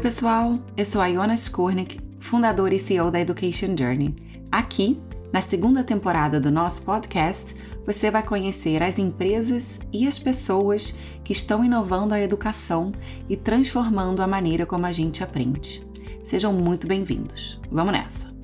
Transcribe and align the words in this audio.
pessoal, 0.00 0.58
eu 0.78 0.84
sou 0.86 1.02
a 1.02 1.08
Iona 1.08 1.34
Skornik, 1.34 2.00
fundadora 2.18 2.74
e 2.74 2.78
CEO 2.78 3.10
da 3.10 3.20
Education 3.20 3.76
Journey. 3.76 4.16
Aqui, 4.50 4.98
na 5.30 5.42
segunda 5.42 5.84
temporada 5.84 6.40
do 6.40 6.50
nosso 6.50 6.84
podcast, 6.84 7.54
você 7.84 8.10
vai 8.10 8.22
conhecer 8.22 8.82
as 8.82 8.98
empresas 8.98 9.78
e 9.92 10.08
as 10.08 10.18
pessoas 10.18 10.96
que 11.22 11.32
estão 11.32 11.62
inovando 11.62 12.14
a 12.14 12.20
educação 12.20 12.92
e 13.28 13.36
transformando 13.36 14.22
a 14.22 14.26
maneira 14.26 14.64
como 14.64 14.86
a 14.86 14.92
gente 14.92 15.22
aprende. 15.22 15.86
Sejam 16.24 16.50
muito 16.50 16.86
bem-vindos. 16.86 17.60
Vamos 17.70 17.92
nessa! 17.92 18.34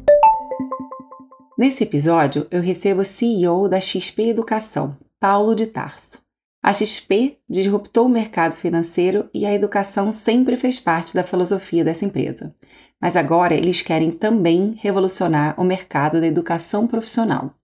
Nesse 1.59 1.85
episódio, 1.85 2.47
eu 2.51 2.61
recebo 2.61 3.01
o 3.01 3.05
CEO 3.05 3.67
da 3.67 3.81
XP 3.81 4.29
Educação, 4.29 4.95
Paulo 5.19 5.55
de 5.55 5.67
Tarso. 5.67 6.26
A 6.63 6.73
XP 6.73 7.39
disruptou 7.49 8.07
o 8.07 8.09
mercado 8.09 8.55
financeiro 8.55 9.29
e 9.33 9.47
a 9.47 9.55
educação 9.55 10.11
sempre 10.11 10.57
fez 10.57 10.81
parte 10.81 11.15
da 11.15 11.23
filosofia 11.23 11.85
dessa 11.85 12.05
empresa. 12.05 12.55
Mas 13.01 13.15
agora 13.17 13.55
eles 13.55 13.83
querem 13.83 14.11
também 14.11 14.75
revolucionar 14.81 15.55
o 15.61 15.65
mercado 15.65 16.21
da 16.21 16.27
educação 16.27 16.87
profissional. 16.87 17.55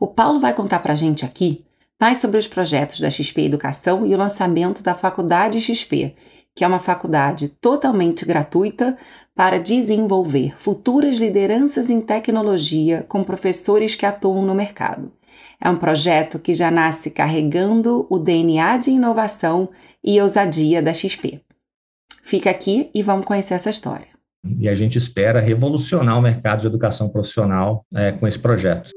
O 0.00 0.06
Paulo 0.06 0.40
vai 0.40 0.52
contar 0.52 0.80
para 0.80 0.92
a 0.92 0.96
gente 0.96 1.24
aqui 1.24 1.64
mais 2.00 2.18
sobre 2.18 2.38
os 2.38 2.48
projetos 2.48 3.00
da 3.00 3.08
XP 3.08 3.42
Educação 3.42 4.04
e 4.06 4.14
o 4.14 4.18
lançamento 4.18 4.82
da 4.82 4.94
Faculdade 4.94 5.60
XP, 5.60 6.14
que 6.54 6.64
é 6.64 6.66
uma 6.66 6.78
faculdade 6.78 7.48
totalmente 7.48 8.24
gratuita 8.24 8.96
para 9.34 9.58
desenvolver 9.58 10.54
futuras 10.58 11.16
lideranças 11.16 11.90
em 11.90 12.00
tecnologia 12.00 13.04
com 13.08 13.24
professores 13.24 13.94
que 13.94 14.06
atuam 14.06 14.44
no 14.44 14.54
mercado. 14.54 15.12
É 15.60 15.70
um 15.70 15.76
projeto 15.76 16.38
que 16.38 16.54
já 16.54 16.70
nasce 16.70 17.10
carregando 17.10 18.06
o 18.10 18.18
DNA 18.18 18.76
de 18.78 18.90
inovação 18.90 19.68
e 20.02 20.20
ousadia 20.20 20.82
da 20.82 20.92
XP. 20.92 21.40
Fica 22.22 22.50
aqui 22.50 22.90
e 22.94 23.02
vamos 23.02 23.26
conhecer 23.26 23.54
essa 23.54 23.70
história. 23.70 24.08
E 24.58 24.68
a 24.68 24.74
gente 24.74 24.98
espera 24.98 25.40
revolucionar 25.40 26.18
o 26.18 26.22
mercado 26.22 26.60
de 26.60 26.66
educação 26.66 27.08
profissional 27.08 27.84
é, 27.94 28.12
com 28.12 28.26
esse 28.26 28.38
projeto. 28.38 28.90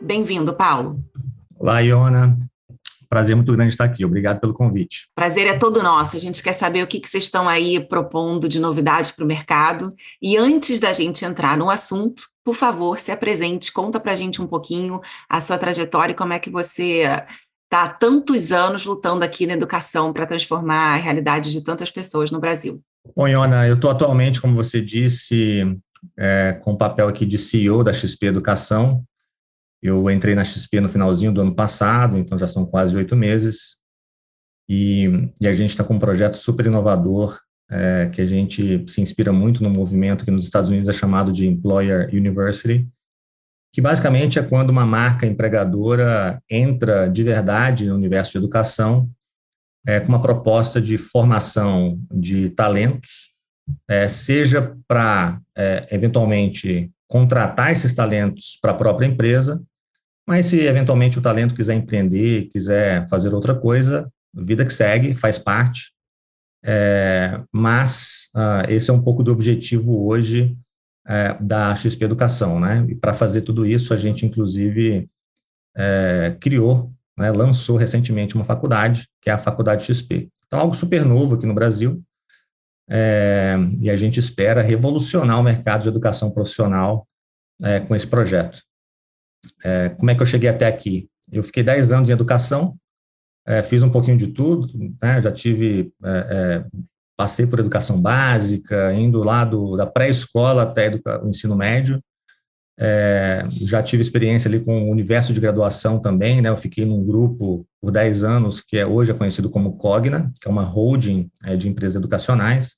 Bem-vindo, 0.00 0.54
Paulo. 0.54 1.02
Olá, 1.58 1.80
Iona. 1.80 2.38
Prazer 3.12 3.36
muito 3.36 3.52
grande 3.52 3.74
estar 3.74 3.84
aqui. 3.84 4.06
Obrigado 4.06 4.40
pelo 4.40 4.54
convite. 4.54 5.06
Prazer 5.14 5.46
é 5.46 5.58
todo 5.58 5.82
nosso. 5.82 6.16
A 6.16 6.18
gente 6.18 6.42
quer 6.42 6.54
saber 6.54 6.82
o 6.82 6.86
que, 6.86 6.98
que 6.98 7.06
vocês 7.06 7.24
estão 7.24 7.46
aí 7.46 7.78
propondo 7.78 8.48
de 8.48 8.58
novidades 8.58 9.10
para 9.10 9.22
o 9.22 9.28
mercado. 9.28 9.94
E 10.22 10.38
antes 10.38 10.80
da 10.80 10.94
gente 10.94 11.22
entrar 11.22 11.58
no 11.58 11.68
assunto, 11.68 12.22
por 12.42 12.54
favor, 12.54 12.98
se 12.98 13.12
apresente, 13.12 13.70
conta 13.70 14.00
para 14.00 14.12
a 14.12 14.16
gente 14.16 14.40
um 14.40 14.46
pouquinho 14.46 14.98
a 15.28 15.42
sua 15.42 15.58
trajetória 15.58 16.12
e 16.12 16.16
como 16.16 16.32
é 16.32 16.38
que 16.38 16.48
você 16.48 17.02
está 17.64 17.82
há 17.82 17.88
tantos 17.90 18.50
anos 18.50 18.86
lutando 18.86 19.22
aqui 19.22 19.46
na 19.46 19.52
educação 19.52 20.10
para 20.10 20.24
transformar 20.24 20.94
a 20.94 20.96
realidade 20.96 21.52
de 21.52 21.62
tantas 21.62 21.90
pessoas 21.90 22.30
no 22.30 22.40
Brasil. 22.40 22.80
Bom, 23.14 23.28
Iona, 23.28 23.68
eu 23.68 23.74
estou 23.74 23.90
atualmente, 23.90 24.40
como 24.40 24.54
você 24.54 24.80
disse, 24.80 25.78
é, 26.18 26.58
com 26.62 26.72
o 26.72 26.78
papel 26.78 27.08
aqui 27.08 27.26
de 27.26 27.36
CEO 27.36 27.84
da 27.84 27.92
XP 27.92 28.24
Educação. 28.24 29.04
Eu 29.82 30.08
entrei 30.10 30.34
na 30.34 30.44
XP 30.44 30.80
no 30.80 30.88
finalzinho 30.88 31.32
do 31.32 31.40
ano 31.40 31.54
passado, 31.54 32.16
então 32.16 32.38
já 32.38 32.46
são 32.46 32.64
quase 32.64 32.96
oito 32.96 33.16
meses, 33.16 33.76
e, 34.68 35.06
e, 35.40 35.48
a 35.48 35.52
gente 35.52 35.70
está 35.70 35.82
com 35.82 35.94
um 35.94 35.98
projeto 35.98 36.36
super 36.36 36.66
inovador, 36.66 37.38
é, 37.70 38.08
que 38.12 38.20
a 38.20 38.26
gente 38.26 38.84
se 38.88 39.00
inspira 39.00 39.32
muito 39.32 39.62
no 39.62 39.70
movimento 39.70 40.24
que 40.24 40.30
nos 40.30 40.44
Estados 40.44 40.70
Unidos 40.70 40.88
é 40.88 40.92
chamado 40.92 41.32
de 41.32 41.46
Employer 41.46 42.08
University, 42.12 42.88
que 43.74 43.80
basicamente 43.80 44.38
é 44.38 44.42
quando 44.42 44.70
uma 44.70 44.84
marca 44.84 45.26
empregadora 45.26 46.40
entra 46.50 47.08
de 47.08 47.22
verdade 47.22 47.86
no 47.86 47.94
universo 47.94 48.32
de 48.32 48.38
educação 48.38 49.10
é, 49.86 49.98
com 49.98 50.08
uma 50.08 50.20
proposta 50.20 50.80
de 50.80 50.96
formação 50.96 51.98
de 52.12 52.50
talentos, 52.50 53.32
é, 53.88 54.06
seja 54.08 54.76
para, 54.86 55.40
é, 55.56 55.86
eventualmente, 55.90 56.90
contratar 57.08 57.72
esses 57.72 57.94
talentos 57.94 58.58
para 58.60 58.72
a 58.72 58.76
própria 58.76 59.06
empresa, 59.06 59.62
mas 60.26 60.46
se 60.46 60.60
eventualmente 60.60 61.18
o 61.18 61.22
talento 61.22 61.54
quiser 61.54 61.74
empreender, 61.74 62.48
quiser 62.52 63.08
fazer 63.08 63.34
outra 63.34 63.54
coisa, 63.54 64.10
vida 64.34 64.64
que 64.64 64.72
segue, 64.72 65.14
faz 65.14 65.38
parte. 65.38 65.92
É, 66.64 67.42
mas 67.52 68.28
ah, 68.34 68.64
esse 68.68 68.90
é 68.90 68.94
um 68.94 69.02
pouco 69.02 69.22
do 69.22 69.32
objetivo 69.32 70.06
hoje 70.06 70.56
é, 71.06 71.34
da 71.40 71.74
XP 71.74 72.04
Educação, 72.04 72.60
né? 72.60 72.86
E 72.88 72.94
para 72.94 73.12
fazer 73.12 73.42
tudo 73.42 73.66
isso, 73.66 73.92
a 73.92 73.96
gente 73.96 74.24
inclusive 74.24 75.08
é, 75.76 76.36
criou, 76.40 76.92
né, 77.18 77.30
lançou 77.30 77.76
recentemente 77.76 78.34
uma 78.34 78.44
faculdade, 78.44 79.08
que 79.20 79.28
é 79.28 79.32
a 79.32 79.38
Faculdade 79.38 79.84
XP. 79.84 80.28
Então, 80.46 80.60
algo 80.60 80.74
super 80.74 81.04
novo 81.04 81.34
aqui 81.34 81.46
no 81.46 81.54
Brasil, 81.54 82.02
é, 82.88 83.56
e 83.80 83.90
a 83.90 83.96
gente 83.96 84.20
espera 84.20 84.60
revolucionar 84.60 85.40
o 85.40 85.42
mercado 85.42 85.82
de 85.82 85.88
educação 85.88 86.30
profissional 86.30 87.06
é, 87.62 87.80
com 87.80 87.94
esse 87.94 88.06
projeto. 88.06 88.62
É, 89.64 89.90
como 89.90 90.10
é 90.10 90.14
que 90.14 90.22
eu 90.22 90.26
cheguei 90.26 90.48
até 90.48 90.66
aqui? 90.66 91.08
Eu 91.30 91.42
fiquei 91.42 91.62
10 91.62 91.92
anos 91.92 92.08
em 92.08 92.12
educação, 92.12 92.76
é, 93.46 93.62
fiz 93.62 93.82
um 93.82 93.90
pouquinho 93.90 94.16
de 94.16 94.28
tudo, 94.28 94.68
né, 95.02 95.20
já 95.20 95.32
tive, 95.32 95.92
é, 96.04 96.10
é, 96.10 96.64
passei 97.16 97.46
por 97.46 97.58
educação 97.58 98.00
básica, 98.00 98.92
indo 98.92 99.22
lá 99.22 99.44
do, 99.44 99.76
da 99.76 99.86
pré-escola 99.86 100.62
até 100.62 101.00
o 101.22 101.28
ensino 101.28 101.56
médio, 101.56 102.02
é, 102.78 103.46
já 103.50 103.82
tive 103.82 104.00
experiência 104.00 104.48
ali 104.48 104.60
com 104.60 104.84
o 104.84 104.90
universo 104.90 105.32
de 105.32 105.40
graduação 105.40 105.98
também, 105.98 106.40
né, 106.40 106.48
eu 106.48 106.56
fiquei 106.56 106.84
num 106.84 107.04
grupo 107.04 107.66
por 107.80 107.90
10 107.90 108.22
anos, 108.22 108.60
que 108.60 108.76
é, 108.76 108.86
hoje 108.86 109.10
é 109.10 109.14
conhecido 109.14 109.50
como 109.50 109.76
Cogna, 109.76 110.32
que 110.40 110.48
é 110.48 110.50
uma 110.50 110.64
holding 110.64 111.30
é, 111.44 111.56
de 111.56 111.68
empresas 111.68 111.96
educacionais, 111.96 112.76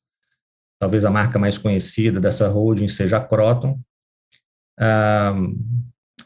talvez 0.78 1.04
a 1.04 1.10
marca 1.10 1.38
mais 1.38 1.58
conhecida 1.58 2.20
dessa 2.20 2.48
holding 2.48 2.88
seja 2.88 3.19
a 3.19 3.20
Croton, 3.20 3.78
ah, 4.78 5.34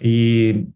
e 0.01 0.67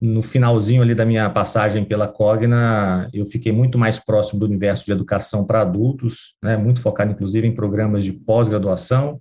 no 0.00 0.22
finalzinho 0.22 0.82
ali 0.82 0.94
da 0.94 1.06
minha 1.06 1.30
passagem 1.30 1.84
pela 1.84 2.06
Cogna, 2.06 3.08
eu 3.12 3.24
fiquei 3.24 3.52
muito 3.52 3.78
mais 3.78 3.98
próximo 3.98 4.38
do 4.38 4.46
universo 4.46 4.84
de 4.84 4.92
educação 4.92 5.46
para 5.46 5.62
adultos, 5.62 6.34
né, 6.42 6.56
muito 6.56 6.80
focado 6.80 7.12
inclusive 7.12 7.46
em 7.46 7.54
programas 7.54 8.04
de 8.04 8.12
pós-graduação. 8.12 9.20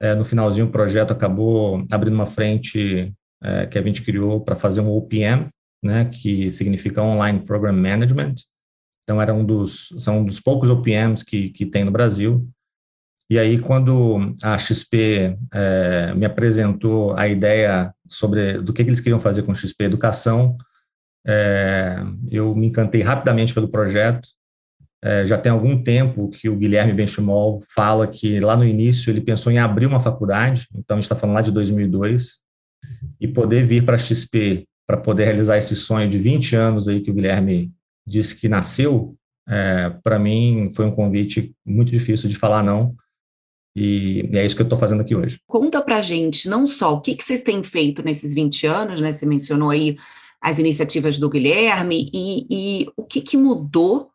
É, 0.00 0.14
no 0.14 0.24
finalzinho 0.24 0.66
o 0.66 0.70
projeto 0.70 1.10
acabou 1.10 1.84
abrindo 1.90 2.14
uma 2.14 2.24
frente 2.24 3.12
é, 3.42 3.66
que 3.66 3.78
a 3.78 3.82
gente 3.82 4.02
criou 4.02 4.40
para 4.40 4.56
fazer 4.56 4.80
um 4.80 4.90
OPM, 4.90 5.48
né, 5.84 6.06
que 6.06 6.50
significa 6.50 7.02
Online 7.02 7.40
Program 7.40 7.74
Management. 7.74 8.34
Então 9.02 9.20
era 9.20 9.34
um 9.34 9.44
dos 9.44 9.88
são 9.98 10.20
um 10.20 10.24
dos 10.24 10.40
poucos 10.40 10.70
OPMs 10.70 11.24
que 11.24 11.50
que 11.50 11.66
tem 11.66 11.84
no 11.84 11.90
Brasil 11.90 12.48
e 13.30 13.38
aí, 13.38 13.58
quando 13.58 14.34
a 14.42 14.56
XP 14.56 15.36
é, 15.52 16.14
me 16.14 16.24
apresentou 16.24 17.14
a 17.14 17.28
ideia 17.28 17.92
sobre 18.06 18.54
do 18.54 18.72
que, 18.72 18.80
eles 18.80 19.00
queriam 19.00 19.20
fazer 19.20 19.42
com 19.42 19.54
XP 19.54 19.84
Educação, 19.84 20.56
é, 21.26 21.98
eu 22.30 22.54
me 22.54 22.68
encantei 22.68 23.02
rapidamente 23.02 23.52
pelo 23.52 23.68
projeto. 23.68 24.26
É, 25.04 25.26
já 25.26 25.36
tem 25.36 25.52
algum 25.52 25.80
tempo 25.82 26.30
que 26.30 26.48
o 26.48 26.56
Guilherme 26.56 26.94
Benchimol 26.94 27.62
fala 27.68 28.06
que 28.06 28.40
lá 28.40 28.56
no 28.56 28.64
início 28.64 29.10
ele 29.10 29.20
pensou 29.20 29.52
em 29.52 29.58
abrir 29.58 29.84
uma 29.84 30.00
faculdade, 30.00 30.66
então 30.74 30.96
a 30.96 31.00
gente 31.00 31.04
está 31.04 31.14
falando 31.14 31.36
lá 31.36 31.42
de 31.42 31.52
2002, 31.52 32.40
e 33.20 33.28
poder 33.28 33.64
vir 33.64 33.84
para 33.84 33.96
a 33.96 33.98
XP 33.98 34.66
para 34.86 34.96
poder 34.96 35.24
realizar 35.24 35.58
esse 35.58 35.76
sonho 35.76 36.08
de 36.08 36.18
20 36.18 36.56
anos 36.56 36.88
aí 36.88 37.02
que 37.02 37.10
o 37.10 37.14
Guilherme 37.14 37.70
disse 38.06 38.34
que 38.34 38.48
nasceu, 38.48 39.14
é, 39.46 39.90
para 40.02 40.18
mim 40.18 40.70
foi 40.74 40.86
um 40.86 40.90
convite 40.90 41.54
muito 41.64 41.92
difícil 41.92 42.28
de 42.28 42.36
falar 42.36 42.62
não, 42.62 42.96
e, 43.78 44.28
e 44.32 44.38
é 44.38 44.44
isso 44.44 44.56
que 44.56 44.62
eu 44.62 44.66
estou 44.66 44.78
fazendo 44.78 45.02
aqui 45.02 45.14
hoje. 45.14 45.38
Conta 45.46 45.80
para 45.80 46.02
gente, 46.02 46.48
não 46.48 46.66
só 46.66 46.94
o 46.94 47.00
que, 47.00 47.14
que 47.14 47.22
vocês 47.22 47.42
têm 47.42 47.62
feito 47.62 48.02
nesses 48.04 48.34
20 48.34 48.66
anos, 48.66 49.00
né? 49.00 49.12
Você 49.12 49.24
mencionou 49.24 49.70
aí 49.70 49.96
as 50.40 50.58
iniciativas 50.58 51.18
do 51.18 51.30
Guilherme, 51.30 52.10
e, 52.12 52.46
e 52.50 52.86
o 52.96 53.04
que, 53.04 53.20
que 53.20 53.36
mudou 53.36 54.10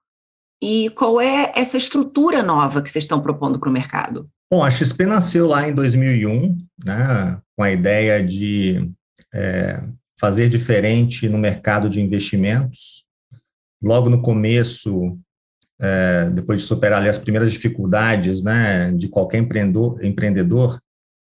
e 0.62 0.90
qual 0.92 1.20
é 1.20 1.52
essa 1.56 1.76
estrutura 1.78 2.42
nova 2.42 2.82
que 2.82 2.90
vocês 2.90 3.04
estão 3.04 3.22
propondo 3.22 3.60
para 3.60 3.70
o 3.70 3.74
mercado? 3.74 4.30
Bom, 4.52 4.64
a 4.64 4.72
XP 4.72 5.06
nasceu 5.06 5.48
lá 5.48 5.68
em 5.68 5.74
2001, 5.74 6.58
né, 6.86 7.38
com 7.56 7.64
a 7.64 7.72
ideia 7.72 8.24
de 8.24 8.90
é, 9.34 9.84
fazer 10.18 10.48
diferente 10.48 11.28
no 11.28 11.38
mercado 11.38 11.90
de 11.90 12.00
investimentos. 12.00 13.04
Logo 13.82 14.10
no 14.10 14.22
começo, 14.22 15.18
é, 15.84 16.30
depois 16.30 16.62
de 16.62 16.68
superar 16.68 17.00
ali, 17.00 17.10
as 17.10 17.18
primeiras 17.18 17.52
dificuldades 17.52 18.42
né, 18.42 18.92
de 18.94 19.10
qualquer 19.10 19.40
empreendedor, 19.40 20.04
empreendedor 20.04 20.80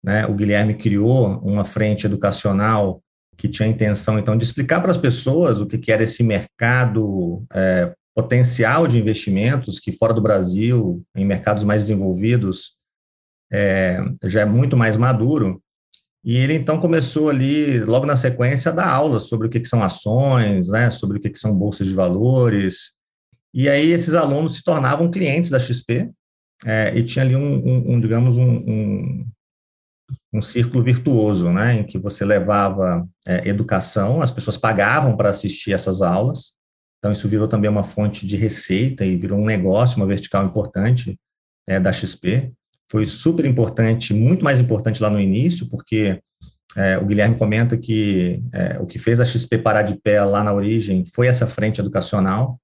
né, 0.03 0.27
o 0.27 0.35
Guilherme 0.35 0.75
criou 0.75 1.39
uma 1.39 1.65
frente 1.65 2.05
educacional 2.05 3.01
que 3.35 3.49
tinha 3.49 3.67
a 3.67 3.71
intenção, 3.71 4.19
então, 4.19 4.37
de 4.37 4.45
explicar 4.45 4.81
para 4.81 4.91
as 4.91 4.97
pessoas 4.97 5.59
o 5.59 5.65
que, 5.65 5.79
que 5.79 5.91
era 5.91 6.03
esse 6.03 6.23
mercado 6.23 7.43
é, 7.51 7.91
potencial 8.15 8.87
de 8.87 8.99
investimentos, 8.99 9.79
que 9.79 9.91
fora 9.91 10.13
do 10.13 10.21
Brasil, 10.21 11.03
em 11.15 11.25
mercados 11.25 11.63
mais 11.63 11.81
desenvolvidos, 11.81 12.75
é, 13.51 13.99
já 14.23 14.41
é 14.41 14.45
muito 14.45 14.77
mais 14.77 14.95
maduro. 14.95 15.59
E 16.23 16.37
ele, 16.37 16.53
então, 16.53 16.79
começou 16.79 17.29
ali, 17.29 17.79
logo 17.79 18.05
na 18.05 18.15
sequência, 18.15 18.71
a 18.71 18.75
dar 18.75 18.89
aulas 18.89 19.23
sobre 19.23 19.47
o 19.47 19.49
que, 19.49 19.59
que 19.59 19.67
são 19.67 19.83
ações, 19.83 20.69
né, 20.69 20.91
sobre 20.91 21.17
o 21.17 21.21
que, 21.21 21.31
que 21.31 21.39
são 21.39 21.57
bolsas 21.57 21.87
de 21.87 21.93
valores, 21.93 22.94
E 23.55 23.69
aí 23.69 23.91
esses 23.91 24.13
alunos 24.13 24.57
se 24.57 24.63
tornavam 24.65 25.09
clientes 25.09 25.49
da 25.49 25.57
XP 25.57 26.11
é, 26.65 26.91
e 26.93 27.01
tinha 27.03 27.23
ali 27.23 27.37
um, 27.37 27.65
um, 27.65 27.93
um 27.93 28.01
digamos, 28.01 28.35
um, 28.35 28.57
um, 28.57 29.27
um, 30.33 30.41
círculo 30.41 30.83
virtuoso, 30.83 31.49
né, 31.53 31.75
em 31.75 31.83
que 31.85 31.97
você 31.97 32.25
levava 32.25 33.07
é, 33.25 33.47
educação, 33.47 34.21
as 34.21 34.29
pessoas 34.29 34.57
pagavam 34.57 35.15
para 35.15 35.29
assistir 35.29 35.71
essas 35.71 36.01
aulas, 36.01 36.53
então 36.99 37.13
isso 37.13 37.29
virou 37.29 37.47
também 37.47 37.69
uma 37.69 37.83
fonte 37.83 38.27
de 38.27 38.35
receita 38.35 39.05
e 39.05 39.15
virou 39.15 39.39
um 39.39 39.45
negócio, 39.45 39.97
uma 39.97 40.07
vertical 40.07 40.45
importante 40.45 41.17
é, 41.65 41.79
da 41.79 41.93
XP. 41.93 42.51
Foi 42.91 43.05
super 43.05 43.45
importante, 43.45 44.13
muito 44.13 44.43
mais 44.43 44.59
importante 44.59 45.01
lá 45.01 45.09
no 45.09 45.19
início, 45.19 45.69
porque 45.69 46.19
é, 46.75 46.97
o 46.97 47.05
Guilherme 47.05 47.37
comenta 47.37 47.77
que 47.77 48.43
é, 48.51 48.79
o 48.79 48.85
que 48.85 48.99
fez 48.99 49.21
a 49.21 49.25
XP 49.25 49.59
parar 49.59 49.83
de 49.83 49.95
pé 49.95 50.21
lá 50.23 50.43
na 50.43 50.53
origem 50.53 51.05
foi 51.13 51.27
essa 51.27 51.47
frente 51.47 51.79
educacional, 51.79 52.59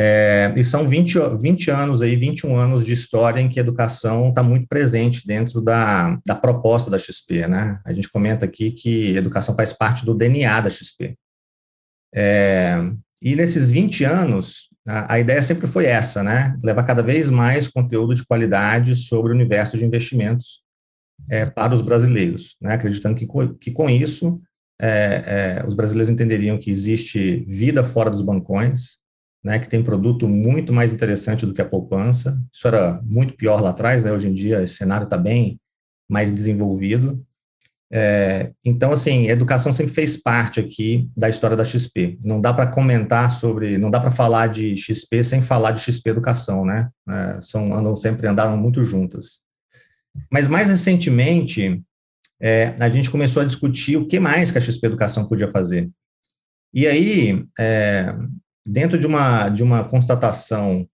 é, 0.00 0.54
e 0.56 0.62
são 0.62 0.88
20, 0.88 1.18
20 1.40 1.72
anos 1.72 2.02
aí, 2.02 2.14
21 2.14 2.54
anos 2.54 2.86
de 2.86 2.92
história 2.92 3.40
em 3.40 3.48
que 3.48 3.58
a 3.58 3.62
educação 3.64 4.28
está 4.28 4.44
muito 4.44 4.68
presente 4.68 5.26
dentro 5.26 5.60
da, 5.60 6.20
da 6.24 6.36
proposta 6.36 6.88
da 6.88 7.00
XP, 7.00 7.48
né? 7.48 7.80
A 7.84 7.92
gente 7.92 8.08
comenta 8.08 8.44
aqui 8.44 8.70
que 8.70 9.16
educação 9.16 9.56
faz 9.56 9.72
parte 9.72 10.06
do 10.06 10.14
DNA 10.14 10.60
da 10.60 10.70
XP. 10.70 11.16
É, 12.14 12.76
e 13.20 13.34
nesses 13.34 13.72
20 13.72 14.04
anos, 14.04 14.68
a, 14.86 15.14
a, 15.14 15.18
ideia 15.18 15.42
sempre 15.42 15.66
foi 15.66 15.86
essa, 15.86 16.22
né? 16.22 16.56
Levar 16.62 16.84
cada 16.84 17.02
vez 17.02 17.28
mais 17.28 17.66
conteúdo 17.66 18.14
de 18.14 18.24
qualidade 18.24 18.94
sobre 18.94 19.32
o 19.32 19.34
universo 19.34 19.76
de 19.76 19.84
investimentos 19.84 20.62
é, 21.28 21.44
para 21.44 21.74
os 21.74 21.82
brasileiros, 21.82 22.56
né? 22.62 22.74
Acreditando 22.74 23.16
que, 23.16 23.26
que 23.60 23.72
com 23.72 23.90
isso 23.90 24.40
é, 24.80 25.58
é, 25.60 25.66
os 25.66 25.74
brasileiros 25.74 26.08
entenderiam 26.08 26.56
que 26.56 26.70
existe 26.70 27.44
vida 27.48 27.82
fora 27.82 28.08
dos 28.08 28.22
bancões, 28.22 28.98
né, 29.44 29.58
que 29.58 29.68
tem 29.68 29.82
produto 29.82 30.28
muito 30.28 30.72
mais 30.72 30.92
interessante 30.92 31.46
do 31.46 31.54
que 31.54 31.62
a 31.62 31.68
poupança. 31.68 32.40
Isso 32.52 32.66
era 32.66 33.00
muito 33.04 33.34
pior 33.34 33.60
lá 33.60 33.70
atrás, 33.70 34.04
né? 34.04 34.12
Hoje 34.12 34.28
em 34.28 34.34
dia 34.34 34.62
esse 34.62 34.74
cenário 34.74 35.04
está 35.04 35.16
bem 35.16 35.60
mais 36.08 36.30
desenvolvido. 36.30 37.24
É, 37.90 38.52
então, 38.62 38.92
assim, 38.92 39.28
educação 39.28 39.72
sempre 39.72 39.94
fez 39.94 40.16
parte 40.16 40.60
aqui 40.60 41.08
da 41.16 41.28
história 41.28 41.56
da 41.56 41.64
XP. 41.64 42.18
Não 42.22 42.40
dá 42.40 42.52
para 42.52 42.66
comentar 42.66 43.32
sobre, 43.32 43.78
não 43.78 43.90
dá 43.90 43.98
para 43.98 44.10
falar 44.10 44.48
de 44.48 44.76
XP 44.76 45.22
sem 45.22 45.40
falar 45.40 45.70
de 45.70 45.80
XP 45.80 46.10
Educação, 46.10 46.64
né? 46.64 46.88
É, 47.08 47.40
são, 47.40 47.72
andam 47.72 47.96
sempre 47.96 48.26
andaram 48.26 48.56
muito 48.56 48.82
juntas. 48.84 49.40
Mas 50.30 50.46
mais 50.46 50.68
recentemente, 50.68 51.82
é, 52.40 52.74
a 52.78 52.88
gente 52.88 53.10
começou 53.10 53.42
a 53.42 53.46
discutir 53.46 53.96
o 53.96 54.06
que 54.06 54.20
mais 54.20 54.50
que 54.50 54.58
a 54.58 54.60
XP 54.60 54.86
Educação 54.86 55.26
podia 55.26 55.48
fazer. 55.48 55.88
E 56.74 56.86
aí, 56.86 57.42
é, 57.58 58.14
dentro 58.68 58.98
de 58.98 59.06
uma, 59.06 59.48
de 59.48 59.62
uma 59.62 59.82
constatação 59.82 60.86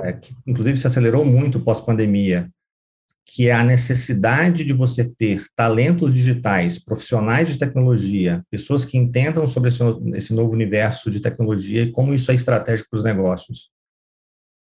é, 0.00 0.12
que, 0.12 0.34
inclusive, 0.46 0.76
se 0.76 0.86
acelerou 0.86 1.24
muito 1.24 1.60
pós-pandemia, 1.60 2.50
que 3.24 3.48
é 3.48 3.52
a 3.52 3.64
necessidade 3.64 4.64
de 4.64 4.72
você 4.72 5.04
ter 5.04 5.44
talentos 5.56 6.14
digitais, 6.14 6.78
profissionais 6.78 7.48
de 7.48 7.58
tecnologia, 7.58 8.42
pessoas 8.50 8.84
que 8.84 8.96
entendam 8.96 9.46
sobre 9.46 9.68
esse, 9.68 9.82
esse 10.14 10.34
novo 10.34 10.52
universo 10.52 11.10
de 11.10 11.20
tecnologia 11.20 11.82
e 11.82 11.92
como 11.92 12.14
isso 12.14 12.30
é 12.30 12.34
estratégico 12.34 12.90
para 12.90 12.98
os 12.98 13.04
negócios. 13.04 13.70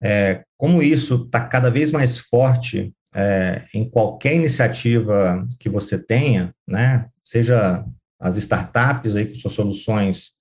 É, 0.01 0.43
como 0.57 0.83
isso 0.83 1.23
está 1.25 1.47
cada 1.47 1.71
vez 1.71 1.91
mais 1.91 2.19
forte 2.19 2.93
é, 3.15 3.63
em 3.73 3.87
qualquer 3.89 4.35
iniciativa 4.35 5.47
que 5.59 5.69
você 5.69 5.97
tenha, 5.97 6.53
né, 6.67 7.07
seja 7.23 7.85
as 8.19 8.37
startups 8.37 9.15
aí 9.15 9.25
com 9.25 9.35
suas 9.35 9.53
soluções 9.53 10.34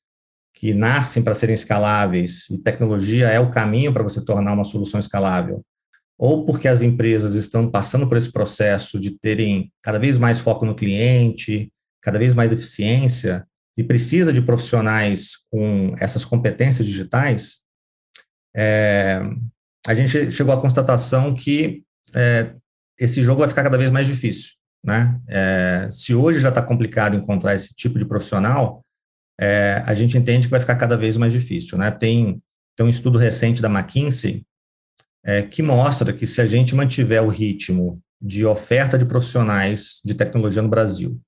que 0.55 0.73
nascem 0.73 1.23
para 1.23 1.35
serem 1.35 1.55
escaláveis 1.55 2.49
e 2.49 2.59
tecnologia 2.59 3.29
é 3.29 3.41
o 3.41 3.51
caminho 3.51 3.93
para 3.93 4.03
você 4.03 4.25
tornar 4.25 4.53
uma 4.53 4.65
solução 4.65 5.01
escalável, 5.01 5.63
ou 6.17 6.47
porque 6.47 6.69
as 6.69 6.81
empresas 6.81 7.35
estão 7.35 7.69
passando 7.69 8.09
por 8.09 8.17
esse 8.17 8.31
processo 8.31 9.01
de 9.01 9.19
terem 9.19 9.73
cada 9.83 9.99
vez 9.99 10.17
mais 10.17 10.41
foco 10.41 10.65
no 10.65 10.75
cliente, 10.75 11.71
cada 12.01 12.19
vez 12.19 12.35
mais 12.35 12.53
eficiência, 12.53 13.45
e 13.77 13.83
precisa 13.83 14.33
de 14.33 14.41
profissionais 14.41 15.33
com 15.51 15.95
essas 15.99 16.25
competências 16.25 16.87
digitais, 16.87 17.59
é, 18.57 19.21
a 19.85 19.95
gente 19.95 20.31
chegou 20.31 20.55
à 20.55 20.61
constatação 20.61 21.35
que 21.35 21.83
é, 22.15 22.55
esse 22.99 23.23
jogo 23.23 23.41
vai 23.41 23.49
ficar 23.49 23.65
cada 23.65 23.77
vez 23.77 23.91
mais 23.91 24.07
difícil. 24.07 24.53
Né? 24.85 25.19
É, 25.27 25.89
se 25.91 26.15
hoje 26.15 26.39
já 26.39 26.51
está 26.51 26.63
complicado 26.63 27.17
encontrar 27.17 27.55
esse 27.55 27.75
tipo 27.75 27.99
de 27.99 28.05
profissional, 28.05 28.84
é, 29.41 29.83
a 29.87 29.95
gente 29.95 30.17
entende 30.17 30.47
que 30.47 30.51
vai 30.51 30.61
ficar 30.61 30.77
cada 30.77 30.97
vez 30.97 31.17
mais 31.17 31.33
difícil. 31.33 31.77
Né? 31.79 31.91
Tem, 31.91 32.43
tem 32.77 32.87
um 32.87 32.89
estudo 32.89 33.19
recente 33.19 33.61
da 33.61 33.69
McKinsey 33.69 34.45
é, 35.25 35.43
que 35.43 35.63
mostra 35.63 36.13
que 36.13 36.27
se 36.27 36.41
a 36.41 36.47
gente 36.47 36.75
mantiver 36.75 37.23
o 37.23 37.29
ritmo 37.29 38.01
de 38.21 38.45
oferta 38.45 38.97
de 38.97 39.05
profissionais 39.05 40.01
de 40.05 40.15
tecnologia 40.15 40.63
no 40.63 40.69
Brasil 40.69 41.21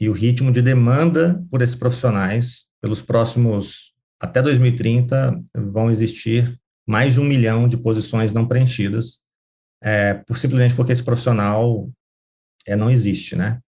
e 0.00 0.08
o 0.08 0.12
ritmo 0.12 0.50
de 0.50 0.60
demanda 0.60 1.42
por 1.50 1.62
esses 1.62 1.76
profissionais, 1.76 2.66
pelos 2.80 3.00
próximos, 3.00 3.94
até 4.20 4.42
2030, 4.42 5.40
vão 5.54 5.90
existir 5.90 6.58
mais 6.86 7.14
de 7.14 7.20
um 7.20 7.24
milhão 7.24 7.68
de 7.68 7.76
posições 7.76 8.32
não 8.32 8.46
preenchidas, 8.46 9.20
é, 9.82 10.14
por, 10.14 10.36
simplesmente 10.36 10.74
porque 10.74 10.92
esse 10.92 11.04
profissional 11.04 11.88
é, 12.66 12.76
não 12.76 12.90
existe, 12.90 13.36
né? 13.36 13.60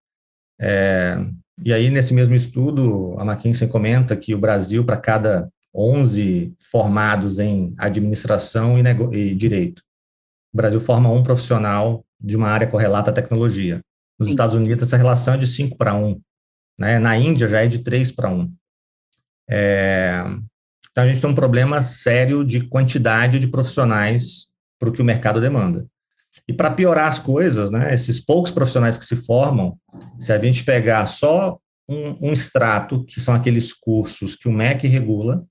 É, 0.60 1.17
e 1.62 1.73
aí, 1.73 1.91
nesse 1.91 2.12
mesmo 2.12 2.35
estudo, 2.35 3.15
a 3.19 3.25
McKinsey 3.25 3.69
comenta 3.69 4.17
que 4.17 4.35
o 4.35 4.39
Brasil, 4.39 4.85
para 4.85 4.97
cada 4.97 5.49
11 5.75 6.55
formados 6.59 7.39
em 7.39 7.75
administração 7.79 8.79
e, 8.79 8.83
e, 9.12 9.35
direito, 9.35 9.83
o 10.53 10.56
Brasil 10.56 10.81
forma 10.81 11.11
um 11.11 11.23
profissional 11.23 12.05
de 12.21 12.37
uma 12.37 12.49
área 12.49 12.67
correlata 12.67 13.11
à 13.11 13.15
tecnologia. 13.15 13.81
Nos 14.19 14.29
Sim. 14.29 14.33
Estados 14.33 14.56
Unidos, 14.56 14.87
essa 14.87 14.97
relação 14.97 15.35
é 15.35 15.39
de 15.39 15.47
5 15.47 15.77
para 15.77 15.95
1. 15.95 16.21
Né? 16.79 16.99
Na 16.99 17.17
Índia, 17.17 17.49
já 17.49 17.62
é 17.62 17.67
de 17.67 17.81
3 17.81 18.12
para 18.12 18.31
1. 18.31 18.53
É... 19.51 20.23
Então, 20.91 21.05
a 21.05 21.06
gente 21.09 21.21
tem 21.21 21.31
um 21.31 21.35
problema 21.35 21.83
sério 21.83 22.45
de 22.45 22.69
quantidade 22.69 23.41
de 23.41 23.49
profissionais 23.49 24.49
para 24.79 24.89
o 24.89 24.93
que 24.93 25.03
o 25.03 25.05
mercado 25.05 25.41
demanda. 25.41 25.87
E 26.48 26.52
para 26.52 26.70
piorar 26.70 27.08
as 27.08 27.19
coisas, 27.19 27.70
né, 27.70 27.94
esses 27.94 28.20
poucos 28.20 28.50
profissionais 28.50 28.98
que 28.98 29.06
se 29.06 29.16
formam, 29.16 29.78
se 30.19 30.32
a 30.32 30.38
gente 30.38 30.64
pegar 30.64 31.06
só 31.06 31.58
um, 31.88 32.28
um 32.28 32.32
extrato, 32.32 33.04
que 33.04 33.20
são 33.20 33.34
aqueles 33.34 33.72
cursos 33.72 34.34
que 34.34 34.48
o 34.48 34.52
MEC 34.52 34.86
regula 34.86 35.44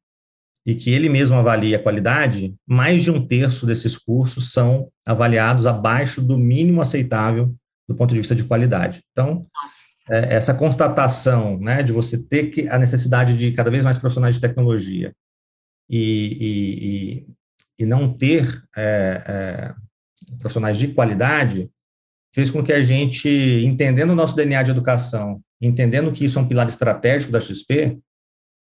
e 0.66 0.76
que 0.76 0.92
ele 0.92 1.10
mesmo 1.10 1.36
avalia 1.36 1.78
a 1.78 1.82
qualidade, 1.82 2.56
mais 2.66 3.04
de 3.04 3.12
um 3.12 3.26
terço 3.26 3.66
desses 3.66 3.98
cursos 3.98 4.52
são 4.52 4.90
avaliados 5.06 5.68
abaixo 5.68 6.22
do 6.22 6.38
mínimo 6.38 6.82
aceitável 6.82 7.54
do 7.88 7.96
ponto 7.96 8.14
de 8.14 8.20
vista 8.20 8.36
de 8.36 8.46
qualidade. 8.46 9.02
Então, 9.12 9.46
é, 10.10 10.36
essa 10.36 10.54
constatação 10.54 11.60
né, 11.60 11.84
de 11.84 11.92
você 11.92 12.18
ter 12.18 12.48
que, 12.50 12.68
a 12.70 12.80
necessidade 12.80 13.38
de 13.38 13.52
cada 13.52 13.70
vez 13.70 13.84
mais 13.84 13.98
profissionais 13.98 14.36
de 14.36 14.42
tecnologia 14.42 15.14
e, 15.90 16.38
e, 16.40 16.88
e, 16.88 17.28
e 17.80 17.86
não 17.86 18.12
ter 18.12 18.64
é, 18.76 19.24
é, 19.28 19.76
profissionais 20.40 20.78
de 20.78 20.90
qualidade, 20.90 21.70
fez 22.34 22.50
com 22.50 22.64
que 22.64 22.74
a 22.74 22.82
gente, 22.82 23.30
entendendo 23.64 24.12
o 24.12 24.16
nosso 24.16 24.36
DNA 24.36 24.64
de 24.64 24.72
educação, 24.72 25.42
entendendo 25.62 26.12
que 26.12 26.26
isso 26.26 26.40
é 26.40 26.42
um 26.42 26.48
pilar 26.48 26.68
estratégico 26.68 27.32
da 27.32 27.40
XP, 27.40 28.00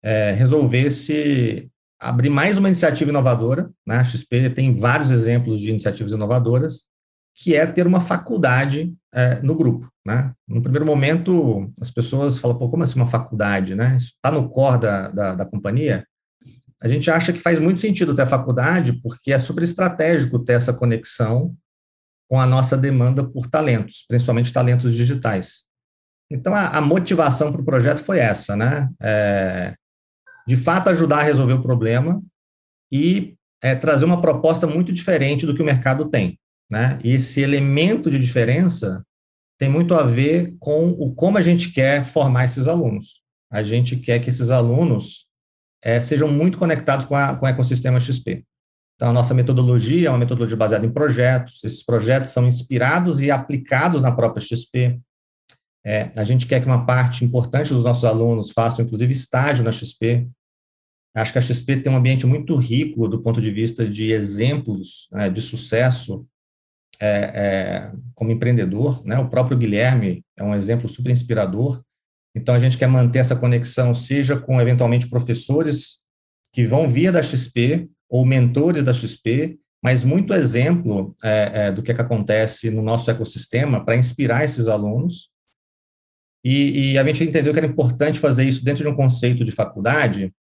é, 0.04 0.32
resolvesse 0.32 1.70
abrir 2.00 2.30
mais 2.30 2.58
uma 2.58 2.68
iniciativa 2.68 3.10
inovadora. 3.10 3.72
Né? 3.88 3.98
A 3.98 4.04
XP 4.04 4.50
tem 4.50 4.78
vários 4.78 5.10
exemplos 5.10 5.60
de 5.60 5.70
iniciativas 5.70 6.12
inovadoras, 6.12 6.86
que 7.36 7.56
é 7.56 7.66
ter 7.66 7.88
uma 7.88 8.02
faculdade 8.02 8.94
é, 9.14 9.42
no 9.42 9.56
grupo. 9.56 9.88
Né? 10.06 10.34
No 10.48 10.62
primeiro 10.62 10.86
momento, 10.86 11.72
as 11.82 11.90
pessoas 11.90 12.38
falam, 12.38 12.58
pô, 12.58 12.70
como 12.70 12.84
assim 12.84 13.00
uma 13.00 13.08
faculdade? 13.08 13.74
Né? 13.74 13.96
Isso 13.96 14.14
está 14.16 14.30
no 14.30 14.50
core 14.50 14.82
da, 14.82 15.08
da, 15.10 15.36
da 15.36 15.46
companhia? 15.46 16.06
A 16.82 16.88
gente 16.88 17.10
acha 17.10 17.32
que 17.32 17.40
faz 17.40 17.60
muito 17.60 17.80
sentido 17.80 18.16
ter 18.16 18.24
a 18.24 18.28
faculdade, 18.28 18.94
porque 19.02 19.32
é 19.32 19.40
super 19.40 19.64
estratégico 19.64 20.40
ter 20.40 20.54
essa 20.54 20.74
conexão 20.74 21.56
com 22.30 22.40
a 22.40 22.46
nossa 22.46 22.78
demanda 22.78 23.24
por 23.24 23.48
talentos, 23.48 24.06
principalmente 24.08 24.54
talentos 24.54 24.94
digitais. 24.94 25.66
Então, 26.32 26.54
a, 26.54 26.70
a 26.70 26.82
motivação 26.82 27.52
para 27.52 27.62
o 27.62 27.66
projeto 27.66 28.02
foi 28.04 28.20
essa, 28.20 28.56
né? 28.56 28.90
É, 29.02 29.76
de 30.48 30.58
fato, 30.58 30.90
ajudar 30.90 31.20
a 31.20 31.24
resolver 31.24 31.54
o 31.54 31.62
problema 31.62 32.22
e 32.92 33.36
é, 33.62 33.76
trazer 33.76 34.06
uma 34.06 34.22
proposta 34.22 34.68
muito 34.68 34.92
diferente 34.92 35.46
do 35.46 35.56
que 35.56 35.62
o 35.62 35.66
mercado 35.66 36.10
tem. 36.10 36.38
Né? 36.70 37.00
E 37.04 37.14
esse 37.14 37.42
elemento 37.42 38.10
de 38.10 38.20
diferença 38.20 39.04
tem 39.58 39.70
muito 39.70 39.94
a 39.94 40.04
ver 40.04 40.56
com 40.60 40.90
o 40.90 41.14
como 41.14 41.38
a 41.38 41.42
gente 41.42 41.72
quer 41.72 42.04
formar 42.04 42.46
esses 42.46 42.68
alunos. 42.68 43.22
A 43.52 43.64
gente 43.64 43.96
quer 43.98 44.20
que 44.20 44.30
esses 44.30 44.52
alunos 44.52 45.28
é, 45.84 46.00
sejam 46.00 46.28
muito 46.30 46.58
conectados 46.58 47.06
com, 47.06 47.16
a, 47.16 47.36
com 47.36 47.46
o 47.46 47.50
ecossistema 47.50 48.00
XP. 48.00 48.46
Então, 48.96 49.10
a 49.10 49.14
nossa 49.14 49.34
metodologia 49.34 50.08
é 50.08 50.10
uma 50.10 50.20
metodologia 50.20 50.56
baseada 50.56 50.86
em 50.86 50.92
projetos, 50.92 51.64
esses 51.64 51.84
projetos 51.84 52.32
são 52.32 52.48
inspirados 52.48 53.22
e 53.22 53.30
aplicados 53.30 54.02
na 54.02 54.12
própria 54.12 54.42
XP. 54.42 55.00
É, 55.86 56.12
a 56.16 56.24
gente 56.24 56.48
quer 56.48 56.62
que 56.62 56.68
uma 56.68 56.86
parte 56.86 57.26
importante 57.26 57.74
dos 57.74 57.84
nossos 57.84 58.06
alunos 58.06 58.52
façam, 58.52 58.86
inclusive, 58.86 59.12
estágio 59.12 59.66
na 59.66 59.72
XP. 59.72 60.30
Acho 61.16 61.34
que 61.34 61.38
a 61.38 61.42
XP 61.42 61.78
tem 61.78 61.92
um 61.92 61.98
ambiente 61.98 62.26
muito 62.26 62.56
rico 62.56 63.08
do 63.08 63.22
ponto 63.22 63.42
de 63.42 63.52
vista 63.52 63.88
de 63.88 64.12
exemplos 64.12 65.10
né, 65.12 65.30
de 65.30 65.42
sucesso 65.42 66.26
é, 67.00 67.08
é, 67.08 67.92
como 68.16 68.32
empreendedor. 68.32 69.06
Né? 69.06 69.20
O 69.20 69.30
próprio 69.30 69.58
Guilherme 69.58 70.24
é 70.38 70.44
um 70.44 70.56
exemplo 70.56 70.88
super 70.88 71.12
inspirador. 71.12 71.84
Então, 72.36 72.56
a 72.56 72.60
gente 72.60 72.78
quer 72.78 72.88
manter 72.88 73.20
essa 73.20 73.36
conexão, 73.36 73.94
seja 73.94 74.40
com, 74.40 74.60
eventualmente, 74.60 75.10
professores 75.10 76.00
que 76.52 76.66
vão 76.66 76.88
via 76.88 77.12
da 77.12 77.22
XP 77.22 77.90
ou 78.10 78.26
mentores 78.26 78.84
da 78.84 78.94
XP, 78.94 79.58
mas 79.84 80.04
muito 80.04 80.34
exemplo 80.34 81.14
é, 81.22 81.52
é, 81.54 81.72
do 81.72 81.84
que, 81.84 81.92
é 81.92 81.96
que 81.96 82.02
acontece 82.02 82.70
no 82.70 82.82
nosso 82.82 83.12
ecossistema 83.12 83.84
para 83.84 83.98
inspirar 83.98 84.46
esses 84.46 84.68
alunos. 84.68 85.30
E, 86.44 86.94
e, 86.94 86.98
a 86.98 87.06
gente 87.06 87.24
entendeu 87.24 87.54
que 87.54 87.60
era 87.60 87.68
importante 87.68 88.20
fazer 88.20 88.46
isso 88.46 88.64
dentro 88.64 88.84
de 88.84 88.90
um 88.90 88.96
conceito 88.96 89.44
de 89.44 89.52
faculdade, 89.52 90.34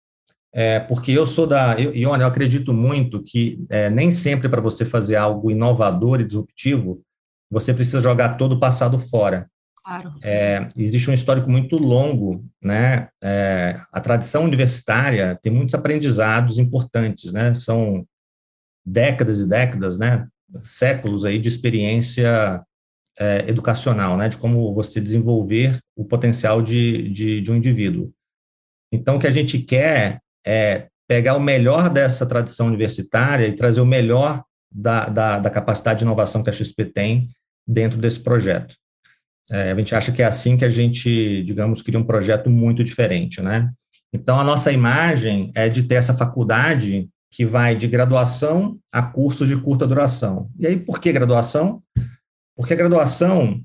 é, 0.52 0.80
porque 0.80 1.12
eu 1.12 1.26
sou 1.26 1.46
da. 1.46 1.78
Eu, 1.80 1.94
e 1.94 2.04
olha, 2.04 2.22
eu 2.22 2.26
acredito 2.26 2.72
muito 2.72 3.22
que 3.22 3.64
é, 3.68 3.88
nem 3.88 4.12
sempre 4.12 4.48
para 4.48 4.60
você 4.60 4.84
fazer 4.84 5.16
algo 5.16 5.50
inovador 5.50 6.20
e 6.20 6.24
disruptivo, 6.24 7.02
você 7.50 7.72
precisa 7.72 8.00
jogar 8.00 8.36
todo 8.36 8.52
o 8.52 8.60
passado 8.60 8.98
fora. 8.98 9.48
Claro. 9.84 10.14
É, 10.22 10.68
existe 10.76 11.10
um 11.10 11.14
histórico 11.14 11.50
muito 11.50 11.76
longo, 11.76 12.40
né? 12.62 13.08
É, 13.22 13.80
a 13.90 14.00
tradição 14.00 14.44
universitária 14.44 15.38
tem 15.42 15.50
muitos 15.50 15.74
aprendizados 15.74 16.58
importantes, 16.58 17.32
né? 17.32 17.54
São 17.54 18.06
décadas 18.84 19.40
e 19.40 19.48
décadas, 19.48 19.98
né? 19.98 20.26
Séculos 20.64 21.24
aí 21.24 21.38
de 21.38 21.48
experiência 21.48 22.62
é, 23.18 23.44
educacional, 23.48 24.16
né? 24.16 24.28
De 24.28 24.36
como 24.36 24.74
você 24.74 25.00
desenvolver 25.00 25.78
o 25.96 26.04
potencial 26.04 26.60
de, 26.60 27.08
de, 27.10 27.40
de 27.40 27.50
um 27.50 27.56
indivíduo. 27.56 28.12
Então, 28.92 29.16
o 29.16 29.18
que 29.18 29.26
a 29.26 29.32
gente 29.32 29.58
quer 29.58 30.20
é 30.46 30.88
pegar 31.08 31.36
o 31.36 31.40
melhor 31.40 31.88
dessa 31.88 32.26
tradição 32.26 32.66
universitária 32.66 33.46
e 33.46 33.56
trazer 33.56 33.80
o 33.80 33.86
melhor 33.86 34.44
da, 34.70 35.08
da, 35.08 35.38
da 35.38 35.50
capacidade 35.50 36.00
de 36.00 36.04
inovação 36.04 36.42
que 36.42 36.50
a 36.50 36.52
XP 36.52 36.84
tem 36.84 37.28
dentro 37.66 37.98
desse 37.98 38.20
projeto. 38.20 38.76
É, 39.50 39.72
a 39.72 39.76
gente 39.76 39.94
acha 39.94 40.12
que 40.12 40.22
é 40.22 40.26
assim 40.26 40.56
que 40.56 40.64
a 40.64 40.70
gente, 40.70 41.42
digamos, 41.42 41.82
cria 41.82 41.98
um 41.98 42.04
projeto 42.04 42.48
muito 42.48 42.84
diferente, 42.84 43.40
né? 43.40 43.70
Então, 44.12 44.38
a 44.38 44.44
nossa 44.44 44.72
imagem 44.72 45.50
é 45.54 45.68
de 45.68 45.82
ter 45.82 45.96
essa 45.96 46.16
faculdade 46.16 47.08
que 47.32 47.44
vai 47.44 47.74
de 47.74 47.86
graduação 47.86 48.78
a 48.92 49.02
cursos 49.02 49.48
de 49.48 49.56
curta 49.56 49.86
duração. 49.86 50.50
E 50.58 50.66
aí, 50.66 50.78
por 50.78 51.00
que 51.00 51.12
graduação? 51.12 51.82
Porque 52.56 52.72
a 52.72 52.76
graduação, 52.76 53.60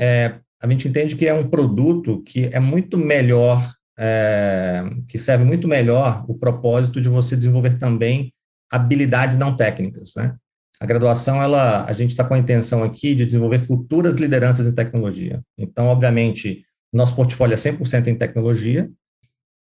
é, 0.00 0.38
a 0.62 0.68
gente 0.70 0.88
entende 0.88 1.16
que 1.16 1.26
é 1.26 1.34
um 1.34 1.48
produto 1.48 2.22
que 2.22 2.50
é 2.52 2.60
muito 2.60 2.98
melhor 2.98 3.76
é, 3.98 4.84
que 5.08 5.18
serve 5.18 5.44
muito 5.44 5.66
melhor 5.66 6.24
o 6.28 6.34
propósito 6.34 7.00
de 7.00 7.08
você 7.08 7.36
desenvolver 7.36 7.78
também 7.78 8.32
habilidades 8.70 9.38
não 9.38 9.56
técnicas, 9.56 10.14
né? 10.16 10.36
A 10.80 10.86
graduação, 10.86 11.42
ela, 11.42 11.84
a 11.86 11.92
gente 11.92 12.10
está 12.10 12.24
com 12.24 12.34
a 12.34 12.38
intenção 12.38 12.82
aqui 12.82 13.14
de 13.14 13.24
desenvolver 13.24 13.60
futuras 13.60 14.16
lideranças 14.16 14.66
em 14.66 14.74
tecnologia. 14.74 15.42
Então, 15.56 15.86
obviamente, 15.86 16.62
nosso 16.92 17.16
portfólio 17.16 17.54
é 17.54 17.56
100% 17.56 18.08
em 18.08 18.14
tecnologia 18.14 18.90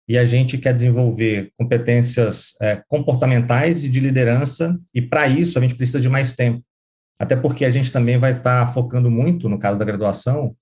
e 0.09 0.17
a 0.17 0.25
gente 0.25 0.57
quer 0.57 0.73
desenvolver 0.73 1.53
competências 1.57 2.55
é, 2.61 2.83
comportamentais 2.89 3.85
e 3.85 3.89
de 3.89 4.01
liderança 4.01 4.79
e, 4.95 5.03
para 5.03 5.27
isso, 5.27 5.59
a 5.59 5.63
gente 5.63 5.75
precisa 5.75 6.01
de 6.01 6.09
mais 6.09 6.35
tempo. 6.35 6.65
Até 7.19 7.37
porque 7.37 7.65
a 7.65 7.71
gente 7.71 7.93
também 7.93 8.17
vai 8.17 8.33
estar 8.33 8.67
tá 8.67 8.73
focando 8.73 9.11
muito, 9.11 9.49
no 9.49 9.59
caso 9.59 9.79
da 9.79 9.85
graduação, 9.85 10.57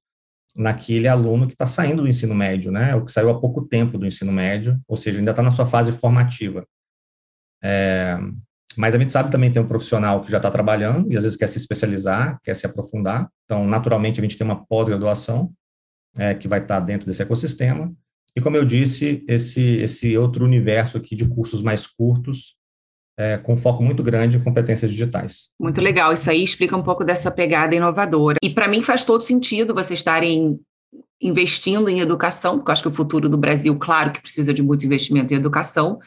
naquele 0.57 1.07
aluno 1.07 1.47
que 1.47 1.53
está 1.53 1.67
saindo 1.67 2.03
do 2.03 2.09
ensino 2.09 2.35
médio, 2.35 2.73
né? 2.73 2.95
O 2.97 3.05
que 3.05 3.13
saiu 3.13 3.31
há 3.31 3.41
pouco 3.41 3.63
tempo 3.63 3.97
do 3.97 4.07
ensino 4.07 4.33
médio, 4.33 4.81
ou 4.89 4.97
seja, 4.97 5.19
ainda 5.19 5.31
está 5.31 5.43
na 5.43 5.53
sua 5.53 5.67
fase 5.67 5.93
formativa. 5.93 6.67
É, 7.63 8.19
mas 8.77 8.95
a 8.95 8.99
gente 8.99 9.13
sabe 9.13 9.31
também 9.31 9.51
tem 9.51 9.61
um 9.61 9.67
profissional 9.67 10.23
que 10.23 10.31
já 10.31 10.37
está 10.37 10.51
trabalhando 10.51 11.11
e 11.13 11.17
às 11.17 11.25
vezes 11.25 11.37
quer 11.37 11.49
se 11.49 11.59
especializar, 11.59 12.39
quer 12.43 12.55
se 12.55 12.67
aprofundar. 12.67 13.29
Então, 13.45 13.67
naturalmente, 13.67 14.21
a 14.21 14.23
gente 14.23 14.37
tem 14.37 14.45
uma 14.45 14.65
pós-graduação 14.67 15.53
é, 16.17 16.35
que 16.35 16.47
vai 16.47 16.61
estar 16.61 16.81
tá 16.81 16.87
dentro 16.87 17.07
desse 17.07 17.23
ecossistema. 17.23 17.93
E 18.37 18.41
como 18.41 18.57
eu 18.57 18.65
disse, 18.65 19.25
esse, 19.27 19.79
esse 19.79 20.17
outro 20.17 20.45
universo 20.45 20.97
aqui 20.97 21.17
de 21.17 21.27
cursos 21.27 21.61
mais 21.63 21.87
curtos, 21.87 22.57
é, 23.19 23.37
com 23.37 23.57
foco 23.57 23.83
muito 23.83 24.03
grande 24.03 24.37
em 24.37 24.41
competências 24.41 24.93
digitais. 24.93 25.51
Muito 25.59 25.81
legal, 25.81 26.13
isso 26.13 26.31
aí 26.31 26.43
explica 26.45 26.77
um 26.77 26.83
pouco 26.83 27.03
dessa 27.03 27.33
pegada 27.33 27.75
inovadora. 27.75 28.39
E 28.41 28.49
para 28.49 28.69
mim 28.69 28.81
faz 28.81 29.03
todo 29.03 29.25
sentido 29.25 29.75
vocês 29.75 29.99
estarem 29.99 30.61
investindo 31.21 31.89
em 31.89 31.99
educação, 31.99 32.59
porque 32.59 32.71
eu 32.71 32.73
acho 32.73 32.83
que 32.83 32.89
o 32.89 32.93
futuro 32.93 33.29
do 33.29 33.37
Brasil, 33.37 33.77
claro 33.77 34.13
que 34.13 34.23
precisa 34.23 34.55
de 34.55 34.63
muito 34.63 34.87
investimento 34.87 35.35
em 35.35 35.37
educação, 35.37 35.99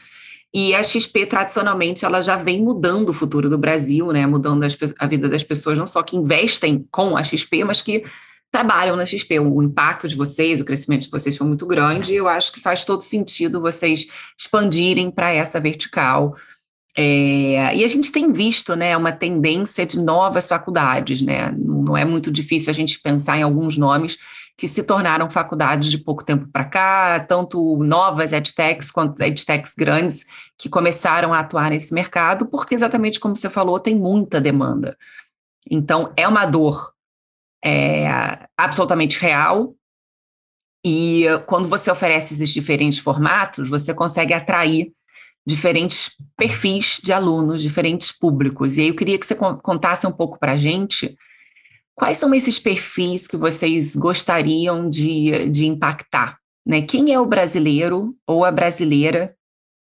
e 0.54 0.74
a 0.74 0.84
XP, 0.84 1.26
tradicionalmente, 1.26 2.04
ela 2.04 2.20
já 2.20 2.36
vem 2.36 2.62
mudando 2.62 3.08
o 3.08 3.14
futuro 3.14 3.48
do 3.48 3.56
Brasil, 3.56 4.08
né? 4.08 4.26
Mudando 4.26 4.64
as, 4.64 4.76
a 4.98 5.06
vida 5.06 5.28
das 5.28 5.42
pessoas, 5.42 5.78
não 5.78 5.86
só 5.86 6.02
que 6.02 6.16
investem 6.16 6.86
com 6.90 7.16
a 7.16 7.24
XP, 7.24 7.64
mas 7.64 7.80
que 7.80 8.04
trabalham 8.50 8.94
na 8.94 9.06
XP. 9.06 9.38
O 9.40 9.62
impacto 9.62 10.06
de 10.06 10.14
vocês, 10.14 10.60
o 10.60 10.64
crescimento 10.64 11.02
de 11.02 11.10
vocês 11.10 11.36
foi 11.36 11.46
muito 11.46 11.64
grande, 11.64 12.14
eu 12.14 12.28
acho 12.28 12.52
que 12.52 12.60
faz 12.60 12.84
todo 12.84 13.02
sentido 13.02 13.62
vocês 13.62 14.08
expandirem 14.38 15.10
para 15.10 15.32
essa 15.32 15.58
vertical 15.58 16.36
é, 16.96 17.74
e 17.74 17.84
a 17.84 17.88
gente 17.88 18.12
tem 18.12 18.30
visto 18.32 18.76
né, 18.76 18.94
uma 18.96 19.12
tendência 19.12 19.86
de 19.86 19.98
novas 19.98 20.46
faculdades, 20.46 21.22
né? 21.22 21.50
Não, 21.56 21.96
é 21.96 22.04
muito 22.04 22.30
difícil 22.30 22.70
a 22.70 22.74
gente 22.74 23.00
pensar 23.00 23.38
em 23.38 23.42
alguns 23.42 23.78
nomes 23.78 24.18
que 24.56 24.68
se 24.68 24.84
tornaram 24.84 25.30
faculdades 25.30 25.90
de 25.90 25.98
pouco 25.98 26.24
tempo 26.24 26.46
para 26.52 26.64
cá, 26.64 27.20
tanto 27.20 27.78
novas 27.82 28.32
edtechs 28.32 28.90
quanto 28.90 29.20
edtechs 29.22 29.74
grandes 29.74 30.26
que 30.56 30.68
começaram 30.68 31.32
a 31.32 31.40
atuar 31.40 31.70
nesse 31.70 31.92
mercado, 31.92 32.46
porque 32.46 32.74
exatamente 32.74 33.18
como 33.18 33.34
você 33.34 33.50
falou, 33.50 33.80
tem 33.80 33.96
muita 33.96 34.40
demanda. 34.40 34.96
Então, 35.70 36.12
é 36.16 36.28
uma 36.28 36.44
dor 36.44 36.92
é, 37.64 38.06
absolutamente 38.56 39.18
real, 39.18 39.74
e 40.84 41.26
quando 41.46 41.68
você 41.68 41.90
oferece 41.90 42.34
esses 42.34 42.50
diferentes 42.52 42.98
formatos, 42.98 43.68
você 43.68 43.94
consegue 43.94 44.34
atrair 44.34 44.92
diferentes 45.46 46.16
perfis 46.36 47.00
de 47.02 47.12
alunos, 47.12 47.62
diferentes 47.62 48.12
públicos. 48.12 48.76
E 48.76 48.82
aí 48.82 48.88
eu 48.88 48.96
queria 48.96 49.18
que 49.18 49.26
você 49.26 49.34
contasse 49.34 50.06
um 50.06 50.12
pouco 50.12 50.38
para 50.38 50.52
a 50.52 50.56
gente 50.56 51.16
quais 51.94 52.18
são 52.18 52.34
esses 52.34 52.58
perfis 52.58 53.26
que 53.26 53.36
vocês 53.36 53.94
gostariam 53.94 54.88
de, 54.88 55.48
de 55.48 55.66
impactar. 55.66 56.38
Né? 56.66 56.82
Quem 56.82 57.12
é 57.12 57.20
o 57.20 57.26
brasileiro 57.26 58.16
ou 58.26 58.44
a 58.44 58.50
brasileira 58.50 59.34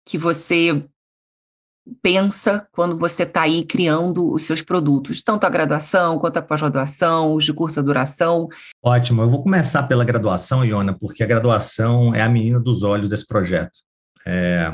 que 0.06 0.18
você 0.18 0.84
pensa 2.02 2.68
quando 2.72 2.98
você 2.98 3.24
está 3.24 3.44
aí 3.44 3.66
criando 3.66 4.32
os 4.32 4.44
seus 4.44 4.62
produtos, 4.62 5.22
tanto 5.22 5.46
a 5.46 5.50
graduação 5.50 6.20
quanto 6.20 6.38
a 6.38 6.42
pós-graduação, 6.42 7.34
os 7.34 7.44
de 7.44 7.54
curta 7.54 7.82
duração? 7.82 8.48
Ótimo, 8.84 9.22
eu 9.22 9.30
vou 9.30 9.44
começar 9.44 9.84
pela 9.84 10.06
graduação, 10.06 10.64
Iona, 10.64 10.98
porque 10.98 11.24
a 11.24 11.28
graduação 11.28 12.14
é 12.14 12.22
a 12.22 12.30
menina 12.30 12.60
dos 12.60 12.84
olhos 12.84 13.10
desse 13.10 13.26
projeto. 13.26 13.80
É, 14.26 14.72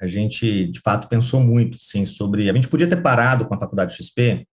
a 0.00 0.06
gente, 0.06 0.66
de 0.66 0.80
fato, 0.80 1.08
pensou 1.08 1.40
muito, 1.40 1.76
sim, 1.80 2.04
sobre... 2.04 2.50
A 2.50 2.52
gente 2.52 2.68
podia 2.68 2.88
ter 2.88 3.00
parado 3.00 3.46
com 3.46 3.54
a 3.54 3.58
Faculdade 3.58 3.94
XP 3.94 4.46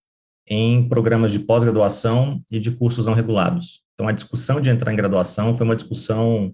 em 0.47 0.89
programas 0.89 1.33
de 1.33 1.41
pós-graduação 1.41 2.43
e 2.51 2.59
de 2.59 2.71
cursos 2.73 3.07
não 3.07 3.15
regulados. 3.15 3.83
Então, 3.95 4.09
a 4.09 4.13
discussão 4.13 4.61
de 4.61 4.71
entrar 4.71 4.93
em 4.93 4.97
graduação 4.97 5.57
foi 5.57 5.65
uma 5.65 5.77
discussão 5.77 6.53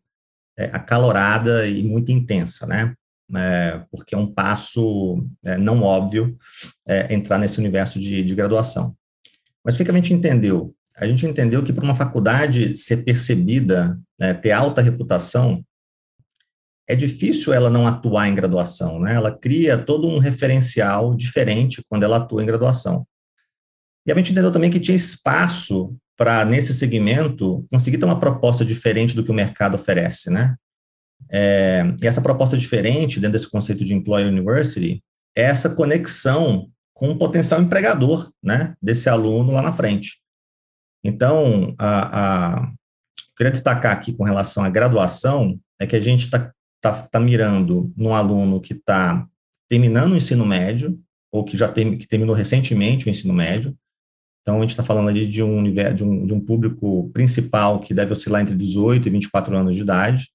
é, 0.58 0.66
acalorada 0.66 1.66
e 1.66 1.82
muito 1.82 2.10
intensa, 2.10 2.66
né? 2.66 2.94
É, 3.36 3.82
porque 3.90 4.14
é 4.14 4.18
um 4.18 4.26
passo 4.26 5.22
é, 5.44 5.58
não 5.58 5.82
óbvio 5.82 6.36
é, 6.86 7.12
entrar 7.12 7.38
nesse 7.38 7.58
universo 7.58 8.00
de, 8.00 8.22
de 8.22 8.34
graduação. 8.34 8.96
Mas 9.64 9.74
o 9.74 9.78
que, 9.78 9.84
que 9.84 9.90
a 9.90 9.94
gente 9.94 10.14
entendeu? 10.14 10.74
A 10.96 11.06
gente 11.06 11.26
entendeu 11.26 11.62
que 11.62 11.72
para 11.72 11.84
uma 11.84 11.94
faculdade 11.94 12.76
ser 12.76 12.98
percebida, 13.04 13.98
né, 14.18 14.34
ter 14.34 14.50
alta 14.50 14.82
reputação, 14.82 15.62
é 16.88 16.96
difícil 16.96 17.52
ela 17.52 17.68
não 17.68 17.86
atuar 17.86 18.28
em 18.28 18.34
graduação, 18.34 18.98
né? 18.98 19.14
Ela 19.14 19.30
cria 19.30 19.76
todo 19.76 20.08
um 20.08 20.18
referencial 20.18 21.14
diferente 21.14 21.82
quando 21.88 22.02
ela 22.02 22.16
atua 22.16 22.42
em 22.42 22.46
graduação. 22.46 23.06
E 24.08 24.12
a 24.12 24.14
gente 24.14 24.32
entendeu 24.32 24.50
também 24.50 24.70
que 24.70 24.80
tinha 24.80 24.96
espaço 24.96 25.94
para, 26.16 26.42
nesse 26.44 26.72
segmento, 26.72 27.66
conseguir 27.70 27.98
ter 27.98 28.06
uma 28.06 28.18
proposta 28.18 28.64
diferente 28.64 29.14
do 29.14 29.22
que 29.22 29.30
o 29.30 29.34
mercado 29.34 29.74
oferece, 29.74 30.30
né? 30.30 30.56
É, 31.30 31.82
e 32.02 32.06
essa 32.06 32.22
proposta 32.22 32.56
diferente, 32.56 33.20
dentro 33.20 33.32
desse 33.32 33.50
conceito 33.50 33.84
de 33.84 33.92
Employer 33.92 34.26
University, 34.26 35.02
é 35.36 35.42
essa 35.42 35.74
conexão 35.74 36.70
com 36.94 37.10
o 37.10 37.18
potencial 37.18 37.60
empregador, 37.60 38.32
né, 38.42 38.74
desse 38.82 39.08
aluno 39.08 39.52
lá 39.52 39.62
na 39.62 39.72
frente. 39.72 40.18
Então, 41.04 41.74
a, 41.78 42.60
a, 42.60 42.72
queria 43.36 43.52
destacar 43.52 43.92
aqui 43.92 44.12
com 44.12 44.24
relação 44.24 44.64
à 44.64 44.68
graduação, 44.68 45.60
é 45.80 45.86
que 45.86 45.94
a 45.94 46.00
gente 46.00 46.24
está 46.24 46.52
está 46.78 47.02
tá 47.02 47.20
mirando 47.20 47.92
num 47.96 48.14
aluno 48.14 48.60
que 48.60 48.72
está 48.72 49.26
terminando 49.68 50.12
o 50.12 50.16
ensino 50.16 50.46
médio, 50.46 50.98
ou 51.30 51.44
que 51.44 51.56
já 51.56 51.68
tem, 51.68 51.98
que 51.98 52.06
terminou 52.06 52.34
recentemente 52.34 53.06
o 53.06 53.10
ensino 53.10 53.34
médio. 53.34 53.76
Então, 54.48 54.56
a 54.56 54.60
gente 54.62 54.70
está 54.70 54.82
falando 54.82 55.10
ali 55.10 55.28
de 55.28 55.42
um, 55.42 55.62
de, 55.70 56.02
um, 56.02 56.24
de 56.24 56.32
um 56.32 56.40
público 56.40 57.10
principal 57.12 57.80
que 57.80 57.92
deve 57.92 58.14
oscilar 58.14 58.40
entre 58.40 58.54
18 58.54 59.06
e 59.06 59.10
24 59.10 59.54
anos 59.54 59.76
de 59.76 59.82
idade. 59.82 60.30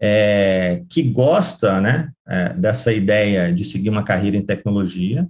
é, 0.00 0.82
que 0.88 1.04
gosta 1.04 1.80
né, 1.80 2.10
é, 2.26 2.52
dessa 2.54 2.92
ideia 2.92 3.52
de 3.52 3.64
seguir 3.64 3.90
uma 3.90 4.02
carreira 4.02 4.36
em 4.36 4.44
tecnologia, 4.44 5.28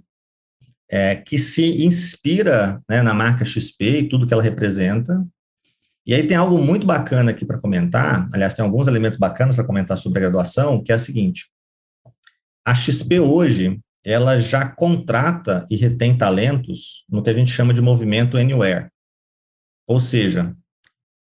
é, 0.89 1.15
que 1.15 1.37
se 1.37 1.85
inspira 1.85 2.81
né, 2.89 3.03
na 3.03 3.13
marca 3.13 3.45
XP 3.45 3.99
e 3.99 4.09
tudo 4.09 4.25
que 4.25 4.33
ela 4.33 4.41
representa. 4.41 5.23
E 6.03 6.15
aí 6.15 6.25
tem 6.25 6.35
algo 6.35 6.57
muito 6.57 6.87
bacana 6.87 7.29
aqui 7.29 7.45
para 7.45 7.59
comentar, 7.59 8.27
aliás, 8.33 8.55
tem 8.55 8.65
alguns 8.65 8.87
elementos 8.87 9.19
bacanas 9.19 9.53
para 9.53 9.63
comentar 9.63 9.99
sobre 9.99 10.17
a 10.17 10.21
graduação, 10.23 10.83
que 10.83 10.91
é 10.91 10.95
a 10.95 10.99
seguinte, 10.99 11.45
a 12.65 12.73
XP 12.73 13.19
hoje, 13.19 13.79
ela 14.05 14.39
já 14.39 14.69
contrata 14.69 15.65
e 15.69 15.75
retém 15.75 16.17
talentos 16.17 17.05
no 17.09 17.21
que 17.21 17.29
a 17.29 17.33
gente 17.33 17.51
chama 17.51 17.73
de 17.73 17.81
movimento 17.81 18.37
Anywhere. 18.37 18.89
Ou 19.87 19.99
seja, 19.99 20.55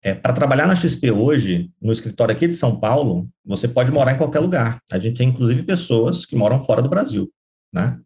é, 0.03 0.15
para 0.15 0.35
trabalhar 0.35 0.67
na 0.67 0.75
XP 0.75 1.11
hoje, 1.11 1.71
no 1.81 1.91
escritório 1.91 2.35
aqui 2.35 2.47
de 2.47 2.55
São 2.55 2.79
Paulo, 2.79 3.29
você 3.45 3.67
pode 3.67 3.91
morar 3.91 4.13
em 4.13 4.19
qualquer 4.19 4.41
lugar. 4.41 4.81
A 4.93 4.99
gente 4.99 5.17
tem, 5.17 5.31
inclusive, 5.31 5.63
pessoas 5.65 6.27
que 6.27 6.37
moram 6.37 6.63
fora 6.63 6.83
do 6.83 6.89
Brasil, 6.89 7.33
né? 7.73 7.99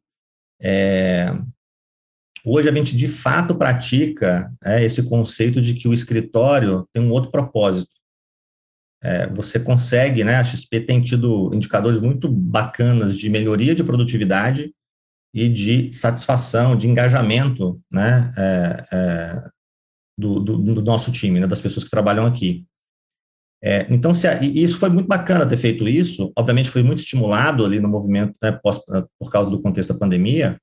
É, 0.61 1.33
hoje 2.45 2.69
a 2.69 2.73
gente, 2.73 2.97
de 2.97 3.09
fato, 3.09 3.57
pratica 3.57 4.53
é, 4.65 4.85
esse 4.85 5.03
conceito 5.03 5.61
de 5.61 5.75
que 5.75 5.89
o 5.89 5.93
escritório 5.93 6.89
tem 6.93 7.03
um 7.03 7.11
outro 7.11 7.33
propósito. 7.33 7.91
É, 9.03 9.27
você 9.29 9.61
consegue, 9.61 10.25
né? 10.25 10.37
A 10.37 10.45
XP 10.45 10.81
tem 10.81 11.01
tido 11.01 11.55
indicadores 11.55 12.01
muito 12.01 12.29
bacanas 12.29 13.17
de 13.17 13.29
melhoria 13.29 13.75
de 13.75 13.85
produtividade 13.85 14.73
e 15.33 15.49
de 15.49 15.93
satisfação, 15.93 16.77
de 16.77 16.89
engajamento, 16.89 17.81
né? 17.91 18.33
É, 18.37 18.87
é 18.93 19.49
do, 20.19 20.41
do, 20.41 20.59
do 20.59 20.83
nosso 20.83 21.13
time, 21.13 21.39
né, 21.39 21.47
das 21.47 21.61
pessoas 21.61 21.85
que 21.85 21.91
trabalham 21.91 22.27
aqui. 22.27 22.67
É, 23.63 23.87
então, 23.89 24.13
se 24.13 24.27
a, 24.27 24.43
isso 24.43 24.79
foi 24.79 24.89
muito 24.89 25.07
bacana 25.07 25.47
ter 25.47 25.57
feito 25.57 25.89
isso, 25.89 26.33
obviamente 26.37 26.71
foi 26.71 26.83
muito 26.83 26.99
estimulado 26.99 27.65
ali 27.65 27.79
no 27.79 27.89
movimento, 27.89 28.35
né, 28.43 28.53
pós, 28.53 28.81
por 29.19 29.31
causa 29.31 29.49
do 29.49 29.63
contexto 29.63 29.93
da 29.93 29.99
pandemia, 29.99 30.61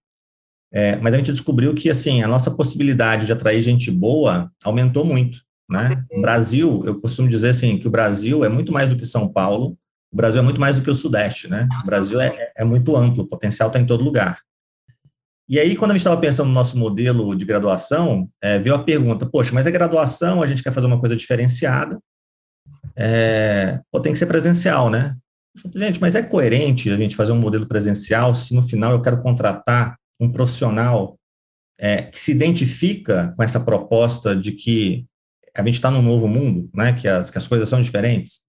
é, 0.74 0.98
mas 0.98 1.13
a 1.13 1.18
gente 1.18 1.32
descobriu 1.32 1.74
que, 1.74 1.89
assim, 1.89 2.22
a 2.22 2.27
nossa 2.27 2.51
possibilidade 2.51 3.25
de 3.25 3.32
atrair 3.32 3.62
gente 3.62 3.89
boa 3.89 4.51
aumentou 4.63 5.06
muito, 5.06 5.39
né? 5.69 6.03
O 6.12 6.22
Brasil, 6.22 6.84
eu 6.86 7.00
costumo 7.00 7.29
dizer, 7.29 7.50
assim, 7.50 7.77
que 7.77 7.88
o 7.88 7.91
Brasil 7.91 8.43
é 8.43 8.50
muito 8.50 8.72
mais 8.72 8.89
do 8.89 8.98
que 8.98 9.05
São 9.05 9.27
Paulo, 9.27 9.77
o 10.12 10.15
Brasil 10.15 10.41
é 10.41 10.43
muito 10.43 10.60
mais 10.60 10.77
do 10.77 10.81
que 10.81 10.89
o 10.89 10.95
Sudeste, 10.95 11.50
né? 11.50 11.67
O 11.84 11.86
Brasil 11.86 12.22
é, 12.22 12.51
é 12.55 12.63
muito 12.63 12.95
amplo, 12.95 13.24
o 13.24 13.27
potencial 13.27 13.67
está 13.67 13.79
em 13.79 13.86
todo 13.86 14.03
lugar. 14.03 14.39
E 15.48 15.60
aí, 15.60 15.75
quando 15.75 15.91
a 15.91 15.93
gente 15.93 16.01
estava 16.01 16.19
pensando 16.19 16.48
no 16.48 16.53
nosso 16.53 16.77
modelo 16.77 17.36
de 17.36 17.45
graduação, 17.45 18.29
é, 18.41 18.57
veio 18.57 18.75
a 18.75 18.84
pergunta: 18.84 19.25
poxa, 19.25 19.51
mas 19.53 19.67
é 19.67 19.72
graduação, 19.72 20.41
a 20.41 20.48
gente 20.48 20.63
quer 20.63 20.72
fazer 20.72 20.88
uma 20.88 21.00
coisa 21.00 21.15
diferenciada, 21.15 22.00
é, 22.95 23.79
pô, 23.91 24.00
tem 24.00 24.12
que 24.12 24.19
ser 24.19 24.25
presencial, 24.25 24.89
né? 24.89 25.15
Gente, 25.75 26.01
mas 26.01 26.15
é 26.15 26.22
coerente 26.22 26.89
a 26.89 26.98
gente 26.98 27.15
fazer 27.15 27.31
um 27.31 27.39
modelo 27.39 27.65
presencial 27.65 28.36
se 28.36 28.53
no 28.53 28.62
final 28.62 28.91
eu 28.91 29.01
quero 29.01 29.22
contratar 29.22 29.95
um 30.19 30.29
profissional 30.29 31.17
é, 31.79 32.03
que 32.03 32.19
se 32.19 32.31
identifica 32.31 33.34
com 33.36 33.43
essa 33.43 33.60
proposta 33.60 34.36
de 34.36 34.51
que 34.51 35.05
a 35.62 35.63
gente 35.63 35.75
está 35.75 35.89
num 35.89 36.01
novo 36.01 36.27
mundo, 36.27 36.69
né? 36.74 36.93
Que 36.93 37.07
as, 37.07 37.31
que 37.31 37.38
as 37.38 37.47
coisas 37.47 37.67
são 37.67 37.81
diferentes. 37.81 38.41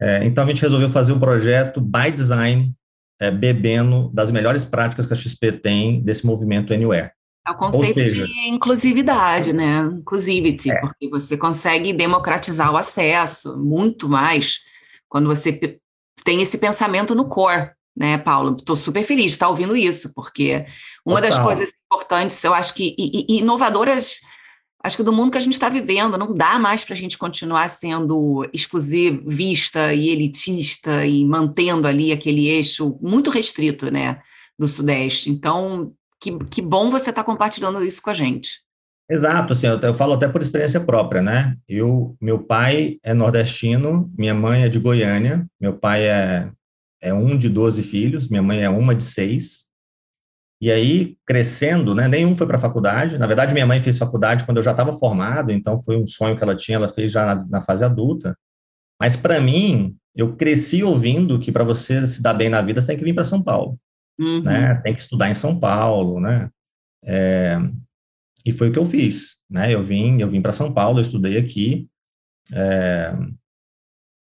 É, 0.00 0.24
então 0.24 0.44
a 0.44 0.46
gente 0.46 0.62
resolveu 0.62 0.88
fazer 0.88 1.12
um 1.12 1.18
projeto 1.18 1.80
by 1.80 2.10
design 2.10 2.74
é, 3.20 3.30
bebendo 3.30 4.10
das 4.14 4.30
melhores 4.30 4.64
práticas 4.64 5.06
que 5.06 5.12
a 5.12 5.16
XP 5.16 5.52
tem 5.52 6.02
desse 6.02 6.24
movimento 6.24 6.72
Anywhere. 6.72 7.10
É 7.46 7.50
o 7.50 7.56
conceito 7.56 7.94
seja, 7.94 8.24
de 8.24 8.48
inclusividade, 8.48 9.52
né? 9.52 9.80
Inclusivity, 9.92 10.70
é. 10.70 10.80
porque 10.80 11.08
você 11.08 11.36
consegue 11.36 11.92
democratizar 11.92 12.72
o 12.72 12.76
acesso 12.76 13.56
muito 13.58 14.08
mais 14.08 14.60
quando 15.08 15.26
você 15.26 15.78
tem 16.24 16.40
esse 16.40 16.58
pensamento 16.58 17.14
no 17.14 17.28
core, 17.28 17.70
né, 17.96 18.18
Paulo? 18.18 18.56
Estou 18.58 18.76
super 18.76 19.04
feliz 19.04 19.26
de 19.26 19.32
estar 19.32 19.48
ouvindo 19.48 19.76
isso, 19.76 20.12
porque 20.14 20.64
uma 21.04 21.20
Total. 21.20 21.30
das 21.30 21.38
coisas 21.38 21.72
importantes, 21.84 22.42
eu 22.44 22.54
acho 22.54 22.74
que 22.74 22.94
e, 22.98 23.26
e 23.28 23.38
inovadoras 23.40 24.20
acho 24.82 24.96
que 24.96 25.02
do 25.02 25.12
mundo 25.12 25.30
que 25.30 25.38
a 25.38 25.40
gente 25.40 25.52
está 25.52 25.68
vivendo, 25.68 26.16
não 26.16 26.32
dá 26.32 26.58
mais 26.58 26.84
para 26.84 26.94
a 26.94 26.96
gente 26.96 27.18
continuar 27.18 27.68
sendo 27.68 28.48
exclusivista 28.52 29.92
e 29.92 30.08
elitista 30.08 31.04
e 31.04 31.24
mantendo 31.24 31.86
ali 31.86 32.12
aquele 32.12 32.48
eixo 32.48 32.98
muito 33.00 33.30
restrito, 33.30 33.90
né, 33.90 34.20
do 34.58 34.66
Sudeste. 34.66 35.30
Então, 35.30 35.92
que, 36.20 36.38
que 36.46 36.62
bom 36.62 36.90
você 36.90 37.10
estar 37.10 37.22
tá 37.22 37.26
compartilhando 37.26 37.84
isso 37.84 38.02
com 38.02 38.10
a 38.10 38.14
gente. 38.14 38.62
Exato, 39.10 39.54
assim, 39.54 39.66
eu, 39.66 39.78
eu, 39.80 39.94
falo 39.94 40.12
até 40.12 40.28
por 40.28 40.40
experiência 40.40 40.78
própria, 40.78 41.20
né? 41.20 41.56
Eu, 41.68 42.16
meu 42.20 42.38
pai 42.38 42.98
é 43.02 43.12
nordestino, 43.12 44.10
minha 44.16 44.34
mãe 44.34 44.62
é 44.62 44.68
de 44.68 44.78
Goiânia, 44.78 45.44
meu 45.60 45.76
pai 45.76 46.06
é, 46.06 46.48
é 47.02 47.12
um 47.12 47.36
de 47.36 47.48
12 47.48 47.82
filhos, 47.82 48.28
minha 48.28 48.42
mãe 48.42 48.62
é 48.62 48.70
uma 48.70 48.94
de 48.94 49.02
seis, 49.02 49.66
e 50.60 50.70
aí, 50.70 51.16
crescendo, 51.26 51.94
né, 51.94 52.06
nenhum 52.06 52.36
foi 52.36 52.46
para 52.46 52.58
a 52.58 52.60
faculdade. 52.60 53.16
Na 53.16 53.26
verdade, 53.26 53.54
minha 53.54 53.66
mãe 53.66 53.80
fez 53.80 53.96
faculdade 53.96 54.44
quando 54.44 54.58
eu 54.58 54.62
já 54.62 54.72
estava 54.72 54.92
formado, 54.92 55.50
então 55.50 55.78
foi 55.78 55.96
um 55.96 56.06
sonho 56.06 56.36
que 56.36 56.44
ela 56.44 56.54
tinha, 56.54 56.76
ela 56.76 56.88
fez 56.88 57.10
já 57.10 57.34
na, 57.34 57.46
na 57.46 57.62
fase 57.62 57.82
adulta. 57.82 58.36
Mas 59.00 59.16
para 59.16 59.40
mim, 59.40 59.96
eu 60.14 60.36
cresci 60.36 60.82
ouvindo 60.82 61.38
que 61.40 61.50
para 61.50 61.64
você 61.64 62.06
se 62.06 62.22
dar 62.22 62.34
bem 62.34 62.50
na 62.50 62.60
vida, 62.60 62.80
você 62.80 62.88
tem 62.88 62.98
que 62.98 63.04
vir 63.04 63.14
para 63.14 63.24
São 63.24 63.42
Paulo, 63.42 63.78
uhum. 64.18 64.42
né? 64.42 64.74
Tem 64.82 64.94
que 64.94 65.00
estudar 65.00 65.30
em 65.30 65.34
São 65.34 65.58
Paulo, 65.58 66.20
né? 66.20 66.50
É, 67.02 67.58
e 68.44 68.52
foi 68.52 68.68
o 68.68 68.72
que 68.72 68.78
eu 68.78 68.84
fiz, 68.84 69.38
né? 69.48 69.74
Eu 69.74 69.82
vim, 69.82 70.20
eu 70.20 70.28
vim 70.28 70.42
para 70.42 70.52
São 70.52 70.74
Paulo, 70.74 70.98
eu 70.98 71.02
estudei 71.02 71.38
aqui, 71.38 71.88
é, 72.52 73.14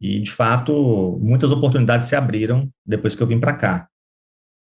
e 0.02 0.20
de 0.20 0.32
fato 0.32 1.18
muitas 1.22 1.52
oportunidades 1.52 2.08
se 2.08 2.16
abriram 2.16 2.70
depois 2.86 3.16
que 3.16 3.24
eu 3.24 3.28
vim 3.28 3.40
para 3.40 3.54
cá. 3.54 3.88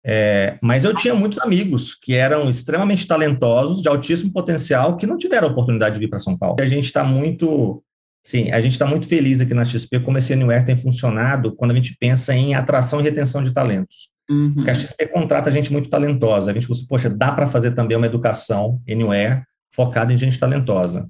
É, 0.06 0.58
mas 0.62 0.86
eu 0.86 0.96
tinha 0.96 1.14
muitos 1.14 1.40
amigos 1.40 1.94
que 1.94 2.16
eram 2.16 2.50
extremamente 2.50 3.06
talentosos, 3.06 3.82
de 3.82 3.88
altíssimo 3.88 4.32
potencial, 4.32 4.96
que 4.98 5.06
não 5.06 5.18
tiveram 5.18 5.48
a 5.48 5.52
oportunidade 5.52 5.96
de 5.96 6.00
vir 6.00 6.10
para 6.10 6.20
São 6.20 6.38
Paulo. 6.38 6.56
E 6.60 6.62
a 6.62 6.66
gente 6.66 6.86
está 6.86 7.04
muito, 7.04 7.84
sim, 8.24 8.52
a 8.52 8.62
gente 8.62 8.74
está 8.74 8.86
muito 8.86 9.08
feliz 9.08 9.42
aqui 9.42 9.54
na 9.54 9.66
XP 9.66 10.00
como 10.00 10.18
esse 10.18 10.34
Anywhere 10.34 10.66
tem 10.66 10.78
funcionado 10.78 11.56
quando 11.56 11.72
a 11.72 11.76
gente 11.76 11.96
pensa 12.00 12.34
em 12.34 12.56
atração 12.56 13.00
e 13.00 13.04
retenção 13.04 13.44
de 13.44 13.52
talentos. 13.52 14.10
Uhum. 14.30 14.54
Porque 14.54 14.70
a 14.70 14.76
XP 14.76 15.08
contrata 15.08 15.52
gente 15.52 15.72
muito 15.72 15.90
talentosa. 15.90 16.52
A 16.52 16.54
gente 16.54 16.68
falou 16.68 16.78
assim, 16.78 16.88
poxa, 16.88 17.10
dá 17.10 17.32
para 17.32 17.48
fazer 17.48 17.72
também 17.72 17.98
uma 17.98 18.06
educação 18.06 18.80
Anywhere 18.90 19.44
focada 19.74 20.14
em 20.14 20.18
gente 20.18 20.40
talentosa. 20.40 21.10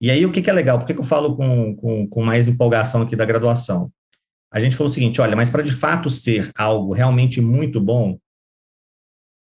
E 0.00 0.10
aí, 0.10 0.24
o 0.24 0.30
que, 0.30 0.40
que 0.40 0.48
é 0.48 0.52
legal? 0.52 0.78
Por 0.78 0.86
que, 0.86 0.94
que 0.94 1.00
eu 1.00 1.04
falo 1.04 1.36
com, 1.36 1.74
com, 1.74 2.06
com 2.06 2.24
mais 2.24 2.46
empolgação 2.46 3.02
aqui 3.02 3.16
da 3.16 3.24
graduação? 3.24 3.90
A 4.52 4.60
gente 4.60 4.76
falou 4.76 4.90
o 4.90 4.94
seguinte: 4.94 5.20
olha, 5.20 5.36
mas 5.36 5.50
para 5.50 5.62
de 5.62 5.72
fato 5.72 6.08
ser 6.08 6.50
algo 6.56 6.92
realmente 6.92 7.40
muito 7.40 7.80
bom, 7.80 8.18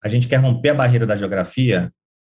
a 0.04 0.08
gente 0.08 0.28
quer 0.28 0.38
romper 0.38 0.70
a 0.70 0.76
barreira 0.76 1.06
da 1.06 1.16
geografia, 1.16 1.92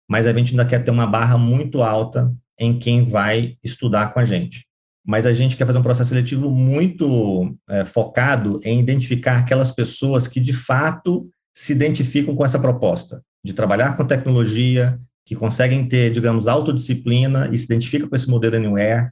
mas 0.10 0.28
a 0.28 0.34
gente 0.34 0.52
ainda 0.52 0.66
quer 0.66 0.84
ter 0.84 0.92
uma 0.92 1.08
barra 1.08 1.38
muito 1.38 1.82
alta 1.82 2.34
em 2.60 2.78
quem 2.78 3.06
vai 3.06 3.58
estudar 3.64 4.14
com 4.14 4.20
a 4.20 4.26
gente. 4.26 4.66
Mas 5.06 5.26
a 5.26 5.34
gente 5.34 5.56
quer 5.56 5.66
fazer 5.66 5.80
um 5.80 5.84
processo 5.84 6.10
seletivo 6.10 6.52
muito 6.52 7.56
é, 7.70 7.86
focado 7.86 8.60
em 8.64 8.80
identificar 8.80 9.38
aquelas 9.38 9.72
pessoas 9.72 10.28
que 10.28 10.40
de 10.40 10.54
fato 10.54 11.30
se 11.56 11.72
identificam 11.72 12.36
com 12.36 12.46
essa 12.46 12.60
proposta 12.60 13.22
de 13.44 13.54
trabalhar 13.54 13.96
com 13.96 14.06
tecnologia, 14.06 15.00
que 15.26 15.36
conseguem 15.36 15.88
ter, 15.88 16.12
digamos, 16.12 16.48
autodisciplina 16.48 17.50
e 17.52 17.58
se 17.58 17.66
identificam 17.66 18.10
com 18.10 18.16
esse 18.16 18.30
modelo 18.30 18.58
Anywhere, 18.58 19.10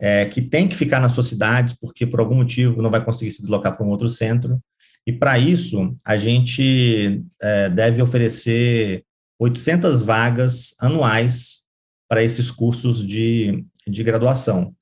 é, 0.00 0.26
que 0.26 0.40
tem 0.40 0.68
que 0.68 0.76
ficar 0.76 1.00
nas 1.00 1.12
suas 1.12 1.26
cidades, 1.26 1.74
porque 1.78 2.06
por 2.06 2.20
algum 2.20 2.36
motivo 2.36 2.82
não 2.82 2.90
vai 2.90 3.04
conseguir 3.04 3.30
se 3.30 3.40
deslocar 3.40 3.76
para 3.76 3.84
um 3.84 3.90
outro 3.90 4.08
centro. 4.08 4.60
E 5.06 5.12
para 5.12 5.38
isso, 5.38 5.94
a 6.04 6.16
gente 6.16 7.24
é, 7.40 7.68
deve 7.70 8.00
oferecer 8.02 9.04
800 9.40 10.02
vagas 10.02 10.74
anuais 10.80 11.62
para 12.08 12.22
esses 12.22 12.50
cursos 12.50 13.06
de, 13.06 13.64
de 13.86 14.02
graduação. 14.02 14.74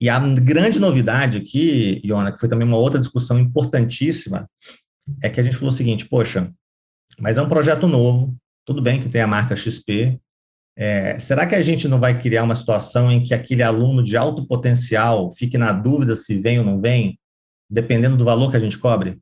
E 0.00 0.08
a 0.08 0.18
grande 0.18 0.78
novidade 0.78 1.38
aqui, 1.38 2.00
Iona, 2.04 2.30
que 2.30 2.38
foi 2.38 2.48
também 2.48 2.66
uma 2.66 2.76
outra 2.76 3.00
discussão 3.00 3.38
importantíssima, 3.38 4.48
é 5.22 5.30
que 5.30 5.40
a 5.40 5.42
gente 5.42 5.56
falou 5.56 5.72
o 5.72 5.76
seguinte: 5.76 6.06
poxa, 6.06 6.52
mas 7.18 7.38
é 7.38 7.42
um 7.42 7.48
projeto 7.48 7.86
novo, 7.86 8.36
tudo 8.64 8.82
bem 8.82 9.00
que 9.00 9.08
tem 9.08 9.22
a 9.22 9.26
marca 9.26 9.56
XP, 9.56 10.20
é, 10.78 11.18
será 11.18 11.46
que 11.46 11.54
a 11.54 11.62
gente 11.62 11.88
não 11.88 11.98
vai 11.98 12.20
criar 12.20 12.42
uma 12.42 12.54
situação 12.54 13.10
em 13.10 13.24
que 13.24 13.32
aquele 13.32 13.62
aluno 13.62 14.04
de 14.04 14.16
alto 14.16 14.46
potencial 14.46 15.32
fique 15.32 15.56
na 15.56 15.72
dúvida 15.72 16.14
se 16.14 16.38
vem 16.38 16.58
ou 16.58 16.64
não 16.64 16.78
vem, 16.80 17.18
dependendo 17.68 18.16
do 18.16 18.24
valor 18.24 18.50
que 18.50 18.58
a 18.58 18.60
gente 18.60 18.78
cobre? 18.78 19.18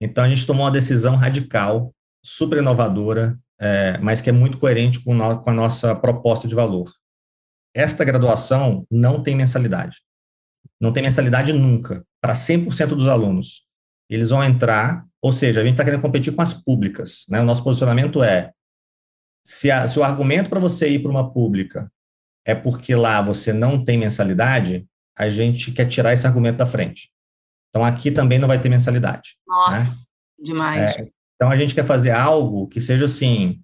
Então, 0.00 0.22
a 0.22 0.28
gente 0.28 0.46
tomou 0.46 0.66
uma 0.66 0.70
decisão 0.70 1.16
radical, 1.16 1.94
super 2.22 2.58
inovadora, 2.58 3.38
é, 3.58 3.96
mas 3.98 4.20
que 4.20 4.28
é 4.28 4.32
muito 4.32 4.58
coerente 4.58 5.02
com, 5.02 5.14
no, 5.14 5.40
com 5.40 5.48
a 5.48 5.54
nossa 5.54 5.94
proposta 5.94 6.46
de 6.46 6.54
valor. 6.54 6.92
Esta 7.74 8.04
graduação 8.04 8.86
não 8.90 9.22
tem 9.22 9.34
mensalidade. 9.34 9.98
Não 10.78 10.92
tem 10.92 11.02
mensalidade 11.02 11.54
nunca, 11.54 12.04
para 12.20 12.34
100% 12.34 12.88
dos 12.88 13.06
alunos. 13.06 13.62
Eles 14.10 14.28
vão 14.28 14.44
entrar, 14.44 15.06
ou 15.22 15.32
seja, 15.32 15.62
a 15.62 15.64
gente 15.64 15.72
está 15.72 15.84
querendo 15.84 16.02
competir 16.02 16.34
com 16.34 16.42
as 16.42 16.52
públicas. 16.52 17.24
Né? 17.30 17.40
O 17.40 17.44
nosso 17.44 17.64
posicionamento 17.64 18.22
é 18.22 18.52
se, 19.44 19.70
a, 19.70 19.86
se 19.86 19.98
o 19.98 20.04
argumento 20.04 20.48
para 20.48 20.60
você 20.60 20.88
ir 20.88 21.00
para 21.00 21.10
uma 21.10 21.32
pública 21.32 21.90
é 22.46 22.54
porque 22.54 22.94
lá 22.94 23.22
você 23.22 23.52
não 23.52 23.82
tem 23.82 23.98
mensalidade, 23.98 24.86
a 25.16 25.28
gente 25.28 25.72
quer 25.72 25.86
tirar 25.86 26.12
esse 26.12 26.26
argumento 26.26 26.58
da 26.58 26.66
frente. 26.66 27.10
Então, 27.70 27.84
aqui 27.84 28.10
também 28.10 28.38
não 28.38 28.48
vai 28.48 28.60
ter 28.60 28.68
mensalidade. 28.68 29.36
Nossa, 29.46 29.96
né? 29.96 30.04
demais. 30.38 30.96
É, 30.96 31.08
então, 31.36 31.50
a 31.50 31.56
gente 31.56 31.74
quer 31.74 31.84
fazer 31.84 32.10
algo 32.10 32.68
que 32.68 32.80
seja 32.80 33.06
assim. 33.06 33.60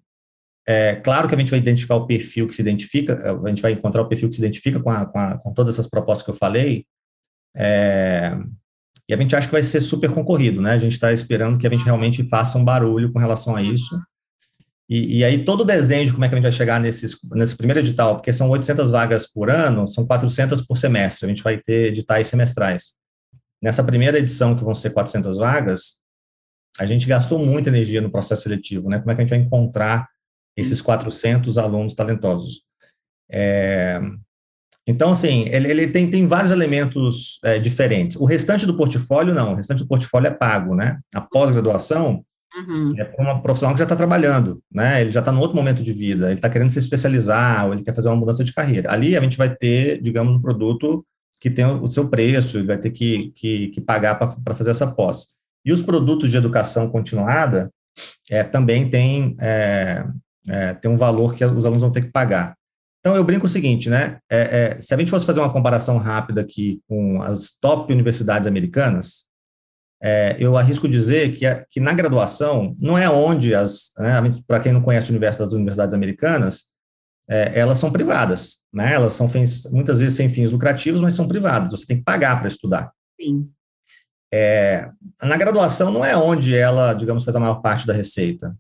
É, 0.66 0.97
claro 0.97 1.29
que 1.29 1.35
a 1.35 1.38
gente 1.38 1.51
vai 1.51 1.59
identificar 1.59 1.97
o 1.97 2.07
perfil 2.07 2.47
que 2.47 2.55
se 2.55 2.62
identifica, 2.62 3.40
a 3.45 3.49
gente 3.49 3.62
vai 3.62 3.73
encontrar 3.73 4.03
o 4.03 4.09
perfil 4.09 4.29
que 4.29 4.37
se 4.37 4.40
identifica 4.40 4.81
com, 4.81 4.90
a, 4.90 5.07
com, 5.07 5.19
a, 5.19 5.38
com 5.38 5.53
todas 5.53 5.75
essas 5.75 5.88
propostas 5.88 6.25
que 6.25 6.31
eu 6.31 6.35
falei, 6.35 6.87
é, 7.57 8.37
e 9.09 9.14
a 9.14 9.16
gente 9.16 9.35
acha 9.35 9.49
que 9.49 9.53
vai 9.53 9.62
ser 9.62 9.81
super 9.81 10.12
concorrido, 10.12 10.61
né? 10.62 10.71
A 10.71 10.79
gente 10.79 10.93
está 10.93 11.12
esperando 11.12 11.59
que 11.59 11.66
a 11.66 11.71
gente 11.71 11.85
realmente 11.85 12.25
faça 12.29 12.57
um 12.57 12.64
barulho 12.64 13.12
com 13.12 13.19
relação 13.19 13.57
a 13.57 13.62
isso. 13.62 14.01
E, 14.90 15.18
e, 15.18 15.24
aí 15.24 15.44
todo 15.44 15.61
o 15.61 15.64
desenho 15.64 16.05
de 16.05 16.12
como 16.12 16.24
é 16.24 16.29
que 16.29 16.35
a 16.35 16.37
gente 16.37 16.42
vai 16.42 16.50
chegar 16.50 16.81
nesses, 16.81 17.16
nesse 17.31 17.57
primeiro 17.57 17.79
edital, 17.79 18.16
porque 18.16 18.33
são 18.33 18.50
800 18.50 18.90
vagas 18.90 19.24
por 19.24 19.48
ano, 19.48 19.87
são 19.87 20.05
400 20.05 20.62
por 20.62 20.76
semestre, 20.76 21.26
a 21.26 21.29
gente 21.29 21.44
vai 21.44 21.57
ter 21.59 21.87
editais 21.87 22.26
semestrais. 22.26 22.94
Nessa 23.62 23.85
primeira 23.85 24.18
edição, 24.18 24.57
que 24.57 24.64
vão 24.64 24.74
ser 24.74 24.90
400 24.90 25.37
vagas, 25.37 25.96
a 26.76 26.87
gente 26.87 27.07
gastou 27.07 27.38
muita 27.38 27.68
energia 27.68 28.00
no 28.00 28.11
processo 28.11 28.42
seletivo, 28.42 28.88
né? 28.88 28.98
Como 28.98 29.12
é 29.12 29.14
que 29.14 29.20
a 29.20 29.24
gente 29.24 29.31
vai 29.31 29.38
encontrar 29.38 30.09
esses 30.57 30.81
400 30.81 31.57
alunos 31.57 31.94
talentosos? 31.94 32.62
É, 33.31 34.00
então, 34.87 35.12
assim, 35.12 35.44
ele, 35.50 35.70
ele 35.70 35.87
tem, 35.88 36.11
tem 36.11 36.26
vários 36.26 36.50
elementos 36.50 37.38
é, 37.44 37.61
diferentes. 37.61 38.16
O 38.16 38.24
restante 38.24 38.66
do 38.66 38.76
portfólio, 38.76 39.35
não. 39.35 39.53
O 39.53 39.55
restante 39.55 39.85
do 39.85 39.88
portfólio 39.88 40.26
é 40.26 40.35
pago, 40.35 40.74
né? 40.74 40.98
A 41.14 41.20
pós-graduação 41.20 42.24
uhum. 42.57 42.95
é 42.97 43.05
para 43.05 43.23
uma 43.25 43.43
profissional 43.43 43.75
que 43.75 43.79
já 43.79 43.85
está 43.85 43.97
trabalhando, 43.97 44.63
né? 44.73 45.01
Ele 45.01 45.11
já 45.11 45.21
está 45.21 45.33
no 45.33 45.41
outro 45.41 45.57
momento 45.57 45.83
de 45.83 45.93
vida, 45.93 46.27
ele 46.27 46.35
está 46.35 46.49
querendo 46.49 46.71
se 46.71 46.79
especializar, 46.79 47.67
ou 47.67 47.75
ele 47.75 47.83
quer 47.83 47.95
fazer 47.95 48.09
uma 48.09 48.17
mudança 48.17 48.45
de 48.45 48.53
carreira. 48.53 48.93
Ali 48.93 49.17
a 49.17 49.21
gente 49.21 49.37
vai 49.37 49.55
ter, 49.55 50.01
digamos, 50.03 50.37
um 50.37 50.41
produto 50.41 51.05
que 51.41 51.51
tem 51.51 51.65
o 51.65 51.89
seu 51.89 52.09
preço, 52.09 52.59
ele 52.59 52.67
vai 52.67 52.79
ter 52.79 52.91
que, 52.91 53.33
que, 53.35 53.69
que 53.69 53.81
pagar 53.81 54.17
para 54.17 54.55
fazer 54.55 54.71
essa 54.71 54.87
pós. 54.87 55.29
E 55.65 55.73
os 55.73 55.83
produtos 55.83 56.31
de 56.31 56.37
educação 56.37 56.89
continuada 56.89 57.73
é, 58.31 58.45
também 58.45 58.89
tem, 58.89 59.37
é, 59.41 60.05
é, 60.49 60.75
tem 60.75 60.91
um 60.91 60.97
valor 60.97 61.35
que 61.35 61.45
os 61.45 61.65
alunos 61.65 61.83
vão 61.83 61.93
ter 61.93 62.03
que 62.03 62.13
pagar. 62.13 62.55
Então, 63.01 63.17
eu 63.17 63.25
brinco 63.25 63.47
o 63.47 63.49
seguinte, 63.49 63.89
né? 63.89 64.19
É, 64.31 64.77
é, 64.77 64.81
se 64.81 64.93
a 64.93 64.99
gente 64.99 65.11
fosse 65.11 65.25
fazer 65.25 65.41
uma 65.41 65.53
comparação 65.53 65.97
rápida 65.97 66.43
aqui 66.43 66.83
com 66.87 67.23
as 67.23 67.57
top 67.59 67.91
universidades 67.93 68.47
americanas, 68.47 69.25
é, 70.03 70.37
eu 70.39 70.57
arrisco 70.57 70.89
dizer 70.89 71.37
que, 71.37 71.45
que 71.71 71.81
na 71.81 71.93
graduação, 71.93 72.75
não 72.81 72.97
é 72.97 73.09
onde 73.09 73.55
as, 73.55 73.93
né, 73.99 74.43
para 74.47 74.61
quem 74.61 74.73
não 74.73 74.81
conhece 74.81 75.11
o 75.11 75.13
universo 75.13 75.39
das 75.39 75.53
universidades 75.53 75.95
americanas, 75.95 76.67
é, 77.29 77.59
elas 77.59 77.79
são 77.79 77.93
privadas, 77.93 78.59
né? 78.73 78.93
Elas 78.93 79.15
são 79.15 79.29
fins, 79.29 79.65
muitas 79.71 80.01
vezes 80.01 80.17
sem 80.17 80.29
fins 80.29 80.51
lucrativos, 80.51 81.01
mas 81.01 81.15
são 81.15 81.29
privadas. 81.29 81.71
Você 81.71 81.87
tem 81.87 81.99
que 81.99 82.03
pagar 82.03 82.39
para 82.39 82.49
estudar. 82.49 82.91
Sim. 83.21 83.49
É, 84.33 84.91
na 85.23 85.37
graduação 85.37 85.93
não 85.93 86.05
é 86.05 86.17
onde 86.17 86.57
ela, 86.57 86.93
digamos, 86.93 87.23
faz 87.23 87.37
a 87.37 87.41
maior 87.41 87.61
parte 87.63 87.87
da 87.87 87.93
receita 87.93 88.57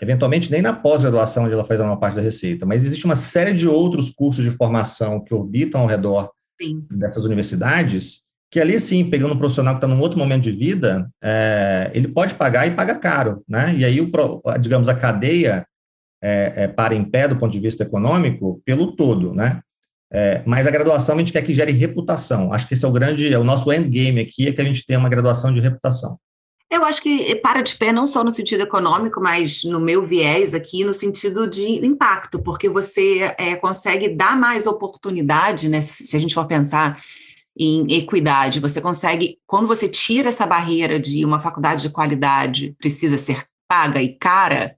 eventualmente 0.00 0.50
nem 0.50 0.60
na 0.60 0.72
pós-graduação 0.72 1.44
onde 1.44 1.54
ela 1.54 1.64
faz 1.64 1.80
a 1.80 1.84
maior 1.84 1.96
parte 1.96 2.16
da 2.16 2.22
receita, 2.22 2.66
mas 2.66 2.84
existe 2.84 3.04
uma 3.04 3.16
série 3.16 3.52
de 3.52 3.68
outros 3.68 4.10
cursos 4.10 4.44
de 4.44 4.50
formação 4.50 5.22
que 5.22 5.32
orbitam 5.32 5.80
ao 5.80 5.86
redor 5.86 6.30
sim. 6.60 6.84
dessas 6.90 7.24
universidades, 7.24 8.22
que 8.54 8.60
ali 8.60 8.78
sim, 8.78 9.10
pegando 9.10 9.34
um 9.34 9.36
profissional 9.36 9.74
que 9.74 9.78
está 9.78 9.88
num 9.88 10.00
outro 10.00 10.16
momento 10.16 10.44
de 10.44 10.52
vida, 10.52 11.10
é, 11.20 11.90
ele 11.92 12.06
pode 12.06 12.36
pagar 12.36 12.64
e 12.68 12.70
paga 12.70 12.94
caro, 12.94 13.42
né? 13.48 13.74
E 13.76 13.84
aí, 13.84 14.00
o, 14.00 14.08
digamos, 14.60 14.88
a 14.88 14.94
cadeia 14.94 15.66
é, 16.22 16.52
é, 16.54 16.68
para 16.68 16.94
em 16.94 17.02
pé 17.02 17.26
do 17.26 17.34
ponto 17.34 17.50
de 17.50 17.58
vista 17.58 17.82
econômico 17.82 18.62
pelo 18.64 18.94
todo, 18.94 19.34
né? 19.34 19.60
É, 20.08 20.40
mas 20.46 20.68
a 20.68 20.70
graduação 20.70 21.16
a 21.16 21.18
gente 21.18 21.32
quer 21.32 21.42
que 21.42 21.52
gere 21.52 21.72
reputação. 21.72 22.52
Acho 22.52 22.68
que 22.68 22.74
esse 22.74 22.84
é 22.84 22.88
o 22.88 22.92
grande, 22.92 23.34
é 23.34 23.36
o 23.36 23.42
nosso 23.42 23.72
endgame 23.72 24.20
aqui, 24.20 24.46
é 24.46 24.52
que 24.52 24.60
a 24.60 24.64
gente 24.64 24.86
tenha 24.86 25.00
uma 25.00 25.08
graduação 25.08 25.52
de 25.52 25.60
reputação. 25.60 26.16
Eu 26.70 26.84
acho 26.84 27.02
que 27.02 27.34
para 27.42 27.60
de 27.60 27.74
pé 27.74 27.90
não 27.90 28.06
só 28.06 28.22
no 28.22 28.32
sentido 28.32 28.62
econômico, 28.62 29.20
mas 29.20 29.64
no 29.64 29.80
meu 29.80 30.06
viés 30.06 30.54
aqui, 30.54 30.84
no 30.84 30.94
sentido 30.94 31.48
de 31.48 31.84
impacto, 31.84 32.38
porque 32.38 32.68
você 32.68 33.34
é, 33.36 33.56
consegue 33.56 34.10
dar 34.10 34.36
mais 34.36 34.64
oportunidade, 34.64 35.68
né? 35.68 35.80
Se 35.80 36.16
a 36.16 36.20
gente 36.20 36.34
for 36.34 36.46
pensar 36.46 36.96
em 37.56 37.92
equidade, 37.92 38.60
você 38.60 38.80
consegue, 38.80 39.38
quando 39.46 39.68
você 39.68 39.88
tira 39.88 40.28
essa 40.28 40.46
barreira 40.46 40.98
de 40.98 41.24
uma 41.24 41.40
faculdade 41.40 41.82
de 41.82 41.90
qualidade 41.90 42.74
precisa 42.78 43.16
ser 43.16 43.46
paga 43.68 44.02
e 44.02 44.14
cara, 44.14 44.76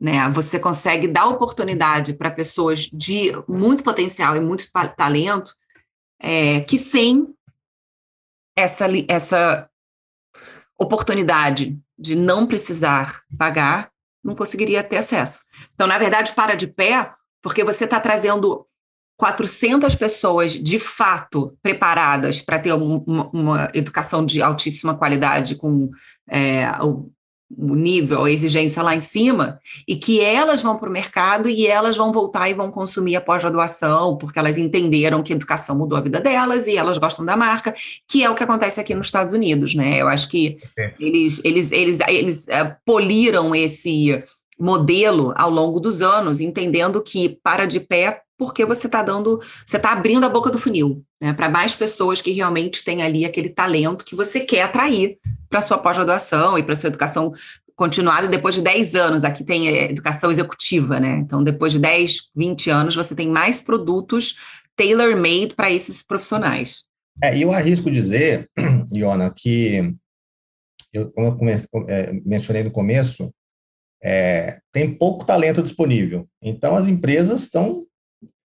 né? 0.00 0.28
Você 0.30 0.58
consegue 0.58 1.08
dar 1.08 1.26
oportunidade 1.26 2.12
para 2.12 2.30
pessoas 2.30 2.80
de 2.80 3.32
muito 3.48 3.82
potencial 3.82 4.36
e 4.36 4.40
muito 4.40 4.70
talento 4.96 5.56
é, 6.20 6.60
que 6.60 6.76
sem 6.76 7.34
essa, 8.56 8.86
essa 9.08 9.68
oportunidade 10.78 11.78
de 11.98 12.14
não 12.14 12.46
precisar 12.46 13.22
pagar, 13.36 13.90
não 14.22 14.34
conseguiria 14.34 14.82
ter 14.84 14.98
acesso. 14.98 15.46
Então, 15.74 15.86
na 15.86 15.98
verdade, 15.98 16.32
para 16.32 16.54
de 16.54 16.66
pé, 16.66 17.12
porque 17.42 17.64
você 17.64 17.84
está 17.84 17.98
trazendo 18.00 18.67
400 19.18 19.96
pessoas 19.96 20.52
de 20.52 20.78
fato 20.78 21.52
preparadas 21.60 22.40
para 22.40 22.58
ter 22.58 22.72
uma, 22.72 23.28
uma, 23.32 23.70
educação 23.74 24.24
de 24.24 24.40
altíssima 24.40 24.94
qualidade, 24.94 25.56
com 25.56 25.90
é, 26.30 26.70
o 27.50 27.74
nível, 27.74 28.24
a 28.24 28.30
exigência 28.30 28.82
lá 28.82 28.94
em 28.94 29.00
cima, 29.00 29.58
e 29.88 29.96
que 29.96 30.20
elas 30.20 30.62
vão 30.62 30.76
para 30.76 30.88
o 30.88 30.92
mercado 30.92 31.48
e 31.48 31.66
elas 31.66 31.96
vão 31.96 32.12
voltar 32.12 32.48
e 32.48 32.54
vão 32.54 32.70
consumir 32.70 33.16
a 33.16 33.20
pós-graduação, 33.20 34.16
porque 34.16 34.38
elas 34.38 34.56
entenderam 34.56 35.22
que 35.22 35.32
a 35.32 35.36
educação 35.36 35.76
mudou 35.76 35.98
a 35.98 36.02
vida 36.02 36.20
delas 36.20 36.68
e 36.68 36.76
elas 36.76 36.98
gostam 36.98 37.24
da 37.24 37.36
marca, 37.36 37.74
que 38.06 38.22
é 38.22 38.30
o 38.30 38.34
que 38.36 38.44
acontece 38.44 38.80
aqui 38.80 38.94
nos 38.94 39.06
Estados 39.06 39.34
Unidos, 39.34 39.74
né? 39.74 40.00
Eu 40.00 40.06
acho 40.06 40.28
que 40.28 40.58
é. 40.78 40.94
eles, 41.00 41.44
eles, 41.44 41.72
eles, 41.72 41.98
eles 42.06 42.46
uh, 42.46 42.76
poliram 42.86 43.52
esse 43.52 44.22
modelo 44.60 45.32
ao 45.36 45.50
longo 45.50 45.80
dos 45.80 46.02
anos, 46.02 46.40
entendendo 46.40 47.02
que 47.02 47.40
para 47.42 47.64
de 47.64 47.80
pé 47.80 48.22
porque 48.38 48.64
você 48.64 48.86
está 48.86 49.02
dando, 49.02 49.42
você 49.66 49.76
está 49.76 49.92
abrindo 49.92 50.24
a 50.24 50.28
boca 50.28 50.50
do 50.50 50.58
funil, 50.58 51.04
né, 51.20 51.34
para 51.34 51.48
mais 51.48 51.74
pessoas 51.74 52.22
que 52.22 52.30
realmente 52.30 52.84
têm 52.84 53.02
ali 53.02 53.24
aquele 53.24 53.48
talento 53.48 54.04
que 54.04 54.14
você 54.14 54.40
quer 54.40 54.62
atrair 54.62 55.18
para 55.50 55.60
sua 55.60 55.76
pós-graduação 55.76 56.56
e 56.56 56.62
para 56.62 56.76
sua 56.76 56.88
educação 56.88 57.34
continuada 57.74 58.28
depois 58.28 58.54
de 58.54 58.62
10 58.62 58.94
anos. 58.94 59.24
Aqui 59.24 59.44
tem 59.44 59.68
é, 59.68 59.90
educação 59.90 60.30
executiva, 60.30 60.98
né? 60.98 61.18
Então, 61.18 61.42
depois 61.42 61.72
de 61.72 61.78
10, 61.78 62.30
20 62.34 62.70
anos, 62.70 62.96
você 62.96 63.14
tem 63.14 63.28
mais 63.28 63.60
produtos 63.60 64.36
tailor-made 64.76 65.54
para 65.54 65.70
esses 65.70 66.02
profissionais. 66.02 66.84
É, 67.22 67.36
eu 67.36 67.52
arrisco 67.52 67.90
dizer, 67.90 68.48
Iona, 68.92 69.32
que 69.34 69.94
eu, 70.92 71.10
como 71.10 71.28
eu 71.28 71.36
comece, 71.36 71.68
é, 71.88 72.12
mencionei 72.24 72.62
no 72.62 72.70
começo, 72.70 73.32
é, 74.02 74.60
tem 74.72 74.94
pouco 74.94 75.24
talento 75.24 75.62
disponível. 75.62 76.28
Então, 76.42 76.76
as 76.76 76.86
empresas 76.86 77.42
estão 77.42 77.87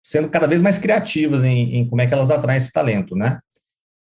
sendo 0.03 0.29
cada 0.29 0.47
vez 0.47 0.63
mais 0.63 0.79
criativas 0.79 1.45
em, 1.45 1.77
em, 1.77 1.89
como 1.89 2.01
é 2.01 2.07
que 2.07 2.15
elas 2.15 2.31
atraem 2.31 2.59
esse 2.59 2.73
talento, 2.73 3.15
né? 3.15 3.39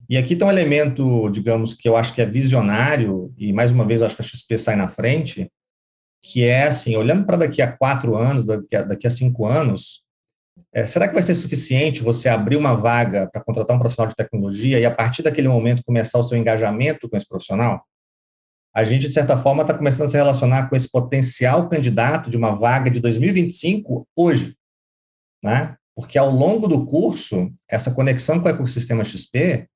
E 0.09 0.17
aqui 0.17 0.35
tem 0.35 0.47
um 0.47 0.51
elemento, 0.51 1.29
digamos, 1.29 1.73
que 1.73 1.87
eu 1.87 1.97
acho 1.97 2.13
que 2.13 2.21
é 2.21 2.25
visionário, 2.25 3.33
e 3.37 3.51
mais 3.51 3.71
uma 3.71 3.85
vez 3.85 3.99
eu 3.99 4.05
acho 4.05 4.15
que 4.15 4.21
a 4.21 4.25
XP 4.25 4.57
sai 4.57 4.75
na 4.75 4.87
frente, 4.87 5.51
que 6.21 6.43
é 6.43 6.63
assim, 6.63 6.95
olhando 6.95 7.25
para 7.25 7.37
daqui 7.37 7.61
a 7.61 7.71
quatro 7.71 8.15
anos, 8.15 8.45
daqui 8.45 8.75
a, 8.75 8.83
daqui 8.83 9.07
a 9.07 9.11
cinco 9.11 9.45
anos, 9.45 10.03
é, 10.73 10.85
será 10.85 11.07
que 11.07 11.13
vai 11.13 11.23
ser 11.23 11.35
suficiente 11.35 12.03
você 12.03 12.29
abrir 12.29 12.57
uma 12.57 12.75
vaga 12.75 13.29
para 13.31 13.43
contratar 13.43 13.75
um 13.75 13.79
profissional 13.79 14.09
de 14.09 14.15
tecnologia 14.15 14.79
e 14.79 14.85
a 14.85 14.91
partir 14.91 15.23
daquele 15.23 15.47
momento 15.47 15.83
começar 15.83 16.19
o 16.19 16.23
seu 16.23 16.37
engajamento 16.37 17.09
com 17.09 17.17
esse 17.17 17.27
profissional? 17.27 17.85
A 18.73 18.83
gente, 18.83 19.07
de 19.07 19.13
certa 19.13 19.37
forma, 19.37 19.63
está 19.63 19.73
começando 19.73 20.05
a 20.05 20.09
se 20.09 20.17
relacionar 20.17 20.69
com 20.69 20.75
esse 20.75 20.89
potencial 20.89 21.67
candidato 21.67 22.29
de 22.29 22.37
uma 22.37 22.51
vaga 22.51 22.91
de 22.91 22.99
2025 22.99 24.07
hoje, 24.15 24.55
né? 25.43 25.75
Porque 25.97 26.15
ao 26.15 26.29
longo 26.29 26.67
do 26.67 26.85
curso, 26.85 27.51
essa 27.67 27.89
conexão 27.89 28.39
com 28.39 28.45
o 28.45 28.51
ecossistema 28.51 29.03
XP 29.03 29.67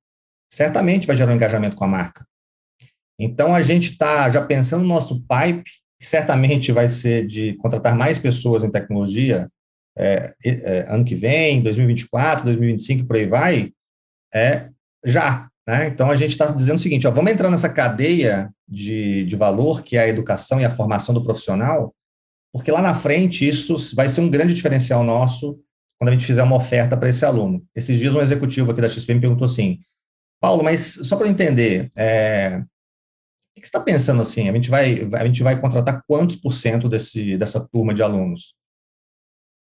certamente 0.48 1.08
vai 1.08 1.18
gerar 1.18 1.32
um 1.32 1.36
engajamento 1.36 1.76
com 1.76 1.84
a 1.84 1.88
marca. 1.88 2.24
Então, 3.20 3.56
a 3.56 3.64
gente 3.64 3.94
está 3.94 4.30
já 4.30 4.46
pensando 4.46 4.84
no 4.84 4.90
nosso 4.90 5.26
pipe, 5.26 5.64
que 6.00 6.08
certamente 6.08 6.72
vai 6.72 6.90
ser 6.90 7.26
de 7.26 7.56
contratar 7.56 7.96
mais 7.96 8.20
pessoas 8.20 8.64
em 8.64 8.70
tecnologia 8.70 9.50
é, 9.98 10.36
é, 10.46 10.86
ano 10.90 11.04
que 11.04 11.16
vem, 11.16 11.60
2024, 11.64 12.46
2025, 12.46 13.08
por 13.08 13.16
aí 13.16 13.26
vai, 13.26 13.72
é 14.32 14.70
já. 15.04 15.50
Né? 15.68 15.88
Então, 15.88 16.12
a 16.12 16.16
gente 16.16 16.32
está 16.32 16.52
dizendo 16.52 16.78
o 16.78 16.82
seguinte, 16.82 17.08
ó, 17.08 17.12
vamos 17.12 17.32
entrar 17.32 17.50
nessa 17.50 17.68
cadeia 17.68 18.52
de, 18.70 19.26
de 19.26 19.36
valor, 19.36 19.82
que 19.82 19.98
é 19.98 20.02
a 20.02 20.08
educação 20.08 20.62
e 20.62 20.66
a 20.66 20.72
formação 20.72 21.16
do 21.16 21.24
profissional, 21.24 21.96
porque 22.54 22.72
lá 22.72 22.82
na 22.82 22.94
frente 22.94 23.48
isso 23.48 23.96
vai 23.96 24.08
ser 24.08 24.22
um 24.22 24.30
grande 24.30 24.54
diferencial 24.54 25.04
nosso 25.04 25.60
quando 26.02 26.10
a 26.10 26.14
gente 26.14 26.26
fizer 26.26 26.42
uma 26.42 26.56
oferta 26.56 26.98
para 26.98 27.10
esse 27.10 27.24
aluno. 27.24 27.64
Esses 27.76 28.00
dias, 28.00 28.12
um 28.16 28.22
executivo 28.22 28.72
aqui 28.72 28.82
da 28.82 28.90
XP 28.90 29.14
me 29.14 29.22
perguntou 29.22 29.46
assim: 29.46 29.80
Paulo, 30.42 30.64
mas 30.64 30.96
só 31.04 31.16
para 31.16 31.28
entender, 31.28 31.92
é, 31.96 32.58
o 32.58 33.54
que 33.54 33.62
você 33.62 33.68
está 33.68 33.80
pensando 33.80 34.20
assim? 34.20 34.50
A 34.50 34.52
gente 34.52 34.68
vai, 34.68 35.08
a 35.14 35.28
gente 35.28 35.44
vai 35.44 35.62
contratar 35.62 36.02
quantos 36.08 36.38
por 36.38 36.54
cento 36.54 36.90
desse, 36.90 37.38
dessa 37.38 37.68
turma 37.72 37.94
de 37.94 38.02
alunos? 38.02 38.56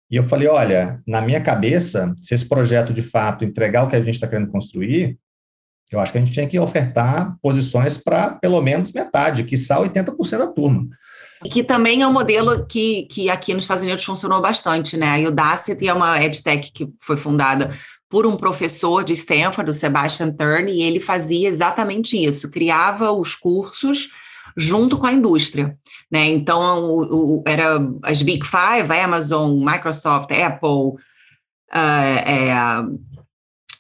E 0.09 0.15
eu 0.15 0.23
falei, 0.23 0.47
olha, 0.47 1.03
na 1.05 1.21
minha 1.21 1.41
cabeça, 1.41 2.15
se 2.17 2.37
esse 2.37 2.49
projeto 2.49 2.95
de 2.95 3.03
fato 3.03 3.45
entregar 3.45 3.83
o 3.83 3.89
que 3.89 3.97
a 3.97 4.01
gente 4.01 4.15
está 4.15 4.29
querendo 4.29 4.53
construir, 4.53 5.19
eu 5.91 5.99
acho 5.99 6.13
que 6.13 6.19
a 6.19 6.21
gente 6.21 6.33
tinha 6.33 6.47
que 6.47 6.59
ofertar 6.61 7.37
posições 7.43 7.99
para 7.99 8.37
pelo 8.37 8.63
menos 8.63 8.93
metade, 8.93 9.43
que 9.43 9.57
só 9.57 9.83
80% 9.83 10.39
da 10.39 10.47
turma. 10.47 10.89
Que 11.45 11.63
também 11.63 12.03
é 12.03 12.07
um 12.07 12.13
modelo 12.13 12.67
que, 12.67 13.03
que 13.05 13.31
aqui 13.31 13.55
nos 13.55 13.65
Estados 13.65 13.85
Unidos 13.85 14.05
funcionou 14.05 14.41
bastante, 14.41 14.97
né? 14.97 15.25
A 15.25 15.29
Udacity 15.29 15.87
é 15.87 15.95
uma 15.95 16.23
edtech 16.23 16.73
que 16.73 16.89
foi 17.01 17.17
fundada 17.17 17.71
por 18.09 18.27
um 18.27 18.37
professor 18.37 19.05
de 19.05 19.13
Stanford, 19.13 19.71
o 19.71 19.75
Sebastian 19.75 20.33
Turner, 20.33 20.75
e 20.75 20.83
ele 20.83 20.99
fazia 20.99 21.49
exatamente 21.49 22.17
isso, 22.23 22.51
criava 22.51 23.13
os 23.13 23.35
cursos 23.35 24.09
junto 24.57 24.99
com 24.99 25.07
a 25.07 25.13
indústria, 25.13 25.79
né? 26.11 26.27
Então, 26.27 26.83
o, 26.83 27.39
o, 27.39 27.45
era 27.47 27.79
as 28.03 28.23
Big 28.23 28.45
Five, 28.45 28.93
Amazon, 28.93 29.63
Microsoft, 29.63 30.31
Apple, 30.33 30.97
uh, 31.73 32.19
é, 32.27 32.55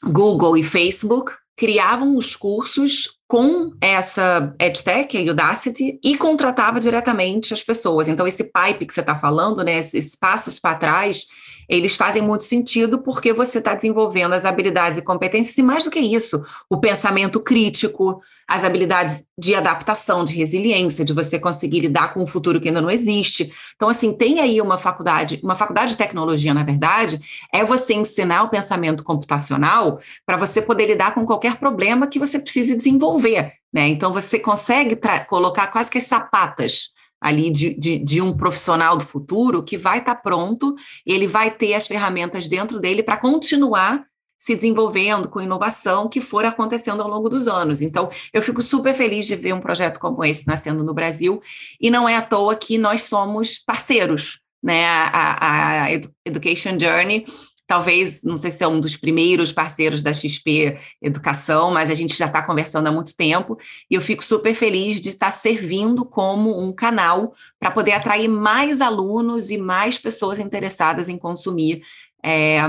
Google 0.04 0.56
e 0.56 0.62
Facebook, 0.62 1.32
criavam 1.56 2.16
os 2.16 2.36
cursos 2.36 3.17
com 3.28 3.72
essa 3.78 4.54
EdTech, 4.58 5.18
a 5.18 5.30
Udacity, 5.30 6.00
e 6.02 6.16
contratava 6.16 6.80
diretamente 6.80 7.52
as 7.52 7.62
pessoas. 7.62 8.08
Então, 8.08 8.26
esse 8.26 8.44
pipe 8.44 8.86
que 8.86 8.94
você 8.94 9.00
está 9.00 9.18
falando, 9.18 9.62
né, 9.62 9.76
esses 9.76 10.16
passos 10.16 10.58
para 10.58 10.78
trás, 10.78 11.26
eles 11.68 11.96
fazem 11.96 12.22
muito 12.22 12.44
sentido 12.44 12.98
porque 13.00 13.32
você 13.32 13.58
está 13.58 13.74
desenvolvendo 13.74 14.32
as 14.32 14.44
habilidades 14.44 14.98
e 14.98 15.02
competências, 15.02 15.56
e 15.58 15.62
mais 15.62 15.84
do 15.84 15.90
que 15.90 16.00
isso, 16.00 16.42
o 16.70 16.78
pensamento 16.78 17.40
crítico, 17.40 18.22
as 18.48 18.64
habilidades 18.64 19.24
de 19.38 19.54
adaptação, 19.54 20.24
de 20.24 20.34
resiliência, 20.34 21.04
de 21.04 21.12
você 21.12 21.38
conseguir 21.38 21.80
lidar 21.80 22.14
com 22.14 22.22
um 22.22 22.26
futuro 22.26 22.58
que 22.58 22.68
ainda 22.68 22.80
não 22.80 22.90
existe. 22.90 23.52
Então, 23.76 23.90
assim, 23.90 24.14
tem 24.14 24.40
aí 24.40 24.60
uma 24.62 24.78
faculdade, 24.78 25.38
uma 25.42 25.54
faculdade 25.54 25.92
de 25.92 25.98
tecnologia, 25.98 26.54
na 26.54 26.64
verdade, 26.64 27.20
é 27.52 27.62
você 27.62 27.92
ensinar 27.92 28.44
o 28.44 28.48
pensamento 28.48 29.04
computacional 29.04 30.00
para 30.24 30.38
você 30.38 30.62
poder 30.62 30.86
lidar 30.86 31.12
com 31.12 31.26
qualquer 31.26 31.56
problema 31.56 32.06
que 32.06 32.18
você 32.18 32.38
precise 32.38 32.76
desenvolver. 32.76 33.52
Né? 33.70 33.88
Então, 33.88 34.12
você 34.12 34.38
consegue 34.38 34.98
colocar 35.28 35.66
quase 35.66 35.90
que 35.90 35.98
as 35.98 36.04
sapatas 36.04 36.96
ali 37.20 37.50
de, 37.50 37.74
de, 37.74 37.98
de, 37.98 38.20
um 38.20 38.36
profissional 38.36 38.96
do 38.96 39.04
futuro 39.04 39.62
que 39.62 39.76
vai 39.76 39.98
estar 39.98 40.14
tá 40.14 40.20
pronto, 40.20 40.74
ele 41.04 41.26
vai 41.26 41.50
ter 41.50 41.74
as 41.74 41.86
ferramentas 41.86 42.48
dentro 42.48 42.78
dele 42.78 43.02
para 43.02 43.16
continuar 43.16 44.04
se 44.38 44.54
desenvolvendo 44.54 45.28
com 45.28 45.40
inovação 45.40 46.08
que 46.08 46.20
for 46.20 46.44
acontecendo 46.44 47.02
ao 47.02 47.08
longo 47.08 47.28
dos 47.28 47.48
anos. 47.48 47.82
Então, 47.82 48.08
eu 48.32 48.40
fico 48.40 48.62
super 48.62 48.94
feliz 48.94 49.26
de 49.26 49.34
ver 49.34 49.52
um 49.52 49.60
projeto 49.60 49.98
como 49.98 50.24
esse 50.24 50.46
nascendo 50.46 50.84
no 50.84 50.94
Brasil, 50.94 51.42
e 51.80 51.90
não 51.90 52.08
é 52.08 52.16
à 52.16 52.22
toa 52.22 52.54
que 52.54 52.78
nós 52.78 53.02
somos 53.02 53.58
parceiros, 53.58 54.40
né? 54.62 54.86
A, 54.86 55.86
a 55.86 55.92
Education 56.24 56.78
Journey 56.78 57.26
talvez, 57.68 58.24
não 58.24 58.38
sei 58.38 58.50
se 58.50 58.64
é 58.64 58.66
um 58.66 58.80
dos 58.80 58.96
primeiros 58.96 59.52
parceiros 59.52 60.02
da 60.02 60.14
XP 60.14 60.78
Educação, 61.02 61.70
mas 61.70 61.90
a 61.90 61.94
gente 61.94 62.16
já 62.16 62.24
está 62.24 62.42
conversando 62.42 62.86
há 62.86 62.92
muito 62.92 63.14
tempo, 63.14 63.58
e 63.90 63.94
eu 63.94 64.00
fico 64.00 64.24
super 64.24 64.54
feliz 64.54 65.00
de 65.00 65.10
estar 65.10 65.30
servindo 65.30 66.04
como 66.04 66.58
um 66.58 66.72
canal 66.72 67.34
para 67.60 67.70
poder 67.70 67.92
atrair 67.92 68.26
mais 68.26 68.80
alunos 68.80 69.50
e 69.50 69.58
mais 69.58 69.98
pessoas 69.98 70.40
interessadas 70.40 71.10
em 71.10 71.18
consumir 71.18 71.82
é, 72.24 72.62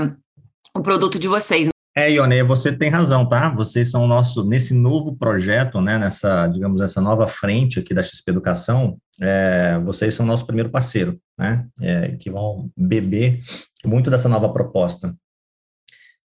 o 0.76 0.82
produto 0.82 1.18
de 1.18 1.26
vocês. 1.26 1.70
É, 1.96 2.10
Ione, 2.12 2.42
você 2.42 2.70
tem 2.70 2.90
razão, 2.90 3.26
tá? 3.26 3.48
Vocês 3.48 3.90
são 3.90 4.04
o 4.04 4.06
nosso, 4.06 4.44
nesse 4.44 4.74
novo 4.74 5.16
projeto, 5.16 5.80
né, 5.80 5.98
nessa, 5.98 6.46
digamos, 6.46 6.82
essa 6.82 7.00
nova 7.00 7.26
frente 7.26 7.80
aqui 7.80 7.94
da 7.94 8.02
XP 8.02 8.30
Educação, 8.30 8.98
é, 9.20 9.80
vocês 9.82 10.14
são 10.14 10.24
o 10.24 10.28
nosso 10.28 10.46
primeiro 10.46 10.70
parceiro, 10.70 11.18
né, 11.40 11.66
é, 11.80 12.16
que 12.16 12.30
vão 12.30 12.70
beber 12.76 13.40
muito 13.84 14.10
dessa 14.10 14.28
nova 14.28 14.52
proposta. 14.52 15.16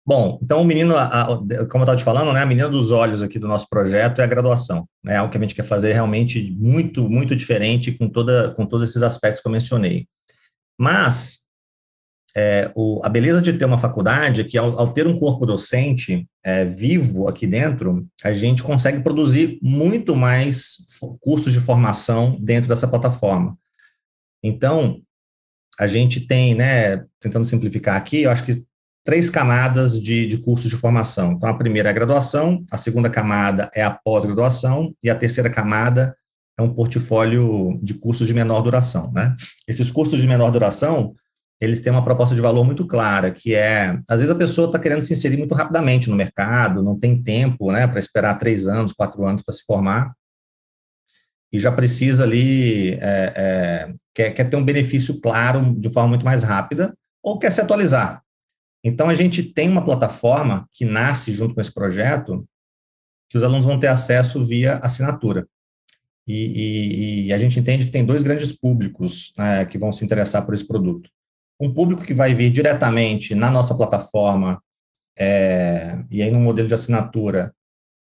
Bom, 0.06 0.40
então 0.42 0.62
o 0.62 0.66
menino, 0.66 0.96
a, 0.96 1.24
a, 1.24 1.26
como 1.26 1.50
eu 1.50 1.66
estava 1.84 1.96
te 1.96 2.04
falando, 2.04 2.32
né, 2.34 2.42
a 2.42 2.46
menina 2.46 2.70
dos 2.70 2.92
olhos 2.92 3.22
aqui 3.22 3.40
do 3.40 3.48
nosso 3.48 3.68
projeto 3.68 4.20
é 4.20 4.24
a 4.24 4.28
graduação, 4.28 4.88
né, 5.04 5.14
é 5.14 5.18
algo 5.18 5.32
que 5.32 5.38
a 5.38 5.42
gente 5.42 5.56
quer 5.56 5.64
fazer 5.64 5.94
realmente 5.94 6.56
muito, 6.58 7.10
muito 7.10 7.36
diferente 7.36 7.92
com, 7.92 8.08
toda, 8.08 8.52
com 8.52 8.66
todos 8.66 8.90
esses 8.90 9.02
aspectos 9.02 9.42
que 9.42 9.48
eu 9.48 9.52
mencionei. 9.52 10.08
Mas 10.80 11.42
é, 12.36 12.72
o, 12.76 13.02
a 13.04 13.10
beleza 13.10 13.42
de 13.42 13.54
ter 13.54 13.66
uma 13.66 13.78
faculdade 13.78 14.42
é 14.42 14.44
que, 14.44 14.58
ao, 14.58 14.80
ao 14.80 14.94
ter 14.94 15.06
um 15.06 15.18
corpo 15.18 15.46
docente 15.46 16.28
é, 16.44 16.64
vivo 16.66 17.28
aqui 17.28 17.46
dentro, 17.46 18.08
a 18.24 18.34
gente 18.34 18.64
consegue 18.64 19.02
produzir 19.02 19.60
muito 19.62 20.16
mais 20.16 20.78
cursos 21.20 21.54
de 21.54 21.60
formação 21.60 22.38
dentro 22.40 22.70
dessa 22.70 22.88
plataforma. 22.88 23.58
Então, 24.44 25.02
a 25.80 25.88
gente 25.88 26.28
tem, 26.28 26.56
né, 26.56 27.06
tentando 27.20 27.46
simplificar 27.46 27.96
aqui, 27.96 28.24
eu 28.24 28.32
acho 28.32 28.44
que 28.44 28.64
três 29.04 29.30
camadas 29.30 30.00
de, 30.02 30.28
de 30.28 30.38
cursos 30.38 30.70
de 30.70 30.76
formação. 30.76 31.32
Então, 31.32 31.50
a 31.50 31.58
primeira 31.58 31.90
é 31.90 31.92
a 31.92 31.94
graduação, 31.94 32.64
a 32.72 32.78
segunda 32.78 33.10
camada 33.10 33.70
é 33.74 33.84
a 33.84 33.92
pós-graduação, 33.92 34.96
e 35.04 35.10
a 35.10 35.16
terceira 35.16 35.50
camada 35.50 36.16
é 36.58 36.62
um 36.62 36.74
portfólio 36.74 37.80
de 37.82 37.96
cursos 37.96 38.28
de 38.28 38.34
menor 38.34 38.62
duração, 38.62 39.12
né? 39.12 39.36
Esses 39.68 39.90
cursos 39.90 40.22
de 40.22 40.28
menor 40.28 40.52
duração, 40.52 41.16
eles 41.60 41.82
têm 41.82 41.92
uma 41.92 42.04
proposta 42.04 42.36
de 42.36 42.42
valor 42.42 42.64
muito 42.64 42.86
clara, 42.86 43.32
que 43.32 43.56
é, 43.56 43.98
às 44.10 44.20
vezes 44.20 44.32
a 44.32 44.38
pessoa 44.38 44.68
está 44.68 44.80
querendo 44.80 45.04
se 45.04 45.14
inserir 45.14 45.38
muito 45.38 45.56
rapidamente 45.56 46.10
no 46.10 46.16
mercado, 46.16 46.84
não 46.84 46.98
tem 46.98 47.22
tempo, 47.22 47.72
né, 47.72 47.88
para 47.88 48.00
esperar 48.00 48.38
três 48.38 48.68
anos, 48.68 48.94
quatro 48.94 49.26
anos 49.28 49.42
para 49.42 49.54
se 49.54 49.64
formar, 49.64 50.14
e 51.52 51.60
já 51.60 51.72
precisa 51.72 52.24
ali, 52.24 52.94
é, 52.94 53.34
é, 53.36 53.94
quer, 54.14 54.32
quer 54.32 54.50
ter 54.50 54.58
um 54.58 54.64
benefício 54.64 55.20
claro 55.20 55.76
de 55.76 55.90
forma 55.90 56.10
muito 56.10 56.26
mais 56.26 56.44
rápida, 56.44 56.94
ou 57.24 57.40
quer 57.40 57.52
se 57.52 57.62
atualizar. 57.62 58.22
Então, 58.84 59.10
a 59.10 59.16
gente 59.16 59.44
tem 59.44 59.70
uma 59.70 59.86
plataforma 59.86 60.68
que 60.74 60.86
nasce 60.86 61.32
junto 61.32 61.54
com 61.54 61.62
esse 61.62 61.74
projeto, 61.74 62.48
que 63.30 63.38
os 63.38 63.44
alunos 63.44 63.66
vão 63.66 63.80
ter 63.80 63.88
acesso 63.88 64.44
via 64.46 64.78
assinatura. 64.78 65.48
E, 66.28 66.36
e, 66.36 67.26
e 67.28 67.34
a 67.34 67.38
gente 67.38 67.60
entende 67.60 67.86
que 67.86 67.92
tem 67.92 68.06
dois 68.06 68.24
grandes 68.24 68.52
públicos 68.52 69.34
né, 69.38 69.66
que 69.66 69.78
vão 69.78 69.92
se 69.92 70.04
interessar 70.04 70.46
por 70.46 70.54
esse 70.54 70.68
produto 70.68 71.10
um 71.62 71.72
público 71.72 72.04
que 72.04 72.14
vai 72.14 72.34
vir 72.34 72.50
diretamente 72.50 73.36
na 73.36 73.52
nossa 73.52 73.76
plataforma, 73.76 74.62
é, 75.18 76.04
e 76.10 76.24
aí 76.24 76.32
no 76.32 76.40
modelo 76.40 76.68
de 76.68 76.74
assinatura, 76.74 77.54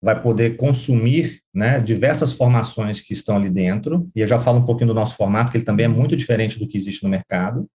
vai 0.05 0.21
poder 0.21 0.55
consumir 0.55 1.41
né, 1.51 1.79
diversas 1.79 2.31
formações 2.31 3.01
que 3.01 3.11
estão 3.11 3.37
ali 3.37 3.49
dentro, 3.49 4.07
e 4.15 4.19
eu 4.19 4.27
já 4.27 4.39
falo 4.39 4.59
um 4.59 4.63
pouquinho 4.65 4.89
do 4.89 4.93
nosso 4.93 5.15
formato, 5.15 5.51
que 5.51 5.57
ele 5.57 5.65
também 5.65 5.87
é 5.87 5.89
muito 5.89 6.15
diferente 6.15 6.59
do 6.59 6.67
que 6.67 6.77
existe 6.77 7.03
no 7.03 7.09
mercado, 7.09 7.67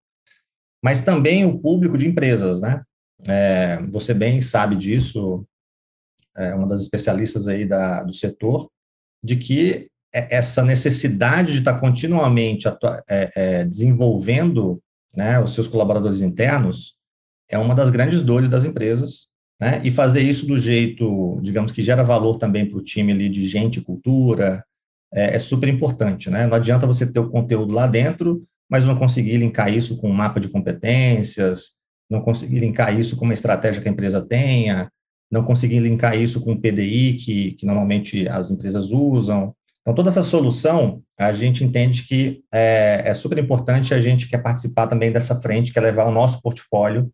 mas 0.80 1.02
também 1.02 1.44
o 1.44 1.58
público 1.58 1.98
de 1.98 2.08
empresas, 2.08 2.62
né? 2.62 2.84
É, 3.28 3.82
você 3.92 4.14
bem 4.14 4.42
sabe 4.42 4.76
disso, 4.76 5.44
é 6.38 6.54
uma 6.54 6.68
das 6.68 6.82
especialistas 6.82 7.48
aí 7.48 7.66
da, 7.66 8.04
do 8.04 8.14
setor, 8.14 8.70
de 9.24 9.36
que 9.36 9.90
é, 10.14 10.36
essa 10.36 10.64
necessidade 10.64 11.54
de 11.54 11.60
estar 11.60 11.80
continuamente 11.80 12.68
é, 12.68 13.32
é, 13.36 13.66
desenvolvendo 13.66 14.80
né, 15.16 15.40
os 15.40 15.56
seus 15.56 15.68
colaboradores 15.68 16.22
internos, 16.22 16.96
é 17.50 17.58
uma 17.58 17.74
das 17.74 17.90
grandes 17.90 18.22
dores 18.22 18.50
das 18.50 18.66
empresas, 18.66 19.29
né, 19.60 19.82
e 19.84 19.92
fazer 19.92 20.22
isso 20.22 20.46
do 20.46 20.58
jeito, 20.58 21.40
digamos, 21.42 21.72
que 21.72 21.82
gera 21.82 22.04
valor 22.04 22.38
também 22.38 22.66
para 22.66 22.78
o 22.78 22.84
time 22.84 23.12
ali 23.12 23.30
de 23.30 23.46
gente 23.46 23.82
cultura, 23.82 24.64
é, 25.14 25.36
é, 25.36 25.40
super 25.40 25.68
importante, 25.68 26.30
né, 26.30 26.48
não 26.48 26.56
adianta 26.56 26.88
você 26.88 27.12
ter 27.12 27.20
o 27.20 27.30
conteúdo 27.30 27.74
lá 27.74 27.88
dentro, 27.88 28.42
mas 28.70 28.86
não 28.86 28.96
conseguir 28.96 29.38
linkar 29.38 29.74
isso 29.74 29.98
com 29.98 30.10
um 30.10 30.14
mapa 30.14 30.40
de 30.40 30.50
competências, 30.50 31.74
não 32.10 32.22
conseguir 32.22 32.60
linkar 32.60 32.98
isso 32.98 33.18
com 33.18 33.26
uma 33.26 33.34
estratégia 33.34 33.82
que 33.82 33.90
a 33.90 33.92
empresa 33.92 34.22
tenha, 34.22 34.90
não 35.32 35.44
conseguir 35.44 35.80
linkar 35.80 36.18
isso 36.18 36.42
com 36.42 36.54
o 36.54 36.60
PDI 36.60 37.14
que, 37.14 37.52
que 37.52 37.66
normalmente 37.66 38.28
as 38.28 38.50
empresas 38.50 38.92
usam, 38.92 39.54
então, 39.90 39.96
toda 39.96 40.10
essa 40.10 40.22
solução, 40.22 41.02
a 41.18 41.34
gente 41.34 41.64
entende 41.64 42.04
que 42.04 42.44
é, 42.54 43.02
é 43.06 43.14
super 43.16 43.40
importante, 43.40 43.92
a 43.92 44.00
gente 44.00 44.30
quer 44.30 44.38
participar 44.38 44.86
também 44.86 45.12
dessa 45.12 45.42
frente, 45.42 45.74
quer 45.74 45.82
levar 45.82 46.06
o 46.06 46.12
nosso 46.12 46.42
portfólio, 46.44 47.10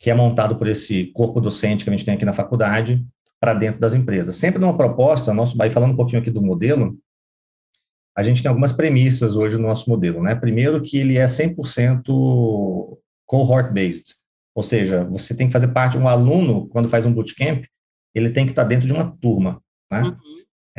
que 0.00 0.10
é 0.10 0.14
montado 0.14 0.56
por 0.56 0.66
esse 0.66 1.06
corpo 1.12 1.40
docente 1.40 1.84
que 1.84 1.90
a 1.90 1.92
gente 1.92 2.06
tem 2.06 2.14
aqui 2.14 2.24
na 2.24 2.32
faculdade, 2.32 3.06
para 3.38 3.52
dentro 3.52 3.78
das 3.78 3.94
empresas. 3.94 4.34
Sempre 4.36 4.58
numa 4.58 4.76
proposta, 4.76 5.32
nosso, 5.34 5.60
aí 5.62 5.70
falando 5.70 5.92
um 5.92 5.96
pouquinho 5.96 6.20
aqui 6.20 6.30
do 6.30 6.42
modelo, 6.42 6.98
a 8.16 8.22
gente 8.22 8.42
tem 8.42 8.48
algumas 8.48 8.72
premissas 8.72 9.36
hoje 9.36 9.56
no 9.56 9.68
nosso 9.68 9.88
modelo, 9.88 10.22
né? 10.22 10.34
Primeiro 10.34 10.80
que 10.80 10.98
ele 10.98 11.18
é 11.18 11.26
100% 11.26 12.98
cohort-based, 13.26 14.16
ou 14.54 14.62
seja, 14.62 15.04
você 15.04 15.36
tem 15.36 15.46
que 15.46 15.52
fazer 15.52 15.68
parte, 15.68 15.96
um 15.96 16.08
aluno, 16.08 16.66
quando 16.68 16.88
faz 16.88 17.06
um 17.06 17.12
bootcamp, 17.12 17.64
ele 18.14 18.30
tem 18.30 18.44
que 18.44 18.52
estar 18.52 18.64
dentro 18.64 18.86
de 18.86 18.92
uma 18.92 19.10
turma, 19.20 19.62
né? 19.92 20.02
Uhum. 20.02 20.16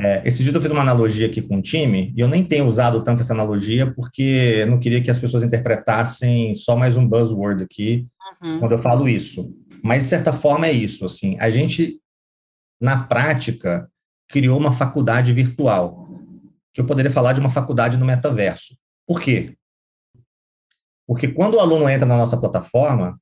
É, 0.04 0.24
esse 0.26 0.44
dia 0.44 0.52
eu 0.52 0.60
fiz 0.60 0.72
uma 0.72 0.82
analogia 0.82 1.28
aqui 1.28 1.44
com 1.44 1.60
o 1.60 1.62
time, 1.62 2.12
e 2.18 2.20
eu 2.20 2.28
nem 2.28 2.44
tenho 2.44 2.66
usado 2.66 3.04
tanto 3.04 3.22
essa 3.22 3.34
analogia, 3.34 3.94
porque 3.94 4.58
eu 4.62 4.68
não 4.68 4.80
queria 4.80 5.00
que 5.00 5.12
as 5.12 5.20
pessoas 5.20 5.44
interpretassem 5.44 6.56
só 6.56 6.76
mais 6.76 6.98
um 6.98 7.08
buzzword 7.08 7.64
aqui, 7.64 8.08
uhum. 8.42 8.58
quando 8.58 8.72
eu 8.72 8.80
falo 8.80 9.08
isso. 9.08 9.56
Mas, 9.84 10.04
de 10.04 10.10
certa 10.10 10.34
forma, 10.34 10.66
é 10.66 10.72
isso. 10.72 11.06
Assim, 11.06 11.38
a 11.40 11.52
gente, 11.52 12.02
na 12.82 13.04
prática, 13.04 13.88
criou 14.28 14.58
uma 14.58 14.72
faculdade 14.72 15.34
virtual, 15.34 16.10
que 16.74 16.82
eu 16.82 16.86
poderia 16.86 17.12
falar 17.12 17.34
de 17.34 17.40
uma 17.40 17.52
faculdade 17.52 17.98
no 17.98 18.06
metaverso. 18.06 18.76
Por 19.06 19.22
quê? 19.22 19.56
Porque 21.06 21.28
quando 21.28 21.56
o 21.56 21.60
aluno 21.60 21.88
entra 21.88 22.08
na 22.08 22.18
nossa 22.18 22.38
plataforma, 22.38 23.22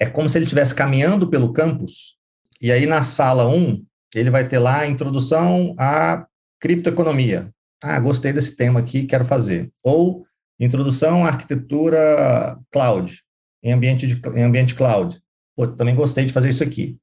é 0.00 0.06
como 0.06 0.28
se 0.28 0.36
ele 0.36 0.46
estivesse 0.46 0.74
caminhando 0.74 1.30
pelo 1.30 1.52
campus, 1.52 2.16
e 2.60 2.72
aí 2.72 2.86
na 2.86 3.04
sala 3.04 3.46
1, 3.46 3.86
ele 4.14 4.30
vai 4.30 4.46
ter 4.46 4.58
lá 4.58 4.80
a 4.80 4.86
introdução 4.86 5.74
à 5.78 6.26
criptoeconomia. 6.60 7.50
Ah, 7.82 7.98
gostei 8.00 8.32
desse 8.32 8.56
tema 8.56 8.80
aqui, 8.80 9.04
quero 9.04 9.24
fazer. 9.24 9.70
Ou 9.82 10.26
introdução 10.58 11.24
à 11.24 11.28
arquitetura 11.28 12.58
cloud, 12.70 13.22
em 13.62 13.72
ambiente, 13.72 14.06
de, 14.06 14.20
em 14.30 14.42
ambiente 14.42 14.74
cloud. 14.74 15.20
Pô, 15.56 15.66
também 15.66 15.94
gostei 15.94 16.24
de 16.24 16.32
fazer 16.32 16.50
isso 16.50 16.62
aqui. 16.62 16.96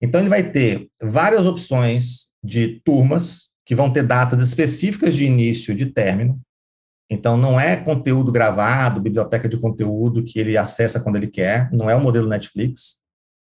Então, 0.00 0.20
ele 0.20 0.28
vai 0.28 0.50
ter 0.50 0.88
várias 1.02 1.46
opções 1.46 2.28
de 2.42 2.80
turmas 2.84 3.50
que 3.64 3.74
vão 3.74 3.92
ter 3.92 4.02
datas 4.02 4.46
específicas 4.46 5.14
de 5.14 5.24
início 5.24 5.72
e 5.72 5.76
de 5.76 5.86
término. 5.86 6.40
Então, 7.10 7.36
não 7.36 7.58
é 7.58 7.76
conteúdo 7.76 8.32
gravado, 8.32 9.00
biblioteca 9.00 9.48
de 9.48 9.58
conteúdo 9.58 10.24
que 10.24 10.38
ele 10.38 10.56
acessa 10.56 11.00
quando 11.00 11.16
ele 11.16 11.28
quer, 11.28 11.70
não 11.72 11.88
é 11.88 11.94
o 11.94 12.00
modelo 12.00 12.28
Netflix. 12.28 12.98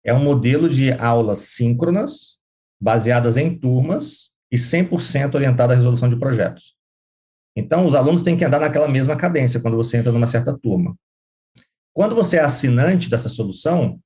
É 0.05 0.15
um 0.15 0.23
modelo 0.23 0.69
de 0.69 0.93
aulas 0.93 1.41
síncronas, 1.41 2.36
baseadas 2.81 3.37
em 3.37 3.57
turmas 3.57 4.31
e 4.51 4.57
100% 4.57 5.35
orientada 5.35 5.73
à 5.73 5.77
resolução 5.77 6.09
de 6.09 6.19
projetos. 6.19 6.75
Então, 7.57 7.87
os 7.87 7.95
alunos 7.95 8.23
têm 8.23 8.37
que 8.37 8.45
andar 8.45 8.61
naquela 8.61 8.89
mesma 8.89 9.17
cadência 9.17 9.61
quando 9.61 9.77
você 9.77 9.97
entra 9.97 10.13
numa 10.13 10.27
certa 10.27 10.57
turma. 10.57 10.95
Quando 11.95 12.15
você 12.15 12.37
é 12.37 12.41
assinante 12.41 13.09
dessa 13.09 13.31
solução, 13.31 13.99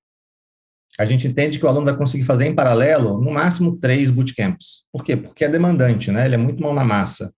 a 0.99 1.05
gente 1.05 1.27
entende 1.27 1.59
que 1.59 1.65
o 1.65 1.69
aluno 1.69 1.87
vai 1.87 1.97
conseguir 1.97 2.25
fazer 2.25 2.47
em 2.47 2.55
paralelo, 2.55 3.21
no 3.21 3.33
máximo, 3.33 3.77
três 3.77 4.11
bootcamps. 4.11 4.85
Por 4.93 5.05
quê? 5.05 5.17
Porque 5.17 5.45
é 5.45 5.49
demandante, 5.49 6.13
né? 6.13 6.27
Ele 6.27 6.37
é 6.37 6.39
muito 6.39 6.63
mão 6.63 6.73
na 6.73 6.85
massa. 6.85 7.33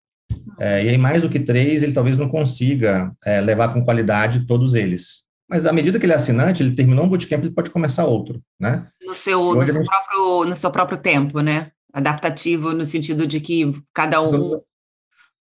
É, 0.61 0.85
e 0.85 0.88
aí, 0.90 0.99
mais 0.99 1.23
do 1.23 1.31
que 1.31 1.40
três, 1.40 1.83
ele 1.83 1.92
talvez 1.92 2.16
não 2.16 2.29
consiga 2.29 3.12
é, 3.25 3.40
levar 3.40 3.73
com 3.73 3.85
qualidade 3.85 4.47
todos 4.47 4.75
eles. 4.75 5.25
Mas 5.52 5.66
à 5.66 5.72
medida 5.72 5.98
que 5.98 6.06
ele 6.06 6.14
é 6.14 6.16
assinante, 6.16 6.62
ele 6.62 6.74
terminou 6.74 7.04
um 7.04 7.08
bootcamp, 7.10 7.42
ele 7.42 7.52
pode 7.52 7.68
começar 7.68 8.06
outro, 8.06 8.42
né? 8.58 8.88
No 9.02 9.14
seu, 9.14 9.38
no 9.54 9.66
seu, 9.66 9.74
gente... 9.74 9.86
próprio, 9.86 10.44
no 10.46 10.54
seu 10.54 10.70
próprio 10.70 10.96
tempo, 10.96 11.40
né? 11.40 11.70
Adaptativo, 11.92 12.72
no 12.72 12.86
sentido 12.86 13.26
de 13.26 13.38
que 13.38 13.70
cada 13.92 14.22
um 14.22 14.30
do... 14.30 14.64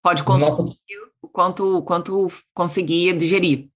pode 0.02 0.22
consumir 0.22 0.50
Nossa... 0.50 0.76
o 1.22 1.28
quanto, 1.28 1.82
quanto 1.84 2.28
conseguir 2.52 3.16
digerir. 3.16 3.70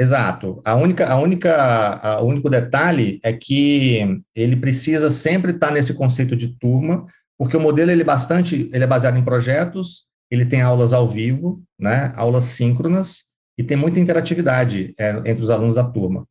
Exato. 0.00 0.62
A 0.64 0.76
única, 0.76 1.12
a 1.12 1.16
única, 1.20 2.00
a, 2.02 2.22
o 2.22 2.26
único 2.26 2.48
detalhe 2.48 3.20
é 3.22 3.30
que 3.30 4.18
ele 4.34 4.56
precisa 4.56 5.10
sempre 5.10 5.50
estar 5.50 5.70
nesse 5.70 5.92
conceito 5.92 6.34
de 6.34 6.58
turma, 6.58 7.04
porque 7.36 7.54
o 7.54 7.60
modelo 7.60 7.90
ele 7.90 8.00
é 8.00 8.06
bastante, 8.06 8.70
ele 8.72 8.84
é 8.84 8.86
baseado 8.86 9.18
em 9.18 9.22
projetos, 9.22 10.06
ele 10.30 10.46
tem 10.46 10.62
aulas 10.62 10.94
ao 10.94 11.06
vivo, 11.06 11.62
né, 11.78 12.10
aulas 12.16 12.44
síncronas 12.44 13.30
e 13.58 13.62
tem 13.62 13.76
muita 13.76 14.00
interatividade 14.00 14.94
é, 14.98 15.10
entre 15.30 15.42
os 15.42 15.50
alunos 15.50 15.74
da 15.74 15.84
turma. 15.84 16.26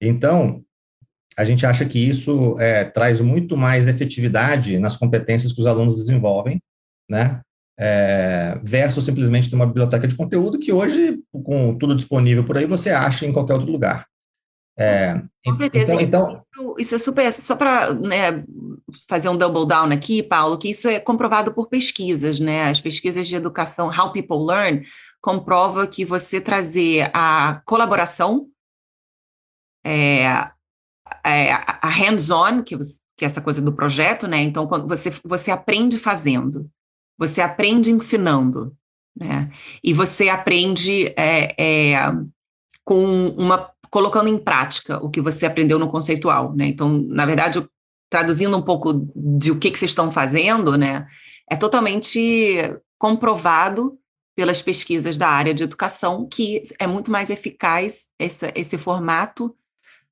Então, 0.00 0.62
a 1.36 1.44
gente 1.44 1.64
acha 1.64 1.84
que 1.84 1.98
isso 1.98 2.58
é, 2.60 2.84
traz 2.84 3.20
muito 3.20 3.56
mais 3.56 3.86
efetividade 3.86 4.78
nas 4.78 4.96
competências 4.96 5.52
que 5.52 5.60
os 5.60 5.66
alunos 5.66 5.96
desenvolvem, 5.96 6.60
né? 7.10 7.40
é, 7.78 8.58
versus 8.62 9.04
simplesmente 9.04 9.48
ter 9.48 9.54
uma 9.54 9.66
biblioteca 9.66 10.08
de 10.08 10.16
conteúdo 10.16 10.58
que 10.58 10.72
hoje, 10.72 11.20
com 11.44 11.76
tudo 11.78 11.94
disponível 11.94 12.42
por 12.42 12.58
aí, 12.58 12.66
você 12.66 12.90
acha 12.90 13.24
em 13.24 13.32
qualquer 13.32 13.54
outro 13.54 13.70
lugar. 13.70 14.04
É, 14.76 15.20
com 15.44 15.54
certeza. 15.54 15.94
Então, 16.02 16.42
então, 16.52 16.74
isso 16.78 16.94
é 16.94 16.98
super. 16.98 17.32
Só 17.32 17.56
para 17.56 17.92
né, 17.94 18.44
fazer 19.08 19.28
um 19.28 19.36
double 19.36 19.66
down 19.66 19.92
aqui, 19.92 20.22
Paulo, 20.22 20.58
que 20.58 20.70
isso 20.70 20.88
é 20.88 21.00
comprovado 21.00 21.52
por 21.52 21.68
pesquisas, 21.68 22.38
né? 22.40 22.64
As 22.64 22.80
pesquisas 22.80 23.26
de 23.26 23.34
educação, 23.34 23.88
How 23.88 24.12
People 24.12 24.44
Learn, 24.44 24.82
comprova 25.20 25.86
que 25.86 26.04
você 26.04 26.40
trazer 26.40 27.10
a 27.12 27.60
colaboração, 27.64 28.48
é, 29.84 30.24
é, 31.24 31.52
a 31.52 31.88
hands-on, 31.88 32.62
que, 32.62 32.76
que 33.16 33.24
é 33.24 33.26
essa 33.26 33.40
coisa 33.40 33.60
do 33.60 33.72
projeto, 33.72 34.26
né? 34.26 34.42
Então, 34.42 34.66
quando 34.66 34.86
você, 34.86 35.10
você 35.24 35.50
aprende 35.50 35.98
fazendo. 35.98 36.70
Você 37.18 37.40
aprende 37.40 37.90
ensinando, 37.90 38.76
né? 39.16 39.50
E 39.82 39.92
você 39.92 40.28
aprende 40.28 41.06
é, 41.16 41.54
é, 41.58 41.96
com 42.84 43.28
uma 43.36 43.70
colocando 43.90 44.28
em 44.28 44.38
prática 44.38 45.02
o 45.02 45.08
que 45.08 45.20
você 45.20 45.46
aprendeu 45.46 45.78
no 45.78 45.90
conceitual, 45.90 46.54
né? 46.54 46.66
Então, 46.66 46.90
na 47.08 47.24
verdade, 47.24 47.66
traduzindo 48.10 48.56
um 48.56 48.62
pouco 48.62 49.10
de 49.14 49.50
o 49.50 49.58
que, 49.58 49.70
que 49.70 49.78
vocês 49.78 49.90
estão 49.90 50.12
fazendo, 50.12 50.76
né? 50.76 51.06
É 51.50 51.56
totalmente 51.56 52.78
comprovado 52.98 53.98
pelas 54.38 54.62
pesquisas 54.62 55.16
da 55.16 55.28
área 55.28 55.52
de 55.52 55.64
educação 55.64 56.24
que 56.28 56.62
é 56.78 56.86
muito 56.86 57.10
mais 57.10 57.28
eficaz 57.28 58.06
esse, 58.16 58.52
esse 58.54 58.78
formato 58.78 59.52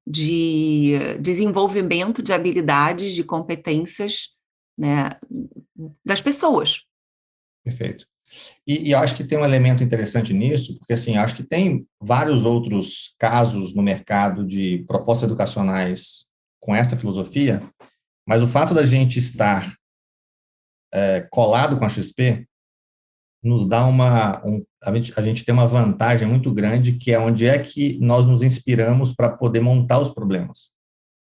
de 0.05 0.99
desenvolvimento 1.21 2.21
de 2.21 2.33
habilidades, 2.33 3.15
de 3.15 3.23
competências 3.23 4.31
né, 4.77 5.11
das 6.05 6.21
pessoas, 6.21 6.81
Perfeito. 7.65 8.07
E, 8.65 8.89
e 8.89 8.95
acho 8.95 9.17
que 9.17 9.25
tem 9.25 9.39
um 9.39 9.45
elemento 9.45 9.83
interessante 9.83 10.33
nisso, 10.33 10.77
porque 10.79 10.93
assim, 10.93 11.17
acho 11.17 11.35
que 11.35 11.43
tem 11.43 11.87
vários 12.01 12.45
outros 12.45 13.15
casos 13.19 13.75
no 13.75 13.83
mercado 13.83 14.47
de 14.47 14.85
propostas 14.87 15.29
educacionais 15.29 16.27
com 16.61 16.75
essa 16.75 16.97
filosofia, 16.97 17.63
mas 18.27 18.43
o 18.43 18.49
fato 18.49 18.73
da 18.73 18.85
gente 18.85 19.19
estar 19.19 19.77
é, 20.93 21.27
colado 21.31 21.77
com 21.77 21.85
a 21.85 21.89
XP 21.89 22.47
nos 23.47 23.67
dá 23.67 23.87
uma 23.87 24.43
um, 24.45 24.63
a, 24.83 24.95
gente, 24.95 25.13
a 25.17 25.23
gente 25.23 25.45
tem 25.45 25.53
uma 25.53 25.67
vantagem 25.67 26.27
muito 26.27 26.53
grande 26.53 26.93
que 26.93 27.13
é 27.13 27.19
onde 27.19 27.47
é 27.47 27.59
que 27.59 27.99
nós 28.01 28.27
nos 28.27 28.43
inspiramos 28.43 29.15
para 29.15 29.29
poder 29.29 29.61
montar 29.61 29.99
os 30.01 30.11
problemas, 30.11 30.71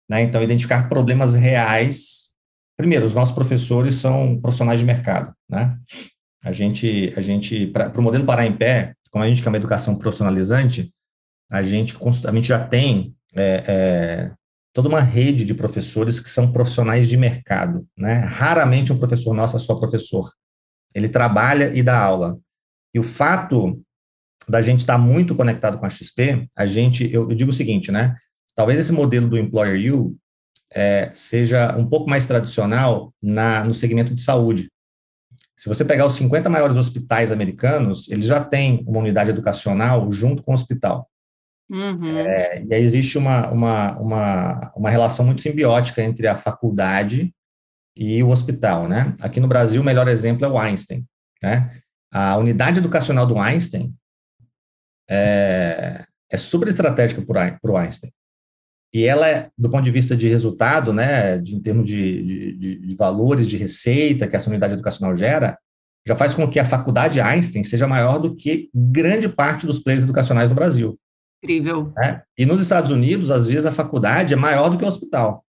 né? 0.09 0.21
Então 0.21 0.41
identificar 0.41 0.89
problemas 0.89 1.35
reais. 1.35 2.31
Primeiro, 2.77 3.05
os 3.05 3.13
nossos 3.13 3.35
professores 3.35 3.95
são 3.95 4.39
profissionais 4.41 4.79
de 4.79 4.85
mercado, 4.85 5.33
né? 5.49 5.77
A 6.43 6.51
gente, 6.51 7.13
a 7.15 7.21
gente 7.21 7.67
para 7.67 7.99
o 7.99 8.03
modelo 8.03 8.25
parar 8.25 8.45
em 8.45 8.55
pé, 8.55 8.93
como 9.11 9.23
a 9.23 9.27
gente 9.27 9.41
quer 9.41 9.49
uma 9.49 9.57
educação 9.57 9.95
profissionalizante, 9.95 10.91
a 11.51 11.61
gente, 11.63 11.97
a 12.27 12.31
gente 12.31 12.47
já 12.47 12.65
tem 12.65 13.13
é, 13.35 13.63
é, 13.67 14.31
toda 14.73 14.87
uma 14.87 15.01
rede 15.01 15.43
de 15.43 15.53
professores 15.53 16.19
que 16.19 16.29
são 16.29 16.51
profissionais 16.51 17.07
de 17.07 17.17
mercado, 17.17 17.85
né? 17.97 18.19
Raramente 18.19 18.93
um 18.93 18.97
professor 18.97 19.33
nosso 19.33 19.57
é 19.57 19.59
só 19.59 19.75
professor. 19.75 20.31
Ele 20.93 21.09
trabalha 21.09 21.71
e 21.73 21.83
dá 21.83 21.99
aula. 21.99 22.39
E 22.93 22.99
o 22.99 23.03
fato 23.03 23.81
da 24.47 24.61
gente 24.61 24.79
estar 24.79 24.97
muito 24.97 25.35
conectado 25.35 25.77
com 25.77 25.85
a 25.85 25.89
XP, 25.89 26.49
a 26.57 26.65
gente, 26.65 27.03
eu, 27.13 27.29
eu 27.29 27.35
digo 27.35 27.51
o 27.51 27.53
seguinte, 27.53 27.91
né? 27.91 28.15
Talvez 28.55 28.79
esse 28.79 28.91
modelo 28.91 29.29
do 29.29 29.37
Employer 29.37 29.93
U 29.95 30.17
é, 30.73 31.11
seja 31.13 31.75
um 31.77 31.87
pouco 31.87 32.09
mais 32.09 32.25
tradicional 32.25 33.13
na, 33.21 33.63
no 33.63 33.73
segmento 33.73 34.13
de 34.13 34.21
saúde. 34.21 34.69
Se 35.55 35.67
você 35.67 35.83
pegar 35.83 36.07
os 36.07 36.15
50 36.15 36.49
maiores 36.49 36.77
hospitais 36.77 37.31
americanos, 37.31 38.09
eles 38.09 38.25
já 38.25 38.43
têm 38.43 38.83
uma 38.87 38.99
unidade 38.99 39.29
educacional 39.29 40.09
junto 40.11 40.41
com 40.41 40.51
o 40.51 40.55
hospital. 40.55 41.07
Uhum. 41.69 42.17
É, 42.17 42.63
e 42.63 42.73
aí 42.73 42.81
existe 42.81 43.17
uma, 43.17 43.49
uma, 43.51 43.99
uma, 43.99 44.73
uma 44.75 44.89
relação 44.89 45.25
muito 45.25 45.41
simbiótica 45.41 46.01
entre 46.01 46.27
a 46.27 46.35
faculdade 46.35 47.33
e 47.99 48.23
o 48.23 48.29
hospital, 48.29 48.87
né? 48.87 49.13
Aqui 49.19 49.41
no 49.41 49.47
Brasil, 49.47 49.81
o 49.81 49.85
melhor 49.85 50.07
exemplo 50.07 50.45
é 50.45 50.47
o 50.47 50.57
Einstein, 50.57 51.05
né? 51.43 51.69
A 52.09 52.37
unidade 52.37 52.79
educacional 52.79 53.27
do 53.27 53.37
Einstein 53.37 53.93
é, 55.09 56.05
é 56.31 56.37
super 56.37 56.69
estratégica 56.69 57.21
para 57.21 57.59
o 57.71 57.77
Einstein. 57.77 58.09
E 58.93 59.03
ela, 59.03 59.27
é, 59.27 59.49
do 59.55 59.69
ponto 59.69 59.83
de 59.83 59.91
vista 59.91 60.15
de 60.15 60.29
resultado, 60.29 60.93
né, 60.93 61.37
de, 61.37 61.55
em 61.55 61.61
termos 61.61 61.85
de, 61.85 62.55
de, 62.55 62.75
de, 62.79 62.95
valores, 62.95 63.47
de 63.47 63.57
receita 63.57 64.27
que 64.27 64.35
essa 64.35 64.49
unidade 64.49 64.73
educacional 64.73 65.15
gera, 65.15 65.59
já 66.07 66.15
faz 66.15 66.33
com 66.33 66.49
que 66.49 66.59
a 66.59 66.65
faculdade 66.65 67.19
Einstein 67.19 67.63
seja 67.63 67.85
maior 67.85 68.17
do 68.17 68.35
que 68.35 68.69
grande 68.73 69.27
parte 69.27 69.67
dos 69.67 69.79
players 69.79 70.03
educacionais 70.03 70.49
do 70.49 70.55
Brasil. 70.55 70.97
Incrível. 71.43 71.93
Né? 71.95 72.23
E 72.37 72.45
nos 72.45 72.61
Estados 72.61 72.91
Unidos, 72.91 73.29
às 73.29 73.45
vezes, 73.45 73.65
a 73.65 73.71
faculdade 73.71 74.33
é 74.33 74.37
maior 74.37 74.69
do 74.69 74.77
que 74.77 74.85
o 74.85 74.87
hospital. 74.87 75.45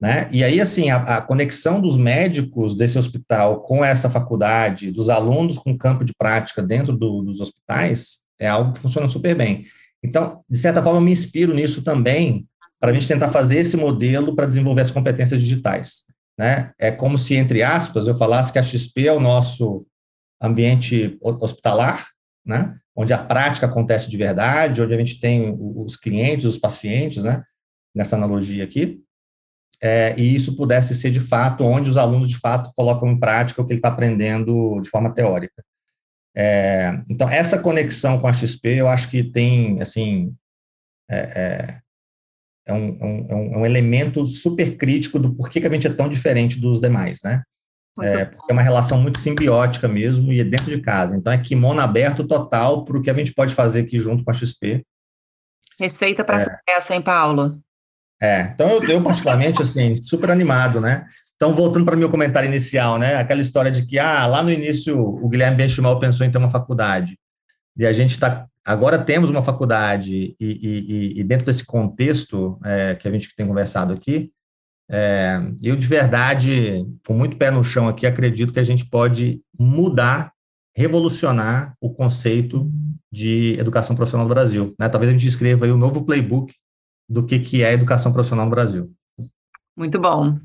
Né? 0.00 0.28
E 0.30 0.44
aí, 0.44 0.60
assim, 0.60 0.90
a, 0.90 0.96
a 1.18 1.20
conexão 1.20 1.80
dos 1.80 1.96
médicos 1.96 2.76
desse 2.76 2.96
hospital 2.98 3.62
com 3.62 3.84
essa 3.84 4.08
faculdade, 4.08 4.92
dos 4.92 5.10
alunos 5.10 5.58
com 5.58 5.76
campo 5.76 6.04
de 6.04 6.12
prática 6.16 6.62
dentro 6.62 6.96
do, 6.96 7.22
dos 7.22 7.40
hospitais, 7.40 8.20
é 8.40 8.46
algo 8.46 8.72
que 8.72 8.80
funciona 8.80 9.08
super 9.08 9.34
bem. 9.34 9.66
Então, 10.02 10.44
de 10.48 10.58
certa 10.58 10.82
forma, 10.82 10.98
eu 10.98 11.02
me 11.02 11.10
inspiro 11.10 11.52
nisso 11.52 11.82
também 11.82 12.46
para 12.80 12.92
a 12.92 12.94
gente 12.94 13.08
tentar 13.08 13.30
fazer 13.30 13.58
esse 13.58 13.76
modelo 13.76 14.36
para 14.36 14.46
desenvolver 14.46 14.82
as 14.82 14.92
competências 14.92 15.40
digitais. 15.40 16.04
Né? 16.38 16.70
É 16.78 16.92
como 16.92 17.18
se, 17.18 17.34
entre 17.34 17.64
aspas, 17.64 18.06
eu 18.06 18.14
falasse 18.14 18.52
que 18.52 18.58
a 18.60 18.62
XP 18.62 19.08
é 19.08 19.12
o 19.12 19.18
nosso 19.18 19.84
ambiente 20.40 21.18
hospitalar, 21.20 22.06
né? 22.46 22.76
onde 22.94 23.12
a 23.12 23.18
prática 23.18 23.66
acontece 23.66 24.08
de 24.08 24.16
verdade, 24.16 24.80
onde 24.80 24.94
a 24.94 24.98
gente 24.98 25.18
tem 25.18 25.52
os 25.58 25.96
clientes, 25.96 26.44
os 26.44 26.56
pacientes, 26.56 27.24
né? 27.24 27.42
nessa 27.92 28.14
analogia 28.14 28.62
aqui, 28.62 29.00
é, 29.82 30.14
e 30.18 30.34
isso 30.34 30.56
pudesse 30.56 30.94
ser 30.94 31.10
de 31.10 31.20
fato 31.20 31.64
onde 31.64 31.88
os 31.88 31.96
alunos 31.96 32.28
de 32.28 32.38
fato 32.38 32.72
colocam 32.74 33.08
em 33.08 33.18
prática 33.18 33.62
o 33.62 33.64
que 33.64 33.72
ele 33.72 33.78
está 33.78 33.88
aprendendo 33.88 34.80
de 34.80 34.90
forma 34.90 35.14
teórica. 35.14 35.62
É, 36.36 37.02
então, 37.10 37.28
essa 37.28 37.58
conexão 37.60 38.20
com 38.20 38.26
a 38.28 38.32
XP, 38.32 38.68
eu 38.74 38.88
acho 38.88 39.08
que 39.08 39.24
tem, 39.24 39.80
assim, 39.80 40.34
é, 41.10 41.18
é, 41.18 41.80
é, 42.66 42.72
um, 42.72 42.98
é 43.00 43.04
um, 43.34 43.54
é 43.54 43.58
um, 43.58 43.66
elemento 43.66 44.26
super 44.26 44.76
crítico 44.76 45.18
do 45.18 45.34
porquê 45.34 45.60
que 45.60 45.66
a 45.66 45.70
gente 45.70 45.86
é 45.86 45.92
tão 45.92 46.08
diferente 46.08 46.60
dos 46.60 46.80
demais, 46.80 47.20
né? 47.24 47.42
É, 48.00 48.26
porque 48.26 48.52
é 48.52 48.52
uma 48.52 48.62
relação 48.62 49.00
muito 49.00 49.18
simbiótica 49.18 49.88
mesmo 49.88 50.32
e 50.32 50.38
é 50.38 50.44
dentro 50.44 50.70
de 50.70 50.80
casa. 50.80 51.16
Então, 51.16 51.32
é 51.32 51.38
kimono 51.38 51.80
aberto 51.80 52.24
total 52.24 52.84
para 52.84 52.96
o 52.96 53.02
que 53.02 53.10
a 53.10 53.14
gente 53.14 53.34
pode 53.34 53.54
fazer 53.54 53.80
aqui 53.80 53.98
junto 53.98 54.22
com 54.22 54.30
a 54.30 54.34
XP. 54.34 54.84
Receita 55.80 56.24
para 56.24 56.38
é. 56.38 56.42
sucesso, 56.42 56.92
hein, 56.92 57.02
Paulo? 57.02 57.60
É, 58.20 58.50
então 58.54 58.68
eu, 58.68 58.82
eu 58.84 59.02
particularmente, 59.02 59.62
assim, 59.62 59.96
super 59.96 60.30
animado, 60.30 60.80
né? 60.80 61.06
Então, 61.36 61.54
voltando 61.54 61.84
para 61.84 61.94
o 61.94 61.98
meu 61.98 62.10
comentário 62.10 62.48
inicial, 62.48 62.98
né? 62.98 63.14
Aquela 63.14 63.40
história 63.40 63.70
de 63.70 63.86
que, 63.86 63.96
ah, 63.98 64.26
lá 64.26 64.42
no 64.42 64.50
início 64.50 64.98
o 64.98 65.28
Guilherme 65.28 65.56
Benchimol 65.56 66.00
pensou 66.00 66.26
em 66.26 66.30
ter 66.30 66.38
uma 66.38 66.50
faculdade. 66.50 67.16
E 67.76 67.86
a 67.86 67.92
gente 67.92 68.10
está. 68.10 68.46
Agora 68.66 68.98
temos 68.98 69.30
uma 69.30 69.40
faculdade, 69.40 70.34
e, 70.38 71.14
e, 71.16 71.20
e 71.20 71.24
dentro 71.24 71.46
desse 71.46 71.64
contexto 71.64 72.58
é, 72.64 72.96
que 72.96 73.06
a 73.06 73.10
gente 73.10 73.34
tem 73.36 73.46
conversado 73.46 73.94
aqui, 73.94 74.32
é, 74.90 75.40
eu 75.62 75.76
de 75.76 75.86
verdade, 75.86 76.84
com 77.06 77.14
muito 77.14 77.36
pé 77.36 77.50
no 77.50 77.62
chão 77.62 77.88
aqui, 77.88 78.04
acredito 78.04 78.52
que 78.52 78.58
a 78.58 78.64
gente 78.64 78.84
pode 78.84 79.40
mudar, 79.58 80.32
revolucionar 80.76 81.74
o 81.80 81.90
conceito 81.90 82.70
de 83.12 83.56
educação 83.58 83.94
profissional 83.94 84.26
no 84.26 84.34
Brasil. 84.34 84.74
Né? 84.78 84.88
Talvez 84.88 85.08
a 85.08 85.12
gente 85.12 85.26
escreva 85.26 85.64
aí 85.64 85.70
o 85.70 85.74
um 85.74 85.78
novo 85.78 86.04
playbook 86.04 86.52
do 87.08 87.24
que, 87.24 87.38
que 87.38 87.62
é 87.62 87.72
educação 87.72 88.12
profissional 88.12 88.44
no 88.44 88.50
Brasil. 88.50 88.92
Muito 89.76 89.98
bom. 89.98 90.38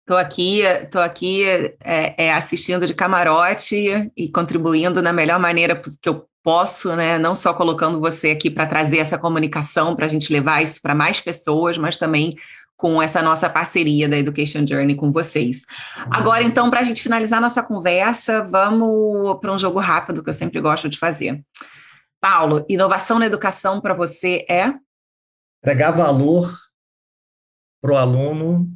Estou 0.00 0.16
aqui, 0.16 0.62
tô 0.90 0.98
aqui 0.98 1.44
é, 1.80 2.26
é, 2.26 2.32
assistindo 2.32 2.86
de 2.86 2.94
camarote 2.94 4.10
e 4.16 4.28
contribuindo 4.28 5.00
da 5.00 5.12
melhor 5.12 5.38
maneira 5.38 5.80
que 6.00 6.08
eu 6.08 6.26
posso, 6.42 6.96
né? 6.96 7.18
Não 7.18 7.34
só 7.34 7.54
colocando 7.54 8.00
você 8.00 8.30
aqui 8.30 8.50
para 8.50 8.66
trazer 8.66 8.98
essa 8.98 9.16
comunicação, 9.16 9.94
para 9.94 10.06
a 10.06 10.08
gente 10.08 10.32
levar 10.32 10.62
isso 10.62 10.82
para 10.82 10.94
mais 10.94 11.20
pessoas, 11.20 11.78
mas 11.78 11.98
também 11.98 12.34
com 12.76 13.00
essa 13.00 13.22
nossa 13.22 13.48
parceria 13.48 14.08
da 14.08 14.18
Education 14.18 14.66
Journey 14.66 14.96
com 14.96 15.12
vocês. 15.12 15.62
Agora, 16.10 16.42
então, 16.42 16.68
para 16.68 16.80
a 16.80 16.82
gente 16.82 17.00
finalizar 17.00 17.40
nossa 17.40 17.62
conversa, 17.62 18.42
vamos 18.42 19.38
para 19.40 19.52
um 19.52 19.58
jogo 19.58 19.78
rápido 19.78 20.20
que 20.20 20.28
eu 20.28 20.34
sempre 20.34 20.60
gosto 20.60 20.88
de 20.88 20.98
fazer. 20.98 21.40
Paulo, 22.20 22.66
inovação 22.68 23.20
na 23.20 23.26
educação 23.26 23.80
para 23.80 23.94
você 23.94 24.44
é? 24.50 24.74
Entregar 25.62 25.92
valor 25.92 26.52
para 27.80 27.92
o 27.92 27.96
aluno 27.96 28.68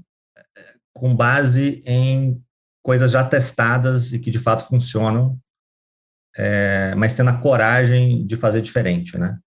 com 0.94 1.14
base 1.14 1.82
em 1.84 2.42
coisas 2.82 3.10
já 3.10 3.22
testadas 3.22 4.12
e 4.12 4.18
que 4.18 4.30
de 4.30 4.38
fato 4.38 4.64
funcionam, 4.66 5.38
é, 6.36 6.94
mas 6.94 7.12
tendo 7.12 7.30
a 7.30 7.40
coragem 7.40 8.24
de 8.26 8.36
fazer 8.36 8.62
diferente, 8.62 9.18
né? 9.18 9.38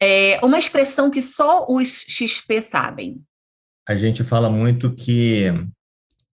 É 0.00 0.38
uma 0.44 0.58
expressão 0.58 1.10
que 1.10 1.20
só 1.20 1.66
os 1.68 2.04
XP 2.08 2.62
sabem. 2.62 3.20
A 3.88 3.96
gente 3.96 4.22
fala 4.22 4.48
muito 4.48 4.94
que 4.94 5.46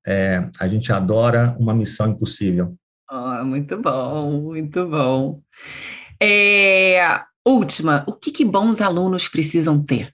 é, 0.05 0.47
a 0.59 0.67
gente 0.67 0.93
adora 0.93 1.55
uma 1.59 1.73
missão 1.73 2.11
impossível. 2.11 2.75
Oh, 3.11 3.43
muito 3.43 3.81
bom, 3.81 4.41
muito 4.43 4.87
bom. 4.87 5.41
É, 6.21 7.21
última, 7.45 8.05
o 8.07 8.13
que, 8.13 8.31
que 8.31 8.45
bons 8.45 8.79
alunos 8.79 9.27
precisam 9.27 9.83
ter? 9.83 10.12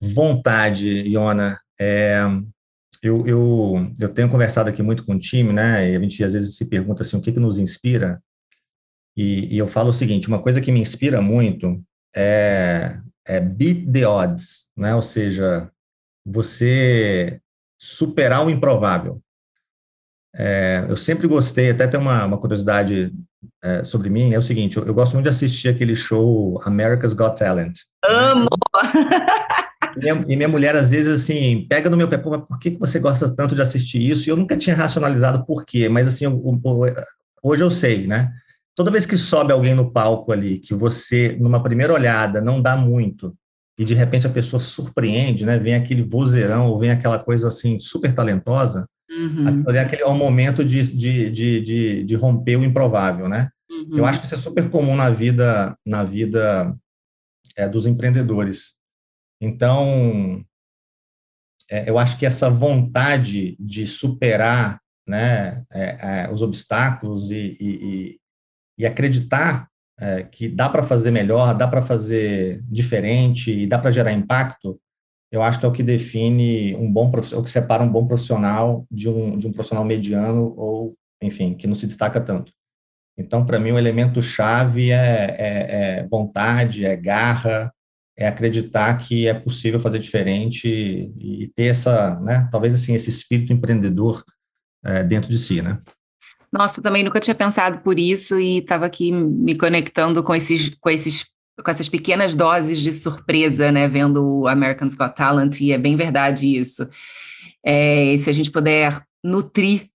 Vontade, 0.00 0.86
Iona. 1.08 1.58
É, 1.80 2.20
eu, 3.02 3.26
eu, 3.26 3.92
eu 3.98 4.08
tenho 4.08 4.28
conversado 4.28 4.68
aqui 4.68 4.82
muito 4.82 5.04
com 5.04 5.14
o 5.14 5.18
time, 5.18 5.52
né? 5.52 5.90
E 5.90 5.96
a 5.96 6.00
gente 6.00 6.22
às 6.24 6.32
vezes 6.32 6.56
se 6.56 6.66
pergunta 6.66 7.02
assim, 7.02 7.16
o 7.16 7.20
que, 7.20 7.32
que 7.32 7.40
nos 7.40 7.58
inspira? 7.58 8.20
E, 9.16 9.54
e 9.54 9.58
eu 9.58 9.66
falo 9.66 9.90
o 9.90 9.94
seguinte: 9.94 10.28
uma 10.28 10.42
coisa 10.42 10.60
que 10.60 10.72
me 10.72 10.80
inspira 10.80 11.22
muito 11.22 11.82
é, 12.14 12.98
é 13.26 13.40
beat 13.40 13.90
the 13.90 14.06
odds, 14.06 14.66
né? 14.76 14.94
Ou 14.94 15.02
seja, 15.02 15.70
você 16.24 17.40
superar 17.78 18.44
o 18.44 18.50
improvável. 18.50 19.20
É, 20.34 20.84
eu 20.88 20.96
sempre 20.96 21.26
gostei, 21.26 21.70
até 21.70 21.86
tem 21.86 21.98
uma, 21.98 22.26
uma 22.26 22.38
curiosidade 22.38 23.10
é, 23.62 23.82
sobre 23.84 24.10
mim, 24.10 24.34
é 24.34 24.38
o 24.38 24.42
seguinte, 24.42 24.76
eu, 24.76 24.86
eu, 24.86 24.92
gosto 24.92 25.14
muito 25.14 25.24
de 25.24 25.30
assistir 25.30 25.68
aquele 25.68 25.96
show 25.96 26.60
America's 26.62 27.14
Got 27.14 27.36
Talent. 27.36 27.78
Amo! 28.06 28.48
minha, 29.96 30.24
e 30.28 30.36
minha, 30.36 30.48
mulher, 30.48 30.76
às 30.76 30.90
vezes, 30.90 31.22
assim, 31.22 31.66
pega 31.68 31.90
no 31.90 31.96
meu 31.96 32.08
pé, 32.08 32.20
mas 32.24 32.42
por 32.42 32.58
que 32.58 32.70
você 32.70 32.98
gosta 32.98 33.34
tanto 33.34 33.54
de 33.54 33.62
assistir 33.62 33.98
isso? 33.98 34.28
E 34.28 34.30
eu 34.30 34.36
nunca 34.36 34.56
tinha 34.56 34.76
racionalizado 34.76 35.44
por 35.44 35.64
quê, 35.64 35.88
mas, 35.88 36.06
assim, 36.06 36.24
eu, 36.24 36.32
eu, 36.64 36.94
hoje 37.42 37.64
eu 37.64 37.70
sei, 37.70 38.06
né? 38.06 38.32
Toda 38.74 38.90
vez 38.90 39.06
que 39.06 39.16
sobe 39.16 39.52
alguém 39.52 39.74
no 39.74 39.90
palco 39.90 40.32
ali, 40.32 40.58
que 40.58 40.74
você, 40.74 41.36
numa 41.40 41.62
primeira 41.62 41.94
olhada, 41.94 42.40
não 42.40 42.60
dá 42.60 42.76
muito, 42.76 43.34
e 43.78 43.84
de 43.84 43.94
repente 43.94 44.26
a 44.26 44.30
pessoa 44.30 44.60
surpreende, 44.60 45.44
né? 45.44 45.58
Vem 45.58 45.74
aquele 45.74 46.02
vozeirão, 46.02 46.68
ou 46.68 46.78
vem 46.78 46.90
aquela 46.90 47.18
coisa, 47.18 47.48
assim, 47.48 47.78
super 47.80 48.12
talentosa, 48.12 48.86
uhum. 49.10 49.60
aquele, 49.62 49.78
aquele 49.78 50.02
é 50.02 50.06
o 50.06 50.14
momento 50.14 50.64
de, 50.64 50.82
de, 50.92 51.30
de, 51.30 51.60
de, 51.60 52.04
de 52.04 52.14
romper 52.14 52.56
o 52.56 52.64
improvável, 52.64 53.28
né? 53.28 53.48
Uhum. 53.70 53.98
Eu 53.98 54.04
acho 54.04 54.20
que 54.20 54.26
isso 54.26 54.34
é 54.34 54.38
super 54.38 54.68
comum 54.70 54.96
na 54.96 55.10
vida, 55.10 55.76
na 55.86 56.04
vida 56.04 56.74
é, 57.56 57.68
dos 57.68 57.86
empreendedores. 57.86 58.74
Então, 59.40 60.44
é, 61.70 61.88
eu 61.88 61.98
acho 61.98 62.18
que 62.18 62.26
essa 62.26 62.48
vontade 62.48 63.56
de 63.58 63.86
superar 63.86 64.80
né, 65.06 65.64
é, 65.72 66.24
é, 66.24 66.32
os 66.32 66.42
obstáculos 66.42 67.30
e, 67.30 67.56
e, 67.60 68.20
e 68.78 68.86
acreditar 68.86 69.68
é, 69.98 70.22
que 70.24 70.48
dá 70.48 70.68
para 70.68 70.82
fazer 70.82 71.10
melhor, 71.10 71.54
dá 71.54 71.66
para 71.66 71.82
fazer 71.82 72.62
diferente 72.68 73.50
e 73.50 73.66
dá 73.66 73.78
para 73.78 73.90
gerar 73.90 74.12
impacto, 74.12 74.78
eu 75.32 75.42
acho 75.42 75.58
que 75.58 75.66
é 75.66 75.68
o 75.68 75.72
que 75.72 75.82
define 75.82 76.74
um 76.76 76.92
bom 76.92 77.10
profissional, 77.10 77.42
o 77.42 77.44
que 77.44 77.50
separa 77.50 77.82
um 77.82 77.90
bom 77.90 78.06
profissional 78.06 78.86
de 78.90 79.08
um, 79.08 79.38
de 79.38 79.46
um 79.46 79.52
profissional 79.52 79.84
mediano 79.84 80.54
ou, 80.56 80.94
enfim, 81.22 81.54
que 81.54 81.66
não 81.66 81.74
se 81.74 81.86
destaca 81.86 82.20
tanto. 82.20 82.52
Então, 83.18 83.44
para 83.44 83.58
mim, 83.58 83.72
o 83.72 83.78
elemento 83.78 84.20
chave 84.20 84.92
é, 84.92 85.34
é, 85.38 85.98
é 86.00 86.08
vontade, 86.08 86.84
é 86.84 86.94
garra, 86.94 87.72
é 88.16 88.26
acreditar 88.26 88.96
que 88.98 89.26
é 89.26 89.34
possível 89.34 89.78
fazer 89.78 89.98
diferente 89.98 90.66
e 90.68 91.50
ter 91.54 91.66
essa, 91.66 92.18
né, 92.20 92.48
talvez 92.50 92.74
assim, 92.74 92.94
esse 92.94 93.10
espírito 93.10 93.52
empreendedor 93.52 94.24
é, 94.84 95.04
dentro 95.04 95.28
de 95.28 95.38
si, 95.38 95.60
né? 95.60 95.78
Nossa, 96.50 96.80
também 96.80 97.02
nunca 97.02 97.20
tinha 97.20 97.34
pensado 97.34 97.80
por 97.80 97.98
isso 97.98 98.40
e 98.40 98.58
estava 98.58 98.86
aqui 98.86 99.12
me 99.12 99.54
conectando 99.54 100.22
com 100.22 100.34
esses, 100.34 100.74
com 100.80 100.88
esses, 100.88 101.26
com 101.62 101.70
essas 101.70 101.88
pequenas 101.88 102.34
doses 102.34 102.80
de 102.80 102.92
surpresa, 102.94 103.70
né, 103.70 103.86
vendo 103.86 104.24
o 104.24 104.48
American's 104.48 104.94
Got 104.94 105.14
Talent 105.14 105.60
e 105.60 105.72
é 105.72 105.78
bem 105.78 105.96
verdade 105.96 106.56
isso. 106.56 106.88
É, 107.64 108.16
se 108.16 108.30
a 108.30 108.32
gente 108.32 108.50
puder 108.50 108.98
nutrir 109.22 109.88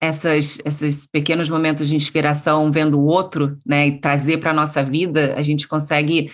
essas, 0.00 0.60
esses 0.64 1.06
pequenos 1.06 1.48
momentos 1.48 1.88
de 1.88 1.96
inspiração 1.96 2.70
vendo 2.70 3.00
o 3.00 3.06
outro, 3.06 3.58
né, 3.66 3.88
e 3.88 4.00
trazer 4.00 4.38
para 4.38 4.50
a 4.52 4.54
nossa 4.54 4.84
vida, 4.84 5.34
a 5.36 5.42
gente 5.42 5.66
consegue 5.66 6.30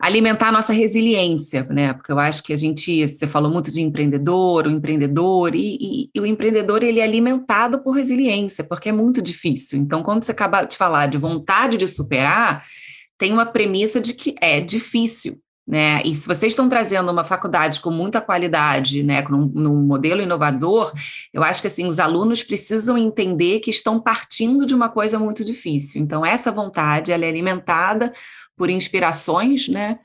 alimentar 0.00 0.48
a 0.48 0.52
nossa 0.52 0.72
resiliência, 0.72 1.66
né? 1.70 1.92
Porque 1.92 2.12
eu 2.12 2.18
acho 2.18 2.42
que 2.42 2.52
a 2.52 2.56
gente, 2.56 3.08
você 3.08 3.26
falou 3.26 3.50
muito 3.50 3.70
de 3.70 3.82
empreendedor, 3.82 4.66
o 4.66 4.70
empreendedor, 4.70 5.54
e, 5.54 5.76
e, 5.80 6.10
e, 6.14 6.20
o 6.20 6.26
empreendedor 6.26 6.84
ele 6.84 7.00
é 7.00 7.02
alimentado 7.02 7.80
por 7.80 7.92
resiliência, 7.92 8.62
porque 8.62 8.90
é 8.90 8.92
muito 8.92 9.20
difícil. 9.20 9.78
Então, 9.78 10.02
quando 10.02 10.22
você 10.22 10.30
acaba 10.30 10.64
de 10.64 10.76
falar 10.76 11.06
de 11.06 11.18
vontade 11.18 11.76
de 11.76 11.88
superar, 11.88 12.64
tem 13.18 13.32
uma 13.32 13.44
premissa 13.44 14.00
de 14.00 14.14
que 14.14 14.36
é 14.40 14.60
difícil. 14.60 15.40
Né? 15.66 16.00
E 16.02 16.14
se 16.14 16.26
vocês 16.26 16.52
estão 16.52 16.66
trazendo 16.66 17.12
uma 17.12 17.24
faculdade 17.24 17.82
com 17.82 17.90
muita 17.90 18.22
qualidade, 18.22 19.02
né, 19.02 19.22
num, 19.28 19.44
num, 19.54 19.82
modelo 19.82 20.22
inovador, 20.22 20.90
eu 21.30 21.42
acho 21.42 21.60
que 21.60 21.66
assim 21.66 21.86
os 21.86 21.98
alunos 21.98 22.42
precisam 22.42 22.96
entender 22.96 23.60
que 23.60 23.68
estão 23.68 24.00
partindo 24.00 24.64
de 24.64 24.74
uma 24.74 24.88
coisa 24.88 25.18
muito 25.18 25.44
difícil. 25.44 26.00
Então 26.00 26.24
essa 26.24 26.50
vontade 26.50 27.12
ela 27.12 27.26
é 27.26 27.28
alimentada 27.28 28.10
por 28.58 28.68
inspirações, 28.68 29.68
né, 29.68 30.00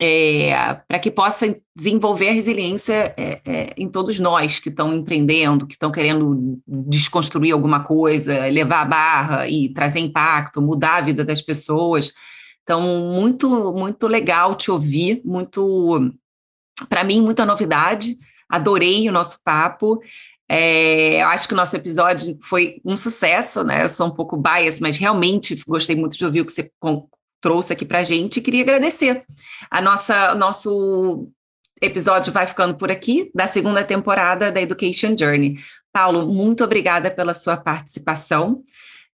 é, 0.00 0.54
para 0.88 0.98
que 0.98 1.10
possa 1.10 1.54
desenvolver 1.76 2.30
a 2.30 2.32
resiliência 2.32 3.14
é, 3.18 3.42
é, 3.44 3.74
em 3.76 3.86
todos 3.86 4.18
nós 4.18 4.58
que 4.58 4.70
estão 4.70 4.94
empreendendo, 4.94 5.66
que 5.66 5.74
estão 5.74 5.92
querendo 5.92 6.58
desconstruir 6.66 7.52
alguma 7.52 7.84
coisa, 7.84 8.46
levar 8.46 8.80
a 8.80 8.86
barra 8.86 9.48
e 9.48 9.68
trazer 9.68 10.00
impacto, 10.00 10.62
mudar 10.62 10.96
a 10.96 11.00
vida 11.02 11.22
das 11.22 11.42
pessoas. 11.42 12.14
Então, 12.62 12.80
muito, 13.12 13.50
muito 13.74 14.06
legal 14.06 14.54
te 14.54 14.70
ouvir, 14.70 15.20
muito, 15.22 16.10
para 16.88 17.04
mim, 17.04 17.20
muita 17.20 17.44
novidade. 17.44 18.16
Adorei 18.48 19.06
o 19.06 19.12
nosso 19.12 19.42
papo. 19.44 20.00
É, 20.48 21.22
eu 21.22 21.28
acho 21.28 21.46
que 21.46 21.54
o 21.54 21.56
nosso 21.56 21.76
episódio 21.76 22.38
foi 22.42 22.80
um 22.84 22.96
sucesso, 22.96 23.62
né? 23.62 23.84
Eu 23.84 23.88
sou 23.90 24.06
um 24.06 24.10
pouco 24.10 24.36
bias, 24.36 24.80
mas 24.80 24.96
realmente 24.96 25.62
gostei 25.68 25.94
muito 25.94 26.16
de 26.16 26.24
ouvir 26.24 26.40
o 26.40 26.46
que 26.46 26.52
você 26.52 26.70
trouxe 27.40 27.72
aqui 27.72 27.84
para 27.84 28.00
a 28.00 28.04
gente 28.04 28.40
queria 28.40 28.62
agradecer. 28.62 29.24
A 29.70 29.80
nossa, 29.80 30.34
nosso 30.34 31.28
episódio 31.80 32.32
vai 32.32 32.46
ficando 32.46 32.74
por 32.74 32.90
aqui, 32.90 33.30
da 33.34 33.46
segunda 33.46 33.82
temporada 33.82 34.52
da 34.52 34.60
Education 34.60 35.16
Journey. 35.18 35.56
Paulo, 35.92 36.26
muito 36.26 36.62
obrigada 36.62 37.10
pela 37.10 37.34
sua 37.34 37.56
participação. 37.56 38.62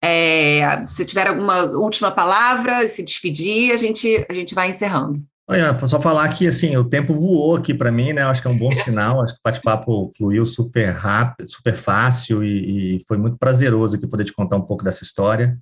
É, 0.02 0.84
se 0.86 1.04
tiver 1.04 1.28
alguma 1.28 1.64
última 1.76 2.10
palavra, 2.10 2.86
se 2.88 3.04
despedir, 3.04 3.72
a 3.72 3.76
gente, 3.76 4.26
a 4.28 4.34
gente 4.34 4.54
vai 4.54 4.70
encerrando. 4.70 5.22
Olha, 5.48 5.76
só 5.86 6.00
falar 6.00 6.28
que 6.30 6.46
assim, 6.46 6.76
o 6.76 6.84
tempo 6.84 7.12
voou 7.12 7.56
aqui 7.56 7.74
para 7.74 7.92
mim, 7.92 8.12
né? 8.12 8.22
Acho 8.22 8.40
que 8.40 8.48
é 8.48 8.50
um 8.50 8.58
bom 8.58 8.74
sinal. 8.74 9.22
Acho 9.22 9.34
que 9.34 9.40
o 9.40 9.42
bate-papo 9.44 10.10
fluiu 10.16 10.46
super 10.46 10.90
rápido, 10.90 11.48
super 11.48 11.74
fácil 11.74 12.42
e, 12.42 12.96
e, 12.96 13.04
foi 13.06 13.18
muito 13.18 13.36
prazeroso 13.36 13.96
aqui 13.96 14.06
poder 14.06 14.24
te 14.24 14.32
contar 14.32 14.56
um 14.56 14.62
pouco 14.62 14.84
dessa 14.84 15.04
história. 15.04 15.58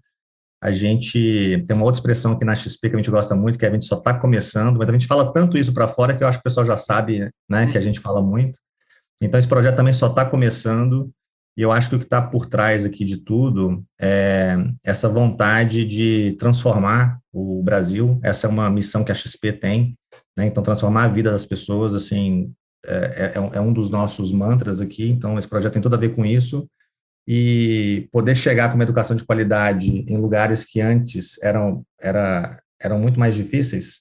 A 0.62 0.72
gente 0.72 1.64
tem 1.66 1.74
uma 1.74 1.86
outra 1.86 1.98
expressão 1.98 2.32
aqui 2.32 2.44
na 2.44 2.54
XP 2.54 2.90
que 2.90 2.94
a 2.94 2.98
gente 2.98 3.10
gosta 3.10 3.34
muito, 3.34 3.58
que 3.58 3.64
é 3.64 3.68
a 3.68 3.72
gente 3.72 3.86
só 3.86 3.96
está 3.96 4.18
começando, 4.18 4.76
mas 4.76 4.88
a 4.88 4.92
gente 4.92 5.06
fala 5.06 5.32
tanto 5.32 5.56
isso 5.56 5.72
para 5.72 5.88
fora 5.88 6.14
que 6.14 6.22
eu 6.22 6.28
acho 6.28 6.38
que 6.38 6.42
o 6.42 6.44
pessoal 6.44 6.66
já 6.66 6.76
sabe, 6.76 7.30
né? 7.48 7.66
Que 7.66 7.78
a 7.78 7.80
gente 7.80 7.98
fala 7.98 8.22
muito. 8.22 8.58
Então, 9.22 9.38
esse 9.38 9.48
projeto 9.48 9.76
também 9.76 9.92
só 9.92 10.08
está 10.08 10.24
começando, 10.24 11.10
e 11.56 11.62
eu 11.62 11.72
acho 11.72 11.90
que 11.90 11.96
o 11.96 11.98
que 11.98 12.04
está 12.04 12.22
por 12.22 12.46
trás 12.46 12.84
aqui 12.84 13.04
de 13.04 13.18
tudo 13.18 13.84
é 14.00 14.56
essa 14.84 15.08
vontade 15.08 15.84
de 15.84 16.36
transformar 16.38 17.18
o 17.32 17.62
Brasil. 17.62 18.18
Essa 18.22 18.46
é 18.46 18.50
uma 18.50 18.70
missão 18.70 19.04
que 19.04 19.12
a 19.12 19.14
XP 19.14 19.52
tem, 19.52 19.96
né? 20.36 20.46
Então, 20.46 20.62
transformar 20.62 21.04
a 21.04 21.08
vida 21.08 21.30
das 21.30 21.44
pessoas, 21.44 21.94
assim, 21.94 22.52
é, 22.86 23.32
é, 23.34 23.56
é 23.58 23.60
um 23.60 23.72
dos 23.72 23.90
nossos 23.90 24.32
mantras 24.32 24.80
aqui. 24.80 25.08
Então, 25.08 25.38
esse 25.38 25.48
projeto 25.48 25.74
tem 25.74 25.82
tudo 25.82 25.94
a 25.94 25.98
ver 25.98 26.14
com 26.14 26.24
isso. 26.24 26.66
E 27.26 28.08
poder 28.10 28.36
chegar 28.36 28.68
com 28.68 28.74
uma 28.74 28.84
educação 28.84 29.14
de 29.14 29.24
qualidade 29.24 30.04
em 30.08 30.16
lugares 30.16 30.64
que 30.64 30.80
antes 30.80 31.40
eram, 31.42 31.84
era, 32.00 32.60
eram 32.80 32.98
muito 32.98 33.20
mais 33.20 33.34
difíceis, 33.34 34.00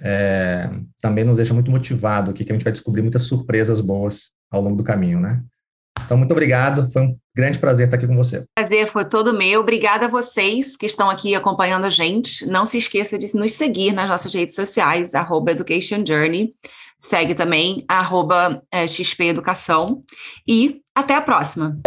é, 0.00 0.70
também 1.00 1.24
nos 1.24 1.36
deixa 1.36 1.54
muito 1.54 1.70
motivado 1.70 2.30
aqui, 2.30 2.44
que 2.44 2.52
a 2.52 2.54
gente 2.54 2.64
vai 2.64 2.72
descobrir 2.72 3.02
muitas 3.02 3.24
surpresas 3.24 3.80
boas 3.80 4.30
ao 4.50 4.60
longo 4.60 4.76
do 4.76 4.84
caminho, 4.84 5.20
né? 5.20 5.42
Então, 6.04 6.16
muito 6.16 6.32
obrigado, 6.32 6.90
foi 6.90 7.02
um 7.02 7.16
grande 7.34 7.58
prazer 7.58 7.86
estar 7.86 7.96
aqui 7.96 8.06
com 8.06 8.16
você. 8.16 8.44
Prazer 8.56 8.86
foi 8.88 9.04
todo 9.04 9.36
meu. 9.36 9.60
Obrigada 9.60 10.06
a 10.06 10.10
vocês 10.10 10.76
que 10.76 10.86
estão 10.86 11.08
aqui 11.08 11.34
acompanhando 11.34 11.84
a 11.84 11.90
gente. 11.90 12.44
Não 12.46 12.66
se 12.66 12.78
esqueça 12.78 13.18
de 13.18 13.34
nos 13.36 13.52
seguir 13.52 13.92
nas 13.92 14.08
nossas 14.08 14.34
redes 14.34 14.56
sociais, 14.56 15.14
arroba. 15.14 15.54
Segue 16.98 17.34
também, 17.34 17.84
arroba 17.88 18.62
é, 18.70 18.86
XP 18.86 19.24
Educação. 19.24 20.02
E 20.46 20.80
até 20.94 21.14
a 21.14 21.20
próxima. 21.20 21.78